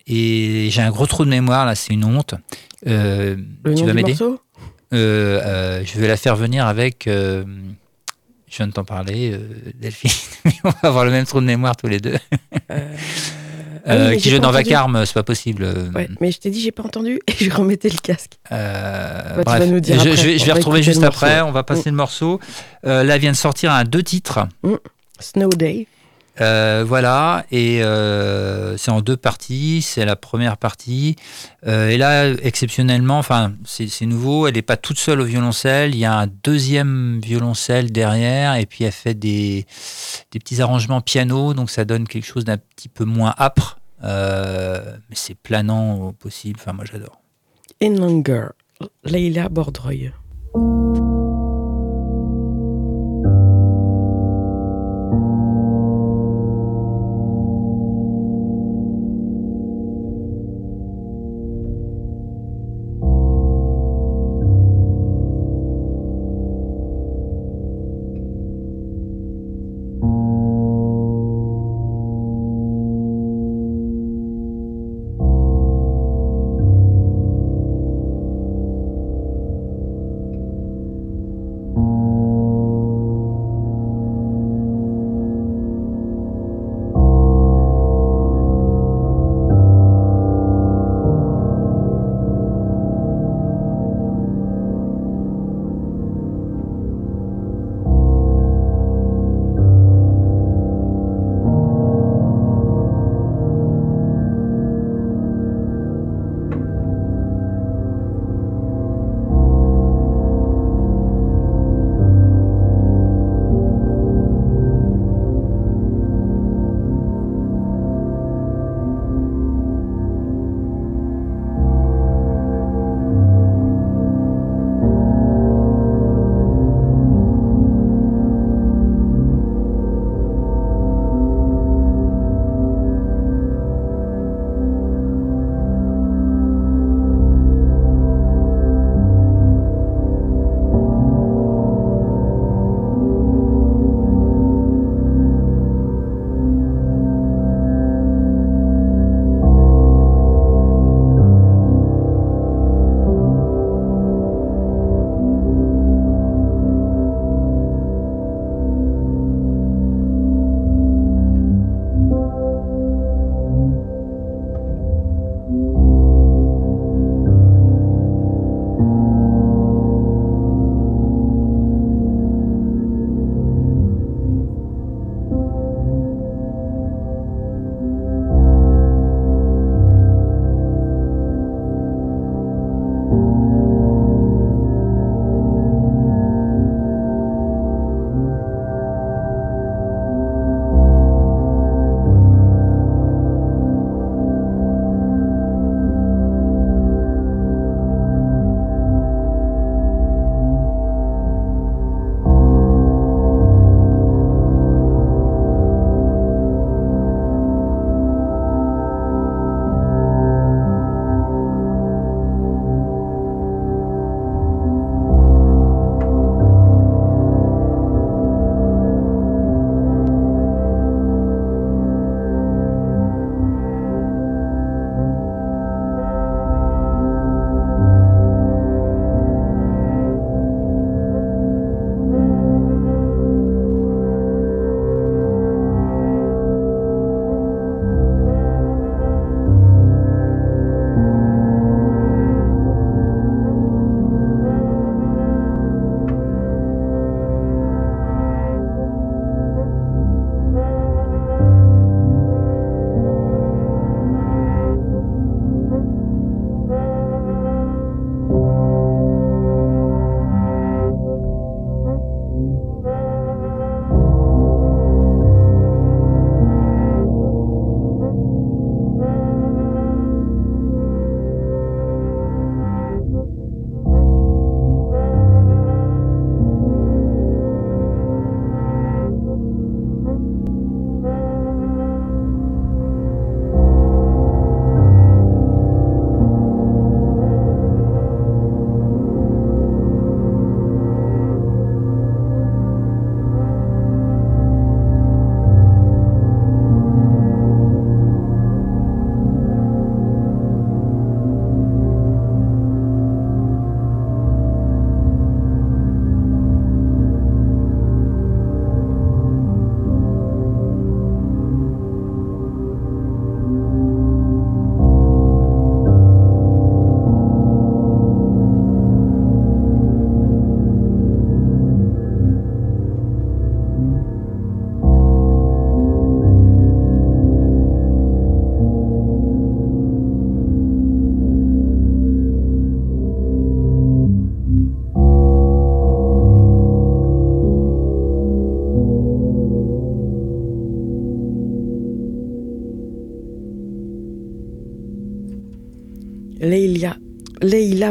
et 0.07 0.67
j'ai 0.69 0.81
un 0.81 0.91
gros 0.91 1.07
trou 1.07 1.25
de 1.25 1.29
mémoire 1.29 1.65
là, 1.65 1.73
c'est 1.75 1.93
une 1.93 2.05
honte. 2.05 2.35
Tu 3.75 3.85
vas 3.85 3.93
m'aider? 3.95 4.13
Je 4.91 5.99
vais 5.99 6.07
la 6.07 6.17
faire 6.17 6.35
venir 6.35 6.65
avec. 6.67 7.07
euh, 7.07 7.43
je 8.47 8.57
viens 8.57 8.67
de 8.67 8.71
t'en 8.73 8.83
parler, 8.85 9.31
euh, 9.33 9.39
Delphine. 9.79 10.11
On 10.63 10.69
va 10.69 10.75
avoir 10.83 11.03
le 11.05 11.11
même 11.11 11.25
trou 11.25 11.41
de 11.41 11.45
mémoire 11.45 11.75
tous 11.75 11.87
les 11.87 11.99
deux. 11.99 12.15
Euh, 12.71 12.89
Euh, 13.87 14.07
ah 14.07 14.09
oui, 14.09 14.17
qui 14.17 14.29
dans 14.31 14.37
entendu. 14.49 14.53
Vacarme, 14.63 15.05
c'est 15.05 15.13
pas 15.13 15.23
possible. 15.23 15.63
Euh, 15.63 15.91
Ouais, 15.93 16.07
mais 16.19 16.31
je 16.31 16.39
t'ai 16.39 16.49
dit, 16.49 16.59
j'ai 16.61 16.71
pas 16.71 16.81
entendu 16.83 17.19
et 17.27 17.33
je 17.37 17.51
remettais 17.51 17.89
le 17.89 17.97
casque. 17.99 18.33
euh, 18.51 19.43
Bah, 19.43 19.43
tu 19.53 19.59
vas 19.59 19.65
nous 19.67 19.79
dire 19.79 19.95
je, 19.99 20.09
après. 20.09 20.15
je 20.17 20.25
vais, 20.25 20.37
je 20.39 20.51
retrouver 20.51 20.81
juste 20.83 21.03
après. 21.03 21.41
On 21.41 21.51
va 21.51 21.63
passer 21.63 21.89
le 21.91 21.95
morceau. 21.95 22.39
Euh, 22.85 23.03
là 23.03 23.17
vient 23.19 23.31
de 23.31 23.35
sortir 23.37 23.71
un 23.71 23.83
deux 23.83 24.01
titres. 24.03 24.47
Snow 25.19 25.49
Day. 25.49 25.87
Euh, 26.41 26.83
voilà, 26.85 27.45
et 27.51 27.81
euh, 27.83 28.75
c'est 28.77 28.91
en 28.91 29.01
deux 29.01 29.17
parties. 29.17 29.81
C'est 29.81 30.05
la 30.05 30.15
première 30.15 30.57
partie. 30.57 31.15
Euh, 31.65 31.89
et 31.89 31.97
là, 31.97 32.29
exceptionnellement, 32.29 33.17
enfin, 33.17 33.53
c'est 33.65 34.05
nouveau. 34.05 34.47
Elle 34.47 34.55
n'est 34.55 34.61
pas 34.61 34.77
toute 34.77 34.97
seule 34.97 35.21
au 35.21 35.25
violoncelle. 35.25 35.95
Il 35.95 35.99
y 35.99 36.05
a 36.05 36.17
un 36.17 36.27
deuxième 36.27 37.19
violoncelle 37.23 37.91
derrière, 37.91 38.55
et 38.55 38.65
puis 38.65 38.83
elle 38.83 38.91
fait 38.91 39.13
des, 39.13 39.65
des 40.31 40.39
petits 40.39 40.61
arrangements 40.61 41.01
piano, 41.01 41.53
donc 41.53 41.69
ça 41.69 41.85
donne 41.85 42.07
quelque 42.07 42.25
chose 42.25 42.45
d'un 42.45 42.57
petit 42.57 42.89
peu 42.89 43.05
moins 43.05 43.33
âpre. 43.39 43.79
Mais 44.03 45.15
c'est 45.15 45.35
planant 45.35 45.99
au 45.99 46.11
possible. 46.11 46.59
Enfin, 46.61 46.73
moi, 46.73 46.85
j'adore. 46.85 47.21
In 47.81 47.95
Longer. 47.95 48.47
Leila 49.03 49.49
Bordreuil. 49.49 50.11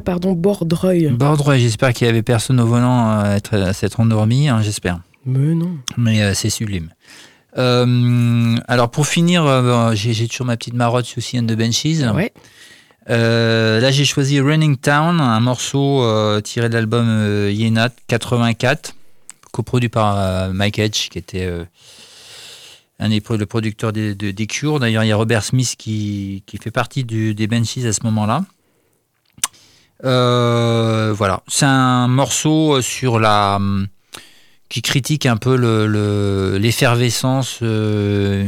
Pardon, 0.00 0.32
Bordreuil. 0.32 1.08
Bordreuil, 1.08 1.60
j'espère 1.60 1.92
qu'il 1.92 2.06
y 2.06 2.10
avait 2.10 2.22
personne 2.22 2.60
au 2.60 2.66
volant 2.66 3.10
à 3.20 3.34
être- 3.36 3.56
à 3.58 3.72
s'être 3.72 4.00
endormi, 4.00 4.48
hein, 4.48 4.60
j'espère. 4.62 5.00
Mais 5.26 5.54
non. 5.54 5.76
Mais 5.96 6.22
euh, 6.22 6.34
c'est 6.34 6.50
sublime. 6.50 6.90
Euh, 7.56 8.56
alors 8.68 8.90
pour 8.90 9.06
finir, 9.06 9.44
euh, 9.46 9.92
j'ai 9.94 10.12
j'ai 10.12 10.26
toujours 10.28 10.46
ma 10.46 10.56
petite 10.56 10.74
marotte 10.74 11.06
Susie 11.06 11.38
and 11.38 11.44
the 11.46 11.52
Benchies. 11.56 12.04
Ouais. 12.14 12.32
Euh, 13.10 13.80
là 13.80 13.90
j'ai 13.90 14.04
choisi 14.04 14.40
Running 14.40 14.76
Town, 14.76 15.20
un 15.20 15.40
morceau 15.40 16.02
euh, 16.02 16.40
tiré 16.40 16.68
de 16.68 16.74
l'album 16.74 17.06
euh, 17.08 17.50
Yena 17.52 17.90
84, 18.08 18.94
coproduit 19.52 19.88
par 19.90 20.18
euh, 20.18 20.52
Mike 20.52 20.78
Edge, 20.78 21.08
qui 21.10 21.18
était 21.18 21.44
euh, 21.44 21.64
un 22.98 23.10
des 23.10 23.22
le 23.28 23.46
producteur 23.46 23.92
des, 23.92 24.14
de- 24.14 24.30
des 24.30 24.46
Cure. 24.46 24.80
D'ailleurs 24.80 25.04
il 25.04 25.08
y 25.08 25.12
a 25.12 25.16
Robert 25.16 25.44
Smith 25.44 25.74
qui, 25.78 26.42
qui 26.46 26.56
fait 26.58 26.70
partie 26.70 27.04
du- 27.04 27.34
des 27.34 27.46
Benchies 27.46 27.86
à 27.86 27.92
ce 27.92 28.00
moment-là. 28.04 28.44
Euh, 30.04 31.12
voilà, 31.16 31.42
c'est 31.46 31.66
un 31.66 32.08
morceau 32.08 32.80
sur 32.82 33.18
la 33.20 33.56
hum, 33.56 33.86
qui 34.68 34.82
critique 34.82 35.24
un 35.26 35.36
peu 35.36 35.56
le- 35.56 35.86
le- 35.86 36.58
l'effervescence 36.58 37.60
euh, 37.62 38.46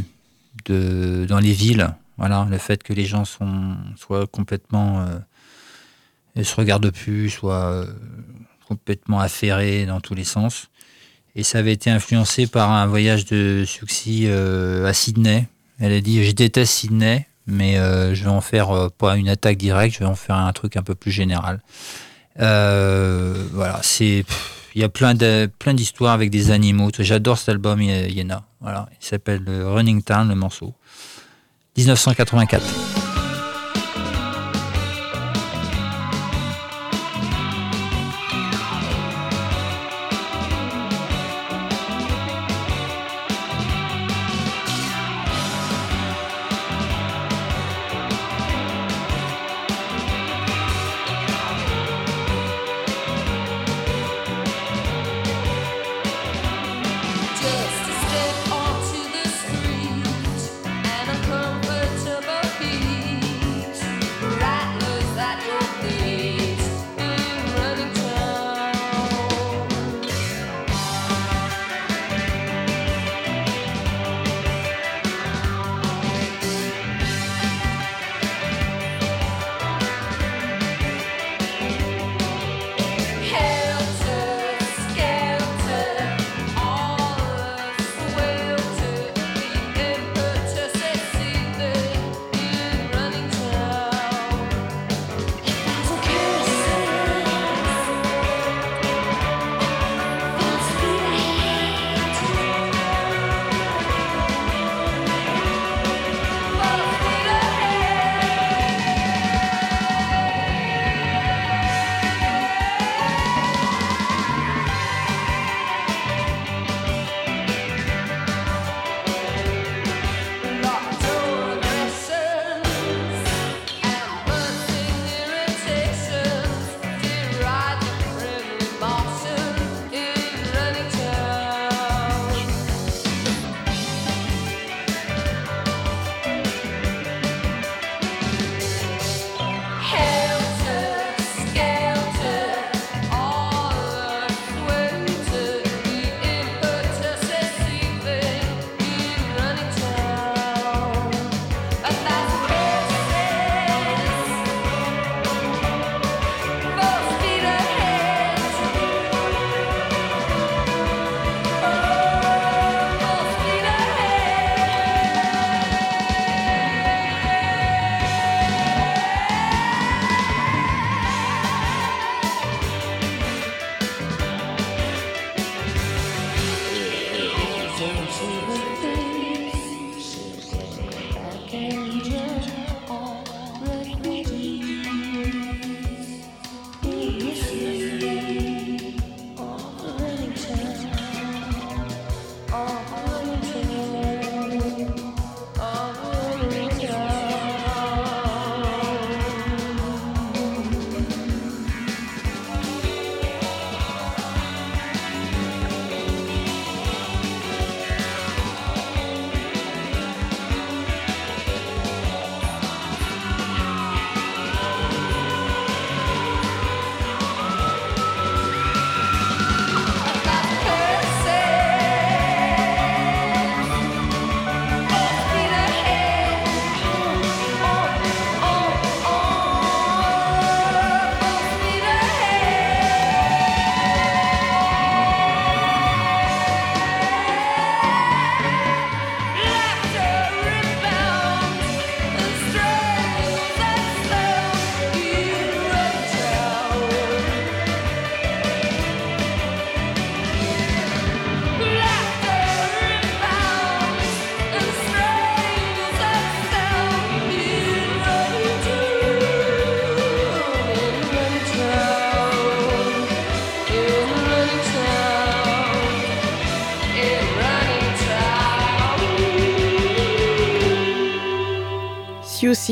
dans 0.68 1.38
les 1.38 1.52
villes. 1.52 1.94
Voilà, 2.18 2.46
le 2.50 2.58
fait 2.58 2.82
que 2.82 2.92
les 2.92 3.04
gens 3.06 3.24
sont, 3.24 3.76
soient 3.96 4.26
complètement. 4.26 5.00
euh, 5.00 5.18
ne 6.34 6.42
se 6.42 6.54
regardent 6.56 6.90
plus, 6.90 7.30
soient 7.30 7.70
euh, 7.70 7.86
complètement 8.68 9.20
affairés 9.20 9.86
dans 9.86 10.00
tous 10.00 10.14
les 10.14 10.24
sens. 10.24 10.68
Et 11.34 11.42
ça 11.42 11.58
avait 11.58 11.72
été 11.72 11.90
influencé 11.90 12.46
par 12.46 12.70
un 12.72 12.86
voyage 12.86 13.24
de 13.26 13.64
Suxy 13.66 14.24
euh, 14.26 14.84
à 14.86 14.92
Sydney. 14.92 15.46
Elle 15.78 15.92
a 15.92 16.00
dit 16.00 16.24
Je 16.24 16.32
déteste 16.32 16.72
Sydney, 16.72 17.26
mais 17.46 17.78
euh, 17.78 18.14
je 18.14 18.24
vais 18.24 18.30
en 18.30 18.40
faire 18.40 18.70
euh, 18.70 18.88
pas 18.88 19.16
une 19.16 19.28
attaque 19.28 19.56
directe, 19.56 19.94
je 19.94 20.00
vais 20.00 20.04
en 20.06 20.14
faire 20.14 20.36
un 20.36 20.52
truc 20.52 20.76
un 20.76 20.82
peu 20.82 20.94
plus 20.94 21.10
général. 21.12 21.60
Euh, 22.40 23.44
voilà, 23.52 23.80
c'est. 23.82 24.24
Il 24.74 24.80
y 24.82 24.84
a 24.84 24.90
plein 24.90 25.14
de 25.14 25.48
plein 25.58 25.72
d'histoires 25.72 26.12
avec 26.12 26.28
des 26.30 26.50
animaux. 26.50 26.90
J'adore 26.98 27.38
cet 27.38 27.48
album, 27.48 27.80
Ye- 27.80 28.10
Yena. 28.12 28.44
Voilà, 28.60 28.88
il 29.00 29.06
s'appelle 29.06 29.42
Running 29.48 30.02
Town, 30.02 30.28
le 30.28 30.34
morceau. 30.34 30.74
1984. 31.78 33.05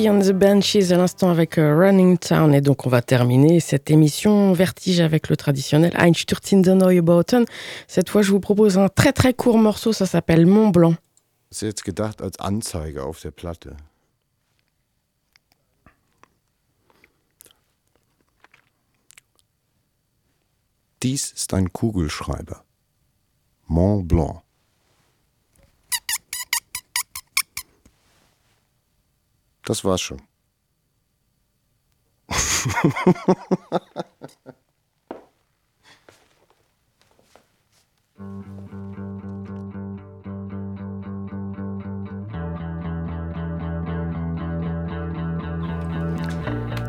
Siouxsie 0.04 0.08
and 0.08 0.20
the 0.20 0.32
Banshees 0.32 0.92
à 0.92 0.96
l'instant 0.96 1.30
avec 1.30 1.58
euh, 1.58 1.76
Running 1.76 2.18
Town. 2.18 2.54
Et 2.54 2.60
donc, 2.60 2.86
on 2.86 2.90
va 2.90 3.00
terminer 3.00 3.60
cette 3.60 3.90
émission 3.90 4.52
Vertige 4.52 5.00
avec 5.00 5.28
le 5.28 5.36
traditionnel 5.36 5.92
Einstürzende 5.96 6.68
Neubauten. 6.68 7.44
Cette 7.88 8.10
fois, 8.10 8.22
je 8.22 8.30
vous 8.30 8.40
propose 8.40 8.76
un 8.78 8.88
très 8.88 9.12
très 9.12 9.32
court 9.32 9.58
morceau, 9.58 9.92
ça 9.92 10.06
s'appelle 10.06 10.46
Mont 10.46 10.68
Blanc. 10.68 10.94
ist 11.50 11.62
jetzt 11.62 11.84
gedacht 11.84 12.20
als 12.20 12.38
Anzeige 12.40 13.04
auf 13.04 13.20
der 13.20 13.30
Platte. 13.30 13.76
Dies 21.02 21.32
ist 21.32 21.54
ein 21.54 21.72
Kugelschreiber. 21.72 22.64
Mont 23.68 24.08
Blanc. 24.08 24.43
Das 29.66 29.82
war's 29.84 30.00
schon. 30.00 30.18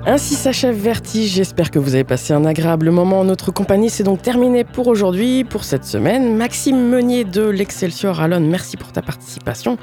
Ainsi 0.07 0.35
s'achève 0.35 0.75
Vertige. 0.75 1.33
J'espère 1.33 1.71
que 1.71 1.79
vous 1.79 1.95
avez 1.95 2.03
passé 2.03 2.33
un 2.33 2.45
agréable 2.45 2.91
moment 2.91 3.21
en 3.21 3.23
notre 3.23 3.51
compagnie. 3.51 3.89
C'est 3.89 4.03
donc 4.03 4.21
terminé 4.21 4.63
pour 4.63 4.87
aujourd'hui, 4.87 5.43
pour 5.43 5.63
cette 5.63 5.85
semaine. 5.85 6.37
Maxime 6.37 6.89
Meunier 6.89 7.23
de 7.23 7.41
l'Excelsior 7.41 8.19
Alon, 8.19 8.41
merci 8.41 8.77
pour 8.77 8.91
ta 8.91 9.01
participation. 9.01 9.77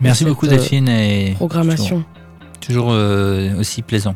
Merci 0.00 0.24
beaucoup 0.24 0.46
euh, 0.46 0.50
Delphine 0.50 0.88
et 0.88 1.34
Programmation. 1.36 1.98
toujours 2.00 2.17
euh, 2.70 3.58
aussi 3.58 3.82
plaisant. 3.82 4.14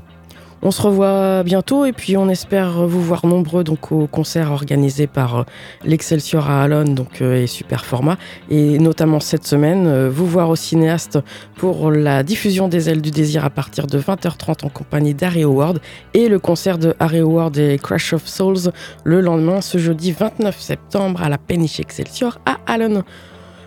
On 0.65 0.70
se 0.70 0.81
revoit 0.81 1.43
bientôt 1.43 1.87
et 1.87 1.93
puis 1.93 2.16
on 2.16 2.29
espère 2.29 2.87
vous 2.87 3.03
voir 3.03 3.27
nombreux 3.27 3.65
donc 3.65 3.91
au 3.91 4.07
concert 4.07 4.53
organisé 4.53 5.09
par 5.09 5.37
euh, 5.41 5.43
l'Excelsior 5.85 6.49
à 6.49 6.62
Alon 6.62 6.85
donc 6.85 7.20
euh, 7.20 7.43
et 7.43 7.49
Super 7.49 7.85
Format 7.85 8.16
et 8.49 8.79
notamment 8.79 9.19
cette 9.19 9.45
semaine 9.45 10.07
vous 10.07 10.24
voir 10.24 10.51
au 10.51 10.55
cinéaste 10.55 11.19
pour 11.57 11.91
la 11.91 12.23
diffusion 12.23 12.69
des 12.69 12.89
ailes 12.91 13.03
du 13.03 13.11
désir 13.11 13.45
à 13.45 13.51
partir 13.51 13.89
de 13.89 13.99
20h30 13.99 14.65
en 14.65 14.69
compagnie 14.69 15.15
d'Harry 15.15 15.43
Howard 15.43 15.81
et 16.15 16.29
le 16.29 16.39
concert 16.39 16.79
de 16.79 16.95
Harry 17.01 17.19
Howard 17.19 17.59
et 17.59 17.77
Crash 17.79 18.12
of 18.12 18.29
Souls 18.29 18.70
le 19.03 19.20
lendemain 19.20 19.62
ce 19.62 19.79
jeudi 19.79 20.12
29 20.12 20.61
septembre 20.61 21.23
à 21.23 21.29
la 21.29 21.39
Péniche 21.39 21.81
Excelsior 21.81 22.39
à 22.47 22.59
Alon. 22.73 23.03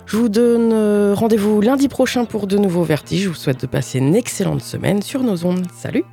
Je 0.06 0.18
vous 0.18 0.30
donne 0.30 0.72
euh, 0.72 1.14
rendez-vous 1.15 1.61
lundi 1.61 1.88
prochain 1.88 2.26
pour 2.26 2.48
de 2.48 2.57
nouveaux 2.57 2.84
vertiges. 2.84 3.23
Je 3.23 3.30
vous 3.30 3.36
souhaite 3.36 3.61
de 3.61 3.68
passer 3.68 3.98
une 3.99 4.15
excellente 4.15 4.61
semaine 4.61 5.02
sur 5.02 5.23
nos 5.23 5.45
ondes. 5.45 5.65
Salut 5.76 6.03